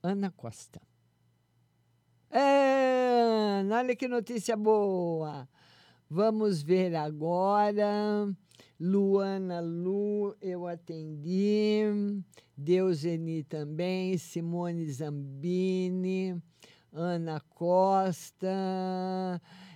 Ana 0.09 0.31
Costa. 0.31 0.81
É, 2.31 3.63
olha 3.71 3.95
que 3.95 4.09
notícia 4.09 4.57
boa. 4.57 5.47
Vamos 6.09 6.63
ver 6.63 6.95
agora. 6.97 8.27
Luana 8.81 9.61
Lu, 9.61 10.35
eu 10.41 10.67
atendi. 10.67 11.83
Deuseni 12.57 13.45
também. 13.45 14.17
Simone 14.17 14.91
Zambini. 14.91 16.43
Ana 16.91 17.43
Costa. 17.51 18.49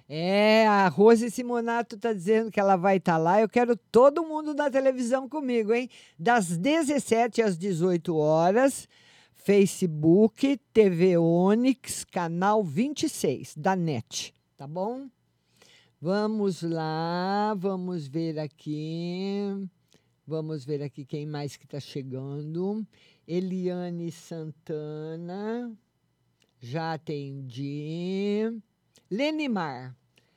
É, 0.09 0.66
a 0.66 0.89
Rose 0.89 1.30
Simonato 1.30 1.97
está 1.97 2.14
dizendo 2.14 2.51
que 2.51 2.59
ela 2.59 2.76
vai 2.76 2.97
estar 2.97 3.12
tá 3.12 3.18
lá. 3.18 3.39
Eu 3.39 3.49
quero 3.51 3.76
todo 3.76 4.24
mundo 4.24 4.55
na 4.55 4.70
televisão 4.70 5.28
comigo, 5.28 5.74
hein? 5.74 5.91
Das 6.18 6.57
17 6.57 7.43
às 7.43 7.59
18 7.59 8.16
horas, 8.16 8.89
Facebook, 9.45 10.57
TV 10.72 11.18
Onix, 11.18 12.05
canal 12.05 12.62
26 12.62 13.57
da 13.57 13.74
NET, 13.74 14.32
tá 14.57 14.68
bom? 14.68 15.09
Vamos 16.01 16.62
lá, 16.62 17.53
vamos 17.59 18.07
ver 18.07 18.38
aqui. 18.38 19.68
Vamos 20.24 20.64
ver 20.64 20.80
aqui 20.80 21.05
quem 21.05 21.26
mais 21.26 21.57
que 21.57 21.64
está 21.64 21.80
chegando. 21.80 22.86
Eliane 23.26 24.12
Santana, 24.12 25.76
já 26.61 26.93
atendi. 26.93 28.43
Lenimar. 29.11 29.97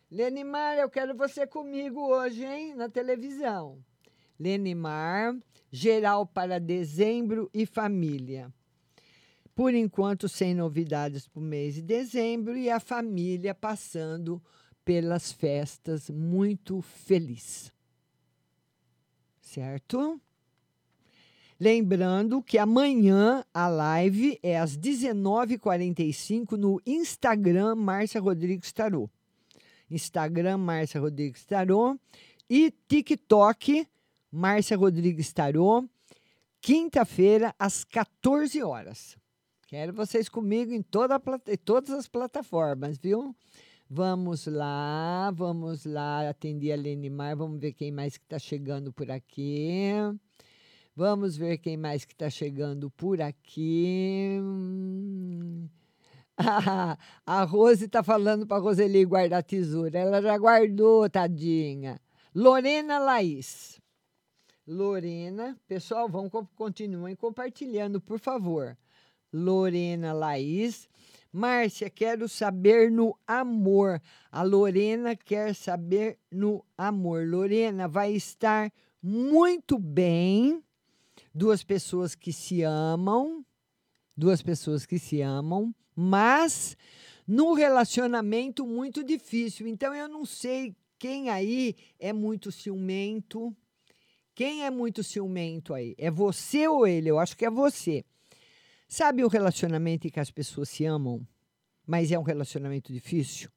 Lenimar, 0.09 0.79
eu 0.79 0.89
quero 0.89 1.15
você 1.15 1.45
comigo 1.45 2.07
hoje, 2.07 2.43
hein? 2.43 2.73
Na 2.73 2.89
televisão. 2.89 3.77
Lenimar, 4.39 5.37
geral 5.71 6.25
para 6.25 6.59
dezembro 6.59 7.51
e 7.53 7.67
família. 7.67 8.51
Por 9.55 9.73
enquanto, 9.73 10.27
sem 10.27 10.53
novidades 10.53 11.27
para 11.27 11.39
o 11.39 11.43
mês 11.43 11.75
de 11.75 11.81
dezembro 11.81 12.57
e 12.57 12.69
a 12.69 12.79
família 12.79 13.55
passando 13.55 14.43
pelas 14.83 15.31
festas 15.31 16.09
muito 16.09 16.81
feliz. 16.81 17.71
Certo? 19.39 20.19
Lembrando 21.57 22.43
que 22.43 22.57
amanhã 22.57 23.45
a 23.53 23.69
live 23.69 24.37
é 24.43 24.59
às 24.59 24.77
19h45 24.77 26.57
no 26.57 26.81
Instagram 26.85 27.75
Márcia 27.75 28.19
Rodrigues 28.19 28.73
Tarô. 28.73 29.09
Instagram 29.89 30.57
Márcia 30.57 30.99
Rodrigues 30.99 31.45
Tarô 31.45 31.97
e 32.49 32.73
TikTok 32.89 33.87
Márcia 34.29 34.75
Rodrigues 34.75 35.31
Tarô, 35.31 35.87
quinta-feira 36.59 37.55
às 37.57 37.85
14 37.85 38.61
horas. 38.61 39.15
Quero 39.67 39.93
vocês 39.93 40.29
comigo 40.29 40.71
em 40.71 40.83
toda 40.83 41.19
todas 41.63 41.89
as 41.89 42.07
plataformas, 42.07 42.99
viu? 42.99 43.35
Vamos 43.89 44.45
lá, 44.45 45.31
vamos 45.31 45.85
lá 45.85 46.29
atender 46.29 46.71
a 46.71 46.75
Lenimar, 46.75 47.35
vamos 47.35 47.59
ver 47.59 47.73
quem 47.73 47.91
mais 47.91 48.15
que 48.15 48.23
está 48.23 48.37
chegando 48.37 48.93
por 48.93 49.09
aqui. 49.09 49.89
Vamos 50.95 51.35
ver 51.35 51.57
quem 51.57 51.77
mais 51.77 52.05
que 52.05 52.13
está 52.13 52.29
chegando 52.29 52.91
por 52.91 53.19
aqui. 53.19 54.39
a 57.25 57.43
Rose 57.43 57.85
está 57.85 58.03
falando 58.03 58.45
para 58.45 58.57
a 58.57 58.59
Roseli 58.59 59.03
guardar 59.03 59.39
a 59.39 59.43
tesoura. 59.43 59.97
Ela 59.97 60.21
já 60.21 60.37
guardou, 60.37 61.09
tadinha. 61.09 61.99
Lorena 62.35 62.99
Laís. 62.99 63.81
Lorena, 64.67 65.57
pessoal, 65.67 66.07
vão 66.07 66.29
continuem 66.29 67.15
compartilhando, 67.15 67.99
por 67.99 68.19
favor. 68.19 68.77
Lorena 69.31 70.13
Laís. 70.13 70.87
Márcia, 71.31 71.89
quero 71.89 72.29
saber 72.29 72.89
no 72.89 73.17
amor. 73.27 74.01
A 74.31 74.41
Lorena 74.41 75.15
quer 75.15 75.53
saber 75.53 76.17
no 76.31 76.63
amor. 76.77 77.27
Lorena 77.27 77.87
vai 77.87 78.13
estar 78.13 78.71
muito 79.01 79.77
bem. 79.77 80.63
Duas 81.33 81.61
pessoas 81.61 82.15
que 82.15 82.31
se 82.31 82.61
amam, 82.61 83.45
duas 84.15 84.41
pessoas 84.41 84.85
que 84.85 84.97
se 84.97 85.21
amam, 85.21 85.75
mas 85.93 86.77
num 87.27 87.53
relacionamento 87.53 88.65
muito 88.65 89.03
difícil. 89.03 89.67
Então 89.67 89.93
eu 89.93 90.07
não 90.07 90.23
sei 90.23 90.73
quem 90.97 91.29
aí 91.29 91.75
é 91.99 92.13
muito 92.13 92.51
ciumento. 92.51 93.53
Quem 94.33 94.65
é 94.65 94.69
muito 94.69 95.03
ciumento 95.03 95.73
aí? 95.73 95.95
É 95.97 96.09
você 96.09 96.67
ou 96.67 96.87
ele? 96.87 97.09
Eu 97.09 97.19
acho 97.19 97.35
que 97.37 97.45
é 97.45 97.49
você. 97.49 98.05
Sabe 98.87 99.23
o 99.23 99.27
relacionamento 99.27 100.07
em 100.07 100.11
que 100.11 100.19
as 100.19 100.31
pessoas 100.31 100.69
se 100.69 100.85
amam, 100.85 101.27
mas 101.85 102.11
é 102.11 102.19
um 102.19 102.23
relacionamento 102.23 102.93
difícil? 102.93 103.49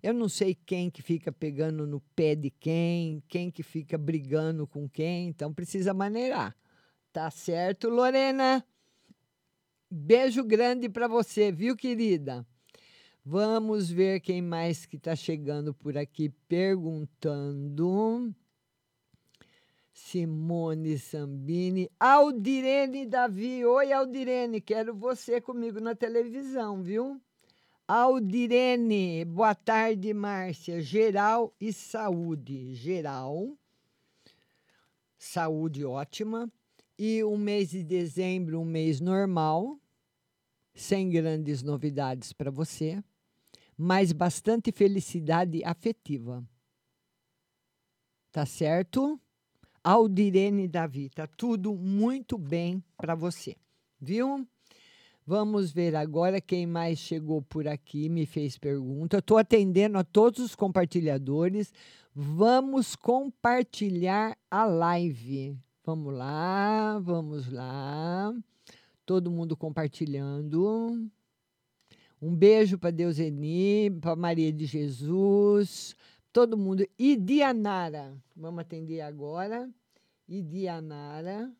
Eu 0.00 0.14
não 0.14 0.28
sei 0.28 0.54
quem 0.54 0.90
que 0.90 1.02
fica 1.02 1.32
pegando 1.32 1.86
no 1.86 2.00
pé 2.14 2.36
de 2.36 2.50
quem, 2.50 3.22
quem 3.28 3.50
que 3.50 3.64
fica 3.64 3.98
brigando 3.98 4.66
com 4.66 4.88
quem, 4.88 5.28
então 5.28 5.52
precisa 5.52 5.92
maneirar. 5.92 6.56
Tá 7.12 7.30
certo, 7.30 7.88
Lorena? 7.88 8.64
Beijo 9.90 10.44
grande 10.44 10.88
para 10.88 11.08
você, 11.08 11.50
viu, 11.50 11.74
querida? 11.74 12.46
Vamos 13.24 13.90
ver 13.90 14.20
quem 14.20 14.40
mais 14.40 14.86
que 14.86 14.96
está 14.96 15.16
chegando 15.16 15.74
por 15.74 15.98
aqui 15.98 16.28
perguntando. 16.46 18.32
Simone 19.98 20.96
Sambini, 20.96 21.90
Aldirene 22.00 23.04
Davi. 23.04 23.62
Oi, 23.64 23.92
Aldirene, 23.92 24.58
quero 24.60 24.94
você 24.94 25.38
comigo 25.38 25.80
na 25.80 25.94
televisão, 25.94 26.82
viu? 26.82 27.20
Aldirene, 27.86 29.24
boa 29.26 29.54
tarde, 29.54 30.14
Márcia. 30.14 30.80
Geral 30.80 31.52
e 31.60 31.72
saúde. 31.72 32.74
Geral, 32.74 33.54
saúde 35.18 35.84
ótima. 35.84 36.50
E 36.98 37.22
o 37.22 37.36
mês 37.36 37.70
de 37.70 37.82
dezembro, 37.82 38.60
um 38.60 38.64
mês 38.64 39.00
normal, 39.00 39.78
sem 40.74 41.10
grandes 41.10 41.62
novidades 41.62 42.32
para 42.32 42.50
você, 42.50 43.02
mas 43.76 44.12
bastante 44.12 44.72
felicidade 44.72 45.62
afetiva. 45.64 46.42
Tá 48.32 48.46
certo? 48.46 49.20
Aldirene 49.82 50.68
Davi, 50.68 51.08
tá 51.10 51.26
tudo 51.26 51.74
muito 51.74 52.36
bem 52.36 52.82
para 52.96 53.14
você, 53.14 53.56
viu? 54.00 54.46
Vamos 55.26 55.70
ver 55.70 55.94
agora 55.94 56.40
quem 56.40 56.66
mais 56.66 56.98
chegou 56.98 57.42
por 57.42 57.68
aqui, 57.68 58.08
me 58.08 58.24
fez 58.24 58.56
pergunta. 58.56 59.18
Estou 59.18 59.36
atendendo 59.36 59.98
a 59.98 60.02
todos 60.02 60.40
os 60.40 60.54
compartilhadores. 60.54 61.70
Vamos 62.14 62.96
compartilhar 62.96 64.38
a 64.50 64.64
live. 64.64 65.54
Vamos 65.84 66.14
lá, 66.14 66.98
vamos 66.98 67.52
lá. 67.52 68.34
Todo 69.04 69.30
mundo 69.30 69.54
compartilhando. 69.54 71.10
Um 72.20 72.34
beijo 72.34 72.78
para 72.78 72.90
Deuseni, 72.90 73.90
para 74.00 74.16
Maria 74.16 74.52
de 74.52 74.64
Jesus, 74.64 75.94
todo 76.32 76.56
mundo. 76.56 76.86
E 76.98 77.16
Dianara, 77.16 78.16
vamos 78.36 78.60
atender 78.60 79.00
agora. 79.00 79.68
E 80.28 80.42
Dianara. 80.42 81.52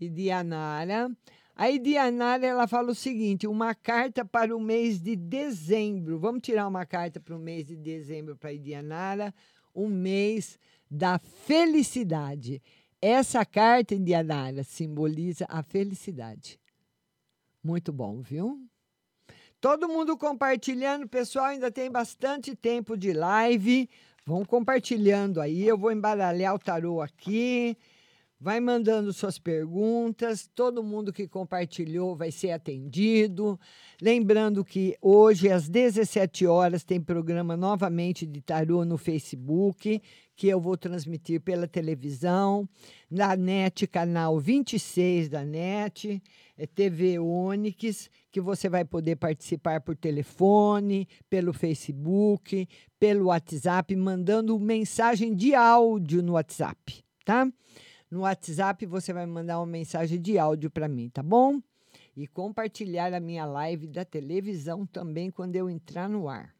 E 0.00 0.08
Dianara. 0.08 1.10
A 1.54 1.70
Dianara, 1.76 2.46
ela 2.46 2.66
fala 2.66 2.90
o 2.90 2.94
seguinte, 2.94 3.46
uma 3.46 3.74
carta 3.74 4.24
para 4.24 4.56
o 4.56 4.60
mês 4.60 5.00
de 5.00 5.14
dezembro. 5.14 6.18
Vamos 6.18 6.42
tirar 6.42 6.66
uma 6.66 6.86
carta 6.86 7.20
para 7.20 7.36
o 7.36 7.38
mês 7.38 7.66
de 7.66 7.76
dezembro 7.76 8.36
para 8.36 8.50
a 8.50 8.56
Dianara, 8.56 9.34
um 9.74 9.86
mês 9.86 10.58
da 10.90 11.18
felicidade. 11.18 12.62
Essa 13.00 13.44
carta, 13.44 13.98
Dianara, 13.98 14.64
simboliza 14.64 15.46
a 15.48 15.62
felicidade. 15.62 16.58
Muito 17.62 17.92
bom, 17.92 18.22
viu? 18.22 18.69
Todo 19.60 19.86
mundo 19.86 20.16
compartilhando, 20.16 21.06
pessoal, 21.06 21.46
ainda 21.46 21.70
tem 21.70 21.90
bastante 21.90 22.56
tempo 22.56 22.96
de 22.96 23.12
live. 23.12 23.90
Vão 24.24 24.42
compartilhando 24.42 25.38
aí, 25.38 25.68
eu 25.68 25.76
vou 25.76 25.92
embaralhar 25.92 26.54
o 26.54 26.58
tarô 26.58 27.02
aqui. 27.02 27.76
Vai 28.40 28.58
mandando 28.58 29.12
suas 29.12 29.38
perguntas, 29.38 30.48
todo 30.54 30.82
mundo 30.82 31.12
que 31.12 31.28
compartilhou 31.28 32.16
vai 32.16 32.30
ser 32.30 32.52
atendido. 32.52 33.60
Lembrando 34.00 34.64
que 34.64 34.96
hoje, 35.02 35.50
às 35.50 35.68
17 35.68 36.46
horas, 36.46 36.82
tem 36.82 36.98
programa 36.98 37.54
novamente 37.54 38.24
de 38.24 38.40
tarô 38.40 38.82
no 38.82 38.96
Facebook, 38.96 40.00
que 40.40 40.48
eu 40.48 40.58
vou 40.58 40.74
transmitir 40.74 41.38
pela 41.38 41.68
televisão, 41.68 42.66
na 43.10 43.36
NET, 43.36 43.86
canal 43.86 44.40
26 44.40 45.28
da 45.28 45.44
NET, 45.44 46.22
é 46.56 46.66
TV 46.66 47.18
Onix, 47.18 48.08
que 48.32 48.40
você 48.40 48.66
vai 48.66 48.82
poder 48.82 49.16
participar 49.16 49.82
por 49.82 49.94
telefone, 49.94 51.06
pelo 51.28 51.52
Facebook, 51.52 52.66
pelo 52.98 53.26
WhatsApp, 53.26 53.94
mandando 53.94 54.58
mensagem 54.58 55.34
de 55.34 55.54
áudio 55.54 56.22
no 56.22 56.32
WhatsApp, 56.32 57.04
tá? 57.22 57.46
No 58.10 58.20
WhatsApp 58.20 58.86
você 58.86 59.12
vai 59.12 59.26
mandar 59.26 59.58
uma 59.58 59.66
mensagem 59.66 60.18
de 60.18 60.38
áudio 60.38 60.70
para 60.70 60.88
mim, 60.88 61.10
tá 61.10 61.22
bom? 61.22 61.60
E 62.16 62.26
compartilhar 62.26 63.12
a 63.12 63.20
minha 63.20 63.44
live 63.44 63.86
da 63.86 64.06
televisão 64.06 64.86
também 64.86 65.30
quando 65.30 65.54
eu 65.54 65.68
entrar 65.68 66.08
no 66.08 66.30
ar. 66.30 66.54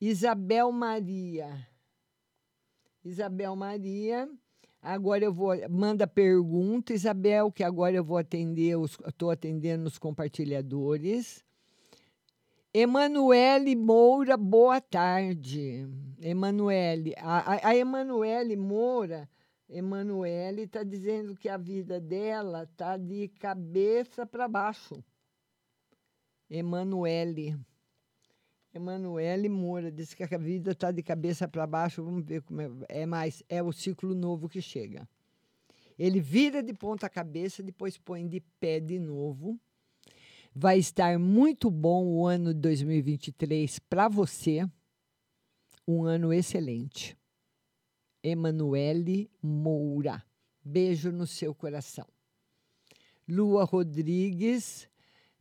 Isabel 0.00 0.72
Maria. 0.72 1.67
Isabel 3.08 3.56
Maria. 3.56 4.28
Agora 4.80 5.24
eu 5.24 5.32
vou 5.32 5.54
manda 5.68 6.06
pergunta, 6.06 6.92
Isabel, 6.92 7.50
que 7.50 7.64
agora 7.64 7.96
eu 7.96 8.04
vou 8.04 8.16
atender 8.16 8.76
os 8.76 8.96
estou 9.06 9.30
atendendo 9.30 9.86
os 9.86 9.98
compartilhadores. 9.98 11.44
Emanuele 12.72 13.74
Moura, 13.74 14.36
boa 14.36 14.80
tarde. 14.80 15.88
Emanuele, 16.20 17.14
a, 17.16 17.68
a, 17.68 17.76
Emanuele 17.76 18.56
Moura, 18.56 19.28
Emanuele 19.68 20.62
está 20.62 20.82
dizendo 20.82 21.34
que 21.34 21.48
a 21.48 21.56
vida 21.56 21.98
dela 21.98 22.64
está 22.64 22.96
de 22.96 23.28
cabeça 23.28 24.26
para 24.26 24.46
baixo. 24.46 25.02
Emanuele. 26.48 27.56
Emanuele 28.78 29.48
Moura 29.48 29.90
disse 29.90 30.16
que 30.16 30.22
a 30.22 30.38
vida 30.38 30.70
está 30.70 30.90
de 30.90 31.02
cabeça 31.02 31.48
para 31.48 31.66
baixo. 31.66 32.02
Vamos 32.02 32.24
ver 32.24 32.42
como 32.42 32.60
é, 32.60 32.70
é 32.88 33.06
mais. 33.06 33.42
É 33.48 33.62
o 33.62 33.72
ciclo 33.72 34.14
novo 34.14 34.48
que 34.48 34.62
chega. 34.62 35.06
Ele 35.98 36.20
vira 36.20 36.62
de 36.62 36.72
ponta 36.72 37.08
cabeça, 37.08 37.62
depois 37.62 37.98
põe 37.98 38.26
de 38.26 38.40
pé 38.60 38.78
de 38.78 38.98
novo. 39.00 39.58
Vai 40.54 40.78
estar 40.78 41.18
muito 41.18 41.70
bom 41.70 42.06
o 42.06 42.26
ano 42.26 42.54
de 42.54 42.60
2023 42.60 43.80
para 43.80 44.08
você. 44.08 44.64
Um 45.86 46.04
ano 46.04 46.32
excelente. 46.32 47.16
Emanuele 48.22 49.28
Moura. 49.42 50.22
Beijo 50.64 51.10
no 51.10 51.26
seu 51.26 51.52
coração. 51.54 52.06
Lua 53.28 53.64
Rodrigues. 53.64 54.88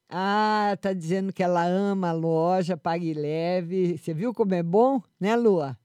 Ah, 0.10 0.78
tá 0.82 0.94
dizendo 0.94 1.34
que 1.34 1.44
ela 1.44 1.66
ama 1.66 2.10
a 2.10 2.14
loja, 2.14 2.78
pague 2.78 3.14
leve. 3.14 3.98
Você 3.98 4.14
viu 4.14 4.34
como 4.34 4.54
é 4.54 4.64
bom, 4.64 5.02
né, 5.20 5.36
Lua? 5.36 5.78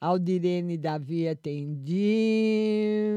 Aldirene 0.00 0.78
Davi 0.78 1.28
atendi. 1.28 3.08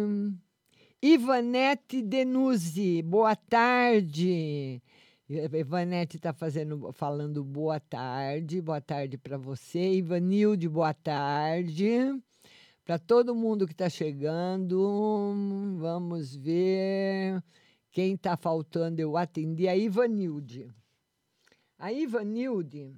Ivanete 1.01 2.01
Denuzzi, 2.01 3.01
boa 3.03 3.35
tarde. 3.35 4.81
Ivanete 5.29 6.17
está 6.17 6.33
fazendo, 6.33 6.91
falando 6.91 7.43
boa 7.43 7.79
tarde, 7.79 8.61
boa 8.61 8.81
tarde 8.81 9.15
para 9.17 9.37
você. 9.37 9.93
Ivanilde, 9.93 10.67
boa 10.67 10.93
tarde. 10.93 12.19
Para 12.83 12.97
todo 12.97 13.35
mundo 13.35 13.67
que 13.67 13.73
está 13.73 13.87
chegando, 13.87 15.35
vamos 15.77 16.35
ver 16.35 17.43
quem 17.99 18.13
está 18.13 18.37
faltando. 18.37 19.01
Eu 19.01 19.17
atendi 19.17 19.67
a 19.67 19.75
Ivanilde. 19.75 20.73
A 21.77 21.91
Ivanilde, 21.91 22.95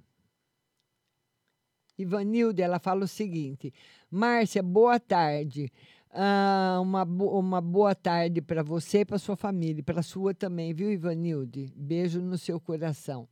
Ivanilde, 1.97 2.61
ela 2.61 2.77
fala 2.77 3.05
o 3.05 3.07
seguinte: 3.07 3.73
Márcia, 4.11 4.61
boa 4.61 4.99
tarde. 4.99 5.71
Ah, 6.11 6.77
uma, 6.81 7.03
bo 7.03 7.39
uma 7.39 7.59
boa 7.59 7.95
tarde 7.95 8.41
para 8.41 8.61
você 8.61 8.99
e 8.99 9.05
para 9.05 9.17
sua 9.17 9.35
família, 9.35 9.83
para 9.83 10.01
a 10.01 10.03
sua 10.03 10.35
também, 10.35 10.71
viu, 10.71 10.91
Ivanilde? 10.91 11.73
Beijo 11.75 12.21
no 12.21 12.37
seu 12.37 12.59
coração. 12.59 13.27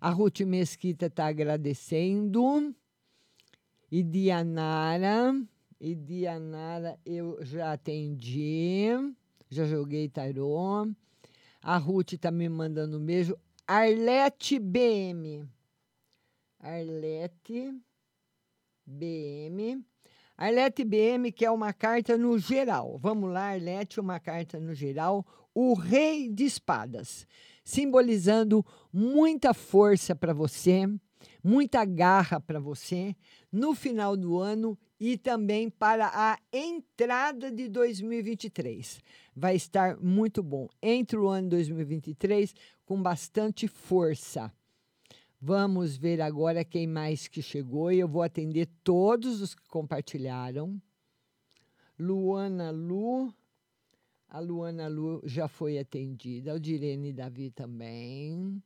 A 0.00 0.08
Ruth 0.08 0.40
Mesquita 0.40 1.06
está 1.06 1.26
agradecendo. 1.26 2.74
E 3.90 4.02
Dianara. 4.02 5.34
E 5.78 5.94
Dianara 5.94 6.98
eu 7.04 7.38
já 7.44 7.72
atendi, 7.72 8.88
já 9.52 9.66
joguei 9.66 10.08
tarô. 10.08 10.88
A 11.60 11.76
Ruth 11.76 12.14
está 12.14 12.30
me 12.30 12.48
mandando 12.48 12.98
um 12.98 13.04
beijo. 13.04 13.36
Arlete 13.66 14.58
BM. 14.58 15.46
Arlete 16.58 17.70
BM. 18.86 19.84
Arlete 20.38 20.84
BM 20.84 21.30
quer 21.30 21.50
uma 21.50 21.70
carta 21.74 22.16
no 22.16 22.38
geral. 22.38 22.98
Vamos 22.98 23.30
lá, 23.30 23.50
Arlete, 23.50 24.00
uma 24.00 24.18
carta 24.18 24.58
no 24.58 24.74
geral. 24.74 25.24
O 25.54 25.74
Rei 25.74 26.30
de 26.30 26.44
Espadas. 26.44 27.26
simbolizando 27.62 28.64
muita 28.90 29.52
força 29.52 30.16
para 30.16 30.32
você, 30.32 30.88
muita 31.44 31.84
garra 31.84 32.40
para 32.40 32.58
você 32.58 33.14
no 33.52 33.74
final 33.74 34.16
do 34.16 34.38
ano 34.38 34.78
e 35.04 35.18
também 35.18 35.68
para 35.68 36.12
a 36.14 36.38
entrada 36.52 37.50
de 37.50 37.68
2023. 37.68 39.00
Vai 39.34 39.56
estar 39.56 39.96
muito 39.96 40.44
bom. 40.44 40.68
Entre 40.80 41.18
o 41.18 41.26
ano 41.26 41.48
2023 41.48 42.54
com 42.84 43.02
bastante 43.02 43.66
força. 43.66 44.52
Vamos 45.40 45.96
ver 45.96 46.20
agora 46.20 46.64
quem 46.64 46.86
mais 46.86 47.26
que 47.26 47.42
chegou 47.42 47.90
e 47.90 47.98
eu 47.98 48.06
vou 48.06 48.22
atender 48.22 48.68
todos 48.84 49.40
os 49.40 49.56
que 49.56 49.66
compartilharam. 49.66 50.80
Luana 51.98 52.70
Lu. 52.70 53.34
A 54.28 54.38
Luana 54.38 54.86
Lu 54.86 55.20
já 55.24 55.48
foi 55.48 55.80
atendida. 55.80 56.54
O 56.54 56.60
Direne 56.60 57.12
Davi 57.12 57.50
também. 57.50 58.62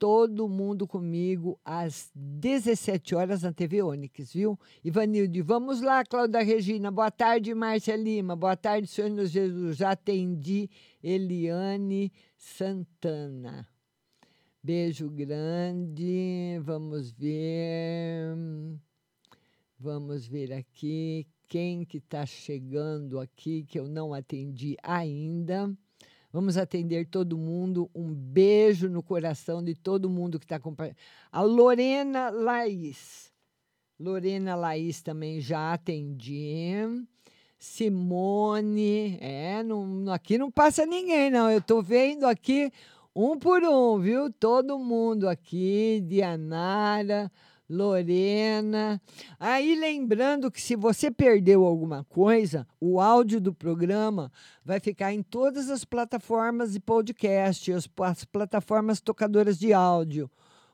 Todo 0.00 0.48
mundo 0.48 0.86
comigo 0.88 1.60
às 1.62 2.10
17 2.14 3.14
horas 3.14 3.42
na 3.42 3.52
TV 3.52 3.82
Onix, 3.82 4.32
viu? 4.32 4.58
Ivanilde, 4.82 5.42
vamos 5.42 5.82
lá, 5.82 6.02
Cláudia 6.02 6.42
Regina. 6.42 6.90
Boa 6.90 7.10
tarde, 7.10 7.54
Márcia 7.54 7.96
Lima. 7.96 8.34
Boa 8.34 8.56
tarde, 8.56 8.88
Senhor 8.88 9.26
Jesus. 9.26 9.76
Já 9.76 9.90
atendi 9.90 10.70
Eliane 11.02 12.10
Santana. 12.34 13.68
Beijo 14.62 15.10
grande. 15.10 16.58
Vamos 16.62 17.10
ver. 17.10 18.34
Vamos 19.78 20.26
ver 20.26 20.54
aqui 20.54 21.26
quem 21.46 21.84
que 21.84 21.98
está 21.98 22.24
chegando 22.24 23.20
aqui 23.20 23.64
que 23.64 23.78
eu 23.78 23.86
não 23.86 24.14
atendi 24.14 24.78
ainda. 24.82 25.70
Vamos 26.32 26.56
atender 26.56 27.06
todo 27.06 27.36
mundo. 27.36 27.90
Um 27.94 28.14
beijo 28.14 28.88
no 28.88 29.02
coração 29.02 29.62
de 29.62 29.74
todo 29.74 30.08
mundo 30.08 30.38
que 30.38 30.44
está 30.44 30.56
acompanhando. 30.56 30.96
A 31.30 31.42
Lorena 31.42 32.30
Laís. 32.30 33.32
Lorena 33.98 34.54
Laís 34.54 35.02
também 35.02 35.40
já 35.40 35.72
atendi. 35.72 36.72
Simone. 37.58 39.18
É, 39.20 39.62
não, 39.62 40.10
aqui 40.12 40.38
não 40.38 40.50
passa 40.50 40.86
ninguém, 40.86 41.30
não. 41.30 41.50
Eu 41.50 41.58
estou 41.58 41.82
vendo 41.82 42.24
aqui 42.24 42.72
um 43.14 43.36
por 43.36 43.62
um, 43.64 43.98
viu? 43.98 44.32
Todo 44.32 44.78
mundo 44.78 45.28
aqui. 45.28 46.00
Dianara. 46.06 47.30
Lorena. 47.70 49.00
Aí 49.38 49.76
lembrando 49.76 50.50
que 50.50 50.60
se 50.60 50.74
você 50.74 51.08
perdeu 51.08 51.64
alguma 51.64 52.02
coisa, 52.04 52.66
o 52.80 53.00
áudio 53.00 53.40
do 53.40 53.54
programa 53.54 54.32
vai 54.64 54.80
ficar 54.80 55.12
em 55.12 55.22
todas 55.22 55.70
as 55.70 55.84
plataformas 55.84 56.72
de 56.72 56.80
podcast, 56.80 57.72
as, 57.72 57.88
as 58.02 58.24
plataformas 58.24 59.00
tocadoras 59.00 59.56
de 59.56 59.72
áudio. 59.72 60.28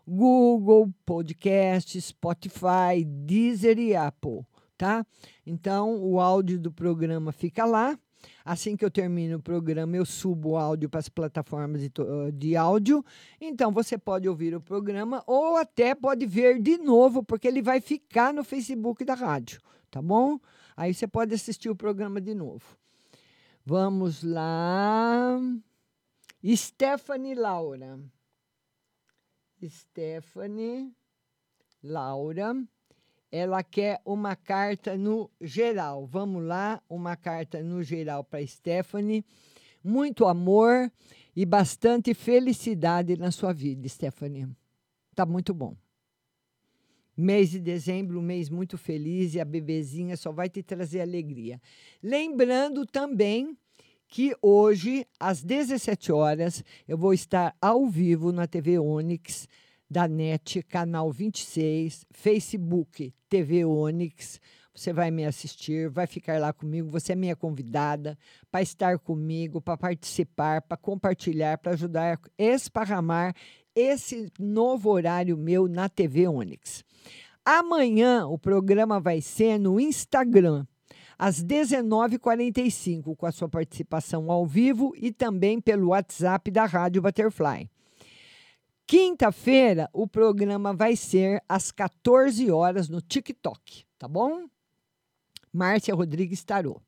Google, 0.09 0.95
Podcast, 1.05 2.01
Spotify, 2.01 3.05
Deezer 3.05 3.77
e 3.79 3.95
Apple, 3.95 4.47
tá? 4.79 5.05
Então, 5.45 6.01
o 6.01 6.21
áudio 6.21 6.61
do 6.61 6.73
programa 6.73 7.33
fica 7.33 7.65
lá. 7.65 7.99
Assim 8.45 8.77
que 8.77 8.85
eu 8.85 8.91
termino 8.91 9.39
o 9.39 9.43
programa, 9.43 9.97
eu 9.97 10.05
subo 10.05 10.51
o 10.51 10.57
áudio 10.57 10.89
para 10.89 11.01
as 11.01 11.09
plataformas 11.09 11.83
de, 11.83 11.91
de 12.35 12.57
áudio. 12.57 13.05
Então 13.41 13.73
você 13.73 13.99
pode 13.99 14.29
ouvir 14.29 14.55
o 14.55 14.61
programa 14.61 15.23
ou 15.27 15.57
até 15.57 15.95
pode 15.95 16.27
ver 16.27 16.61
de 16.61 16.79
novo, 16.79 17.23
porque 17.23 17.49
ele 17.49 17.63
vai 17.63 17.81
ficar 17.81 18.33
no 18.33 18.45
Facebook 18.45 19.05
da 19.05 19.15
rádio, 19.15 19.61
tá 19.91 20.01
bom? 20.01 20.39
Aí 20.77 20.95
você 20.95 21.07
pode 21.07 21.35
assistir 21.35 21.69
o 21.71 21.77
programa 21.77 22.21
de 22.21 22.35
novo. 22.35 22.77
Vamos 23.65 24.23
lá. 24.23 25.41
Stephanie 26.55 27.35
Laura. 27.35 27.99
Stephanie 29.65 30.95
Laura 31.83 32.55
ela 33.37 33.63
quer 33.63 34.01
uma 34.05 34.35
carta 34.35 34.97
no 34.97 35.31
geral. 35.41 36.07
Vamos 36.07 36.43
lá, 36.43 36.83
uma 36.89 37.17
carta 37.17 37.63
no 37.63 37.83
geral 37.83 38.25
para 38.25 38.45
Stephanie. 38.47 39.25
Muito 39.85 40.25
amor 40.25 40.91
e 41.35 41.45
bastante 41.45 42.15
felicidade 42.15 43.17
na 43.17 43.31
sua 43.31 43.53
vida, 43.53 43.87
Stephanie. 43.87 44.49
Tá 45.15 45.27
muito 45.27 45.53
bom. 45.53 45.77
Mês 47.15 47.51
de 47.51 47.61
dezembro, 47.61 48.19
um 48.19 48.23
mês 48.23 48.49
muito 48.49 48.79
feliz 48.79 49.35
e 49.35 49.41
a 49.41 49.45
bebezinha 49.45 50.17
só 50.17 50.33
vai 50.33 50.49
te 50.49 50.63
trazer 50.63 51.01
alegria. 51.01 51.61
Lembrando 52.03 52.87
também 52.87 53.57
que 54.09 54.35
hoje, 54.41 55.07
às 55.19 55.43
17 55.43 56.13
horas, 56.13 56.65
eu 56.87 56.97
vou 56.97 57.13
estar 57.13 57.55
ao 57.61 57.87
vivo 57.87 58.33
na 58.33 58.47
TV 58.47 58.79
Onix 58.79 59.49
da 59.89 60.09
NET, 60.09 60.63
canal 60.65 61.11
26, 61.11 62.05
Facebook, 62.11 63.15
TV 63.29 63.65
Onix. 63.65 64.41
Você 64.75 64.93
vai 64.93 65.11
me 65.11 65.25
assistir, 65.25 65.89
vai 65.89 66.07
ficar 66.07 66.39
lá 66.39 66.53
comigo. 66.53 66.91
Você 66.91 67.13
é 67.13 67.17
minha 67.17 67.35
convidada 67.35 68.19
para 68.51 68.61
estar 68.61 68.99
comigo, 68.99 69.61
para 69.61 69.77
participar, 69.77 70.61
para 70.61 70.77
compartilhar, 70.77 71.57
para 71.57 71.73
ajudar 71.73 72.19
a 72.19 72.43
esparramar 72.43 73.35
esse 73.75 74.31
novo 74.39 74.91
horário 74.91 75.37
meu 75.37 75.67
na 75.69 75.89
TV 75.89 76.29
Onix. 76.29 76.85
Amanhã 77.45 78.27
o 78.27 78.39
programa 78.39 78.99
vai 78.99 79.21
ser 79.21 79.59
no 79.59 79.79
Instagram, 79.79 80.67
às 81.19 81.43
19h45, 81.43 83.17
com 83.17 83.25
a 83.25 83.33
sua 83.33 83.49
participação 83.49 84.31
ao 84.31 84.45
vivo 84.45 84.93
e 84.97 85.13
também 85.13 85.61
pelo 85.61 85.89
WhatsApp 85.89 86.51
da 86.51 86.67
Rádio 86.67 87.01
Butterfly. 87.01 87.71
Quinta-feira, 88.87 89.91
o 89.93 90.07
programa 90.07 90.73
vai 90.73 90.95
ser 90.95 91.43
às 91.49 91.73
14 91.73 92.49
horas 92.53 92.89
no 92.89 93.01
TikTok, 93.01 93.85
tá 93.99 94.07
bom? 94.07 94.49
Márcia 95.53 95.93
Rodrigues 95.93 96.45
Tarô. 96.45 96.81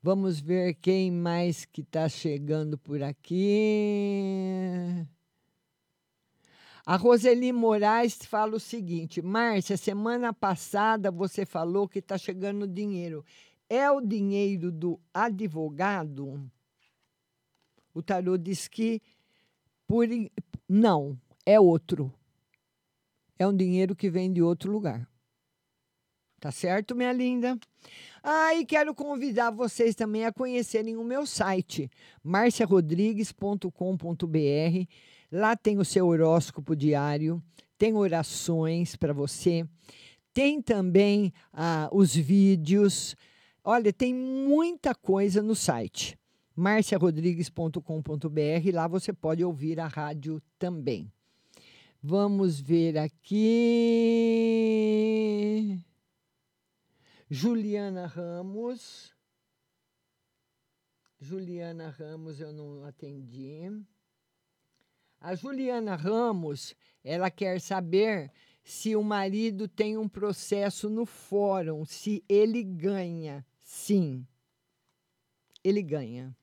Vamos 0.00 0.38
ver 0.38 0.74
quem 0.74 1.10
mais 1.10 1.64
que 1.64 1.80
está 1.80 2.08
chegando 2.08 2.78
por 2.78 3.02
aqui. 3.02 5.04
A 6.86 6.94
Roseli 6.94 7.52
Moraes 7.52 8.18
fala 8.24 8.54
o 8.54 8.60
seguinte: 8.60 9.20
Márcia, 9.20 9.76
semana 9.76 10.32
passada 10.32 11.10
você 11.10 11.44
falou 11.44 11.88
que 11.88 11.98
está 11.98 12.16
chegando 12.16 12.64
dinheiro. 12.64 13.24
É 13.68 13.90
o 13.90 14.00
dinheiro 14.00 14.70
do 14.70 15.00
advogado? 15.12 16.48
O 17.92 18.00
tarô 18.00 18.38
diz 18.38 18.68
que 18.68 19.02
por, 19.92 20.08
não, 20.74 21.20
é 21.44 21.60
outro. 21.60 22.10
É 23.38 23.46
um 23.46 23.54
dinheiro 23.54 23.94
que 23.94 24.08
vem 24.08 24.32
de 24.32 24.40
outro 24.40 24.72
lugar. 24.72 25.06
Tá 26.40 26.50
certo, 26.50 26.96
minha 26.96 27.12
linda? 27.12 27.58
Ah, 28.22 28.54
e 28.54 28.64
quero 28.64 28.94
convidar 28.94 29.50
vocês 29.50 29.94
também 29.94 30.24
a 30.24 30.32
conhecerem 30.32 30.96
o 30.96 31.04
meu 31.04 31.26
site, 31.26 31.90
marciarodrigues.com.br. 32.24 34.88
Lá 35.30 35.54
tem 35.54 35.76
o 35.76 35.84
seu 35.84 36.06
horóscopo 36.06 36.74
diário, 36.74 37.42
tem 37.76 37.94
orações 37.94 38.96
para 38.96 39.12
você, 39.12 39.68
tem 40.32 40.62
também 40.62 41.34
ah, 41.52 41.90
os 41.92 42.14
vídeos. 42.14 43.14
Olha, 43.62 43.92
tem 43.92 44.14
muita 44.14 44.94
coisa 44.94 45.42
no 45.42 45.54
site 45.54 46.18
marciarodrigues.com.br. 46.54 48.72
Lá 48.72 48.88
você 48.88 49.12
pode 49.12 49.44
ouvir 49.44 49.78
a 49.80 49.86
rádio 49.86 50.40
também. 50.58 51.12
Vamos 52.02 52.60
ver 52.60 52.98
aqui. 52.98 53.38
Juliana 57.30 58.06
Ramos. 58.06 59.14
Juliana 61.20 61.90
Ramos 61.90 62.40
eu 62.40 62.52
não 62.52 62.84
atendi. 62.84 63.70
A 65.20 65.36
Juliana 65.36 65.94
Ramos, 65.94 66.74
ela 67.04 67.30
quer 67.30 67.60
saber 67.60 68.32
se 68.64 68.96
o 68.96 69.02
marido 69.02 69.68
tem 69.68 69.96
um 69.96 70.08
processo 70.08 70.90
no 70.90 71.06
fórum, 71.06 71.84
se 71.84 72.24
ele 72.28 72.64
ganha. 72.64 73.46
Sim, 73.60 74.26
ele 75.62 75.80
ganha. 75.80 76.36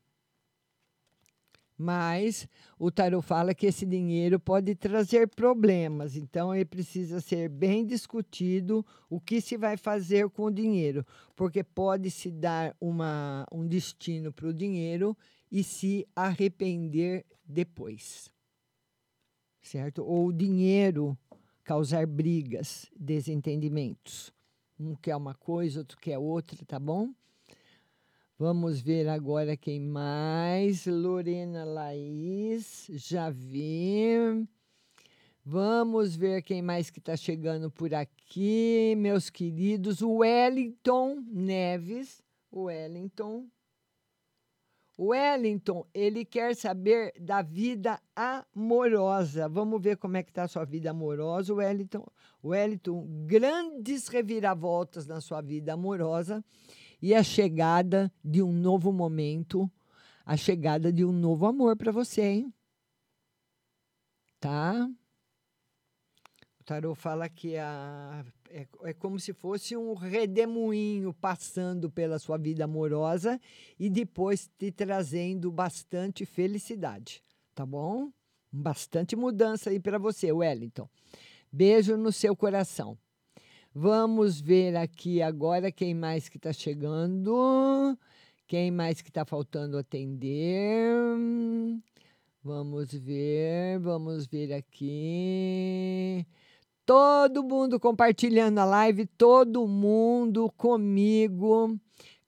Mas 1.82 2.46
o 2.78 2.92
tarot 2.92 3.26
fala 3.26 3.56
que 3.56 3.66
esse 3.66 3.86
dinheiro 3.86 4.38
pode 4.38 4.76
trazer 4.76 5.30
problemas, 5.30 6.18
então 6.18 6.54
ele 6.54 6.66
precisa 6.66 7.22
ser 7.22 7.48
bem 7.48 7.86
discutido 7.86 8.86
o 9.10 9.18
que 9.18 9.40
se 9.40 9.56
vai 9.56 9.78
fazer 9.78 10.30
com 10.30 10.44
o 10.44 10.52
dinheiro, 10.52 11.06
porque 11.38 11.64
pode 11.64 12.12
se 12.12 12.30
dar 12.30 12.76
uma, 12.82 13.46
um 13.50 13.66
destino 13.66 14.34
para 14.34 14.50
o 14.50 14.54
dinheiro 14.54 15.18
e 15.50 15.64
se 15.64 16.06
arrepender 16.14 17.26
depois. 17.46 18.30
Certo? 19.62 20.04
Ou 20.04 20.28
o 20.28 20.34
dinheiro 20.34 21.18
causar 21.64 22.06
brigas, 22.06 22.92
desentendimentos. 22.94 24.34
Um 24.78 24.96
quer 24.96 25.16
uma 25.16 25.34
coisa, 25.34 25.80
outro 25.80 25.98
quer 25.98 26.18
outra, 26.18 26.58
tá 26.66 26.78
bom? 26.78 27.14
Vamos 28.42 28.80
ver 28.80 29.10
agora 29.10 29.58
quem 29.58 29.82
mais. 29.82 30.86
Lorena 30.86 31.66
Laís, 31.66 32.88
já 32.92 33.30
vi. 33.30 34.48
Vamos 35.44 36.16
ver 36.16 36.42
quem 36.42 36.62
mais 36.62 36.90
que 36.90 37.00
está 37.00 37.18
chegando 37.18 37.70
por 37.70 37.94
aqui, 37.94 38.96
meus 38.98 39.30
queridos. 39.30 40.02
Wellington 40.02 41.22
Neves. 41.28 42.24
Wellington. 42.50 43.46
Wellington, 44.98 45.86
ele 45.94 46.24
quer 46.24 46.56
saber 46.56 47.12
da 47.20 47.42
vida 47.42 48.02
amorosa. 48.16 49.50
Vamos 49.50 49.82
ver 49.82 49.98
como 49.98 50.16
é 50.16 50.24
que 50.24 50.32
está 50.32 50.44
a 50.44 50.48
sua 50.48 50.64
vida 50.64 50.92
amorosa, 50.92 51.54
Wellington. 51.54 52.06
Wellington, 52.42 53.06
grandes 53.26 54.08
reviravoltas 54.08 55.06
na 55.06 55.20
sua 55.20 55.42
vida 55.42 55.74
amorosa 55.74 56.42
e 57.02 57.14
a 57.14 57.24
chegada 57.24 58.12
de 58.24 58.42
um 58.42 58.52
novo 58.52 58.92
momento, 58.92 59.70
a 60.26 60.36
chegada 60.36 60.92
de 60.92 61.06
um 61.06 61.12
novo 61.12 61.46
amor 61.46 61.76
para 61.76 61.92
você, 61.92 62.22
hein? 62.22 62.54
Tá? 64.40 64.90
O 66.60 66.64
tarô 66.64 66.94
fala 66.94 67.28
que 67.28 67.58
a, 67.58 68.24
é, 68.50 68.68
é 68.84 68.94
como 68.94 69.20
se 69.20 69.34
fosse 69.34 69.76
um 69.76 69.94
redemoinho 69.94 71.14
passando 71.14 71.90
pela 71.90 72.20
sua 72.20 72.38
vida 72.38 72.66
amorosa 72.66 73.40
e 73.80 73.90
depois 73.90 74.50
te 74.58 74.72
trazendo 74.72 75.52
bastante 75.52 76.26
felicidade, 76.26 77.24
tá 77.56 77.66
bom? 77.66 78.12
Bastante 78.52 79.16
mudança 79.16 79.70
aí 79.70 79.80
para 79.80 80.00
você, 80.00 80.32
Wellington. 80.32 80.90
Beijo 81.52 81.98
no 81.98 82.12
seu 82.12 82.36
coração. 82.36 82.98
Vamos 83.74 84.42
ver 84.42 84.76
aqui 84.76 85.22
agora 85.22 85.72
quem 85.72 85.94
mais 85.94 86.28
que 86.28 86.38
está 86.38 86.52
chegando. 86.52 87.98
Quem 88.48 88.72
mais 88.72 89.00
que 89.00 89.10
está 89.10 89.24
faltando 89.24 89.78
atender? 89.78 90.90
Vamos 92.44 92.92
ver, 92.92 93.78
vamos 93.80 94.26
ver 94.26 94.54
aqui. 94.54 96.26
Todo 96.84 97.44
mundo 97.44 97.80
compartilhando 97.80 98.58
a 98.58 98.66
live, 98.66 99.06
todo 99.06 99.68
mundo 99.68 100.52
comigo. 100.58 101.80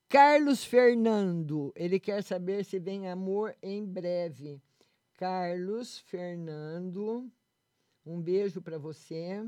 Carlos 0.08 0.64
Fernando, 0.64 1.74
ele 1.76 2.00
quer 2.00 2.24
saber 2.24 2.64
se 2.64 2.78
vem 2.78 3.10
amor 3.10 3.56
em 3.64 3.84
breve. 3.84 4.62
Carlos 5.18 5.98
Fernando, 5.98 7.28
um 8.06 8.22
beijo 8.22 8.62
para 8.62 8.78
você. 8.78 9.44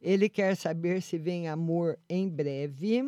Ele 0.00 0.28
quer 0.28 0.56
saber 0.56 1.02
se 1.02 1.18
vem 1.18 1.48
amor 1.48 1.98
em 2.08 2.28
breve. 2.28 3.02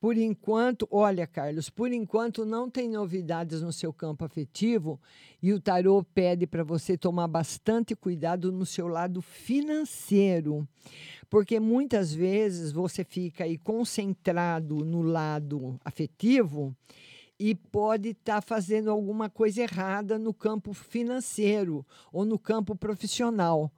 Por 0.00 0.16
enquanto, 0.16 0.86
olha, 0.92 1.26
Carlos, 1.26 1.68
por 1.68 1.92
enquanto 1.92 2.46
não 2.46 2.70
tem 2.70 2.88
novidades 2.88 3.60
no 3.60 3.72
seu 3.72 3.92
campo 3.92 4.24
afetivo 4.24 5.00
e 5.42 5.52
o 5.52 5.60
tarô 5.60 6.04
pede 6.04 6.46
para 6.46 6.62
você 6.62 6.96
tomar 6.96 7.26
bastante 7.26 7.96
cuidado 7.96 8.52
no 8.52 8.64
seu 8.64 8.86
lado 8.86 9.20
financeiro, 9.20 10.66
porque 11.28 11.58
muitas 11.58 12.14
vezes 12.14 12.70
você 12.70 13.02
fica 13.02 13.42
aí 13.42 13.58
concentrado 13.58 14.84
no 14.84 15.02
lado 15.02 15.80
afetivo 15.84 16.76
e 17.38 17.54
pode 17.54 18.10
estar 18.10 18.36
tá 18.36 18.42
fazendo 18.42 18.90
alguma 18.90 19.30
coisa 19.30 19.62
errada 19.62 20.18
no 20.18 20.34
campo 20.34 20.72
financeiro 20.72 21.86
ou 22.12 22.24
no 22.24 22.38
campo 22.38 22.74
profissional. 22.74 23.70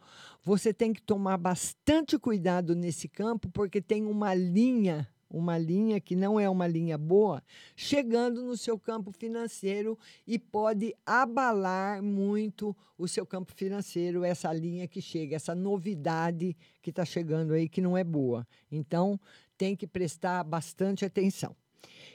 Você 0.43 0.73
tem 0.73 0.93
que 0.93 1.03
tomar 1.03 1.37
bastante 1.37 2.19
cuidado 2.19 2.75
nesse 2.75 3.09
campo, 3.09 3.51
porque 3.51 3.81
tem 3.81 4.07
uma 4.07 4.35
linha 4.35 5.09
uma 5.31 5.57
linha 5.57 6.01
que 6.01 6.17
não 6.17 6.41
é 6.41 6.51
uma 6.51 6.67
linha 6.67 6.99
boa, 6.99 7.43
chegando 7.77 8.43
no 8.43 8.57
seu 8.57 8.79
campo 8.79 9.13
financeiro 9.13 9.97
e 10.27 10.39
pode 10.39 10.93
abalar 11.07 12.03
muito 12.03 12.77
o 12.99 13.07
seu 13.07 13.25
campo 13.25 13.53
financeiro, 13.55 14.25
essa 14.25 14.53
linha 14.53 14.89
que 14.89 15.01
chega, 15.01 15.37
essa 15.37 15.55
novidade 15.55 16.57
que 16.83 16.91
está 16.91 17.05
chegando 17.05 17.53
aí 17.53 17.69
que 17.69 17.81
não 17.81 17.97
é 17.97 18.03
boa. 18.03 18.47
Então, 18.71 19.19
tem 19.57 19.77
que 19.77 19.87
prestar 19.87 20.43
bastante 20.43 21.05
atenção. 21.05 21.55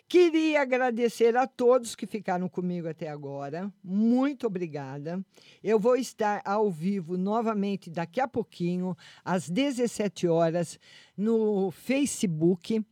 Queria 0.08 0.62
agradecer 0.62 1.36
a 1.36 1.48
todos 1.48 1.96
que 1.96 2.06
ficaram 2.06 2.48
comigo 2.48 2.88
até 2.88 3.10
agora. 3.10 3.74
Muito 3.84 4.46
obrigada. 4.46 5.20
Eu 5.64 5.80
vou 5.80 5.96
estar 5.96 6.44
ao 6.46 6.70
vivo 6.70 7.18
novamente 7.18 7.90
daqui 7.90 8.22
a 8.22 8.28
pouquinho, 8.28 8.96
às 9.24 9.50
17 9.50 10.28
horas, 10.28 10.80
no 11.18 11.72
Facebook 11.72 12.86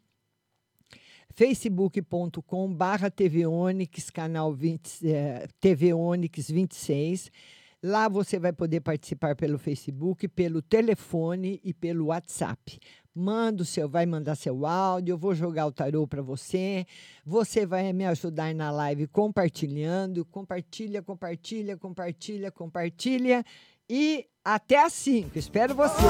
facebook.com 1.36 2.74
barra 2.74 3.10
TV 3.10 3.46
Onix, 3.46 4.10
canal 4.10 4.54
20, 4.54 5.08
eh, 5.08 5.48
TV 5.60 5.94
Onix 5.94 6.50
26. 6.50 7.32
Lá 7.82 8.08
você 8.08 8.40
vai 8.40 8.54
poder 8.54 8.80
participar 8.80 9.36
pelo 9.36 9.58
Facebook, 9.60 10.28
pelo 10.30 10.62
telefone 10.62 11.60
e 11.64 11.74
pelo 11.74 12.06
WhatsApp. 12.06 12.80
Manda 13.16 13.62
o 13.62 13.66
seu, 13.66 13.88
vai 13.88 14.08
mandar 14.08 14.36
seu 14.36 14.66
áudio, 14.66 15.14
eu 15.14 15.18
vou 15.18 15.36
jogar 15.36 15.68
o 15.68 15.72
tarô 15.72 16.08
para 16.08 16.22
você. 16.22 16.86
Você 17.24 17.64
vai 17.64 17.94
me 17.94 18.06
ajudar 18.06 18.56
na 18.56 18.72
live 18.72 19.06
compartilhando. 19.08 20.26
Compartilha, 20.26 21.02
compartilha, 21.02 21.78
compartilha, 21.78 22.52
compartilha. 22.52 23.46
E 23.88 24.26
até 24.44 24.84
às 24.84 24.94
5. 24.94 25.38
Espero 25.38 25.76
você. 25.76 26.02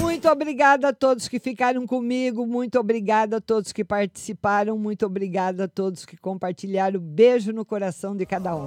Muito 0.00 0.28
obrigada 0.28 0.88
a 0.88 0.92
todos 0.92 1.28
que 1.28 1.38
ficaram 1.38 1.86
comigo, 1.86 2.46
muito 2.46 2.78
obrigada 2.78 3.38
a 3.38 3.40
todos 3.40 3.72
que 3.72 3.82
participaram, 3.82 4.76
muito 4.76 5.06
obrigada 5.06 5.64
a 5.64 5.68
todos 5.68 6.04
que 6.04 6.16
compartilharam. 6.16 7.00
Beijo 7.00 7.52
no 7.52 7.64
coração 7.64 8.14
de 8.14 8.26
cada 8.26 8.54
um. 8.54 8.66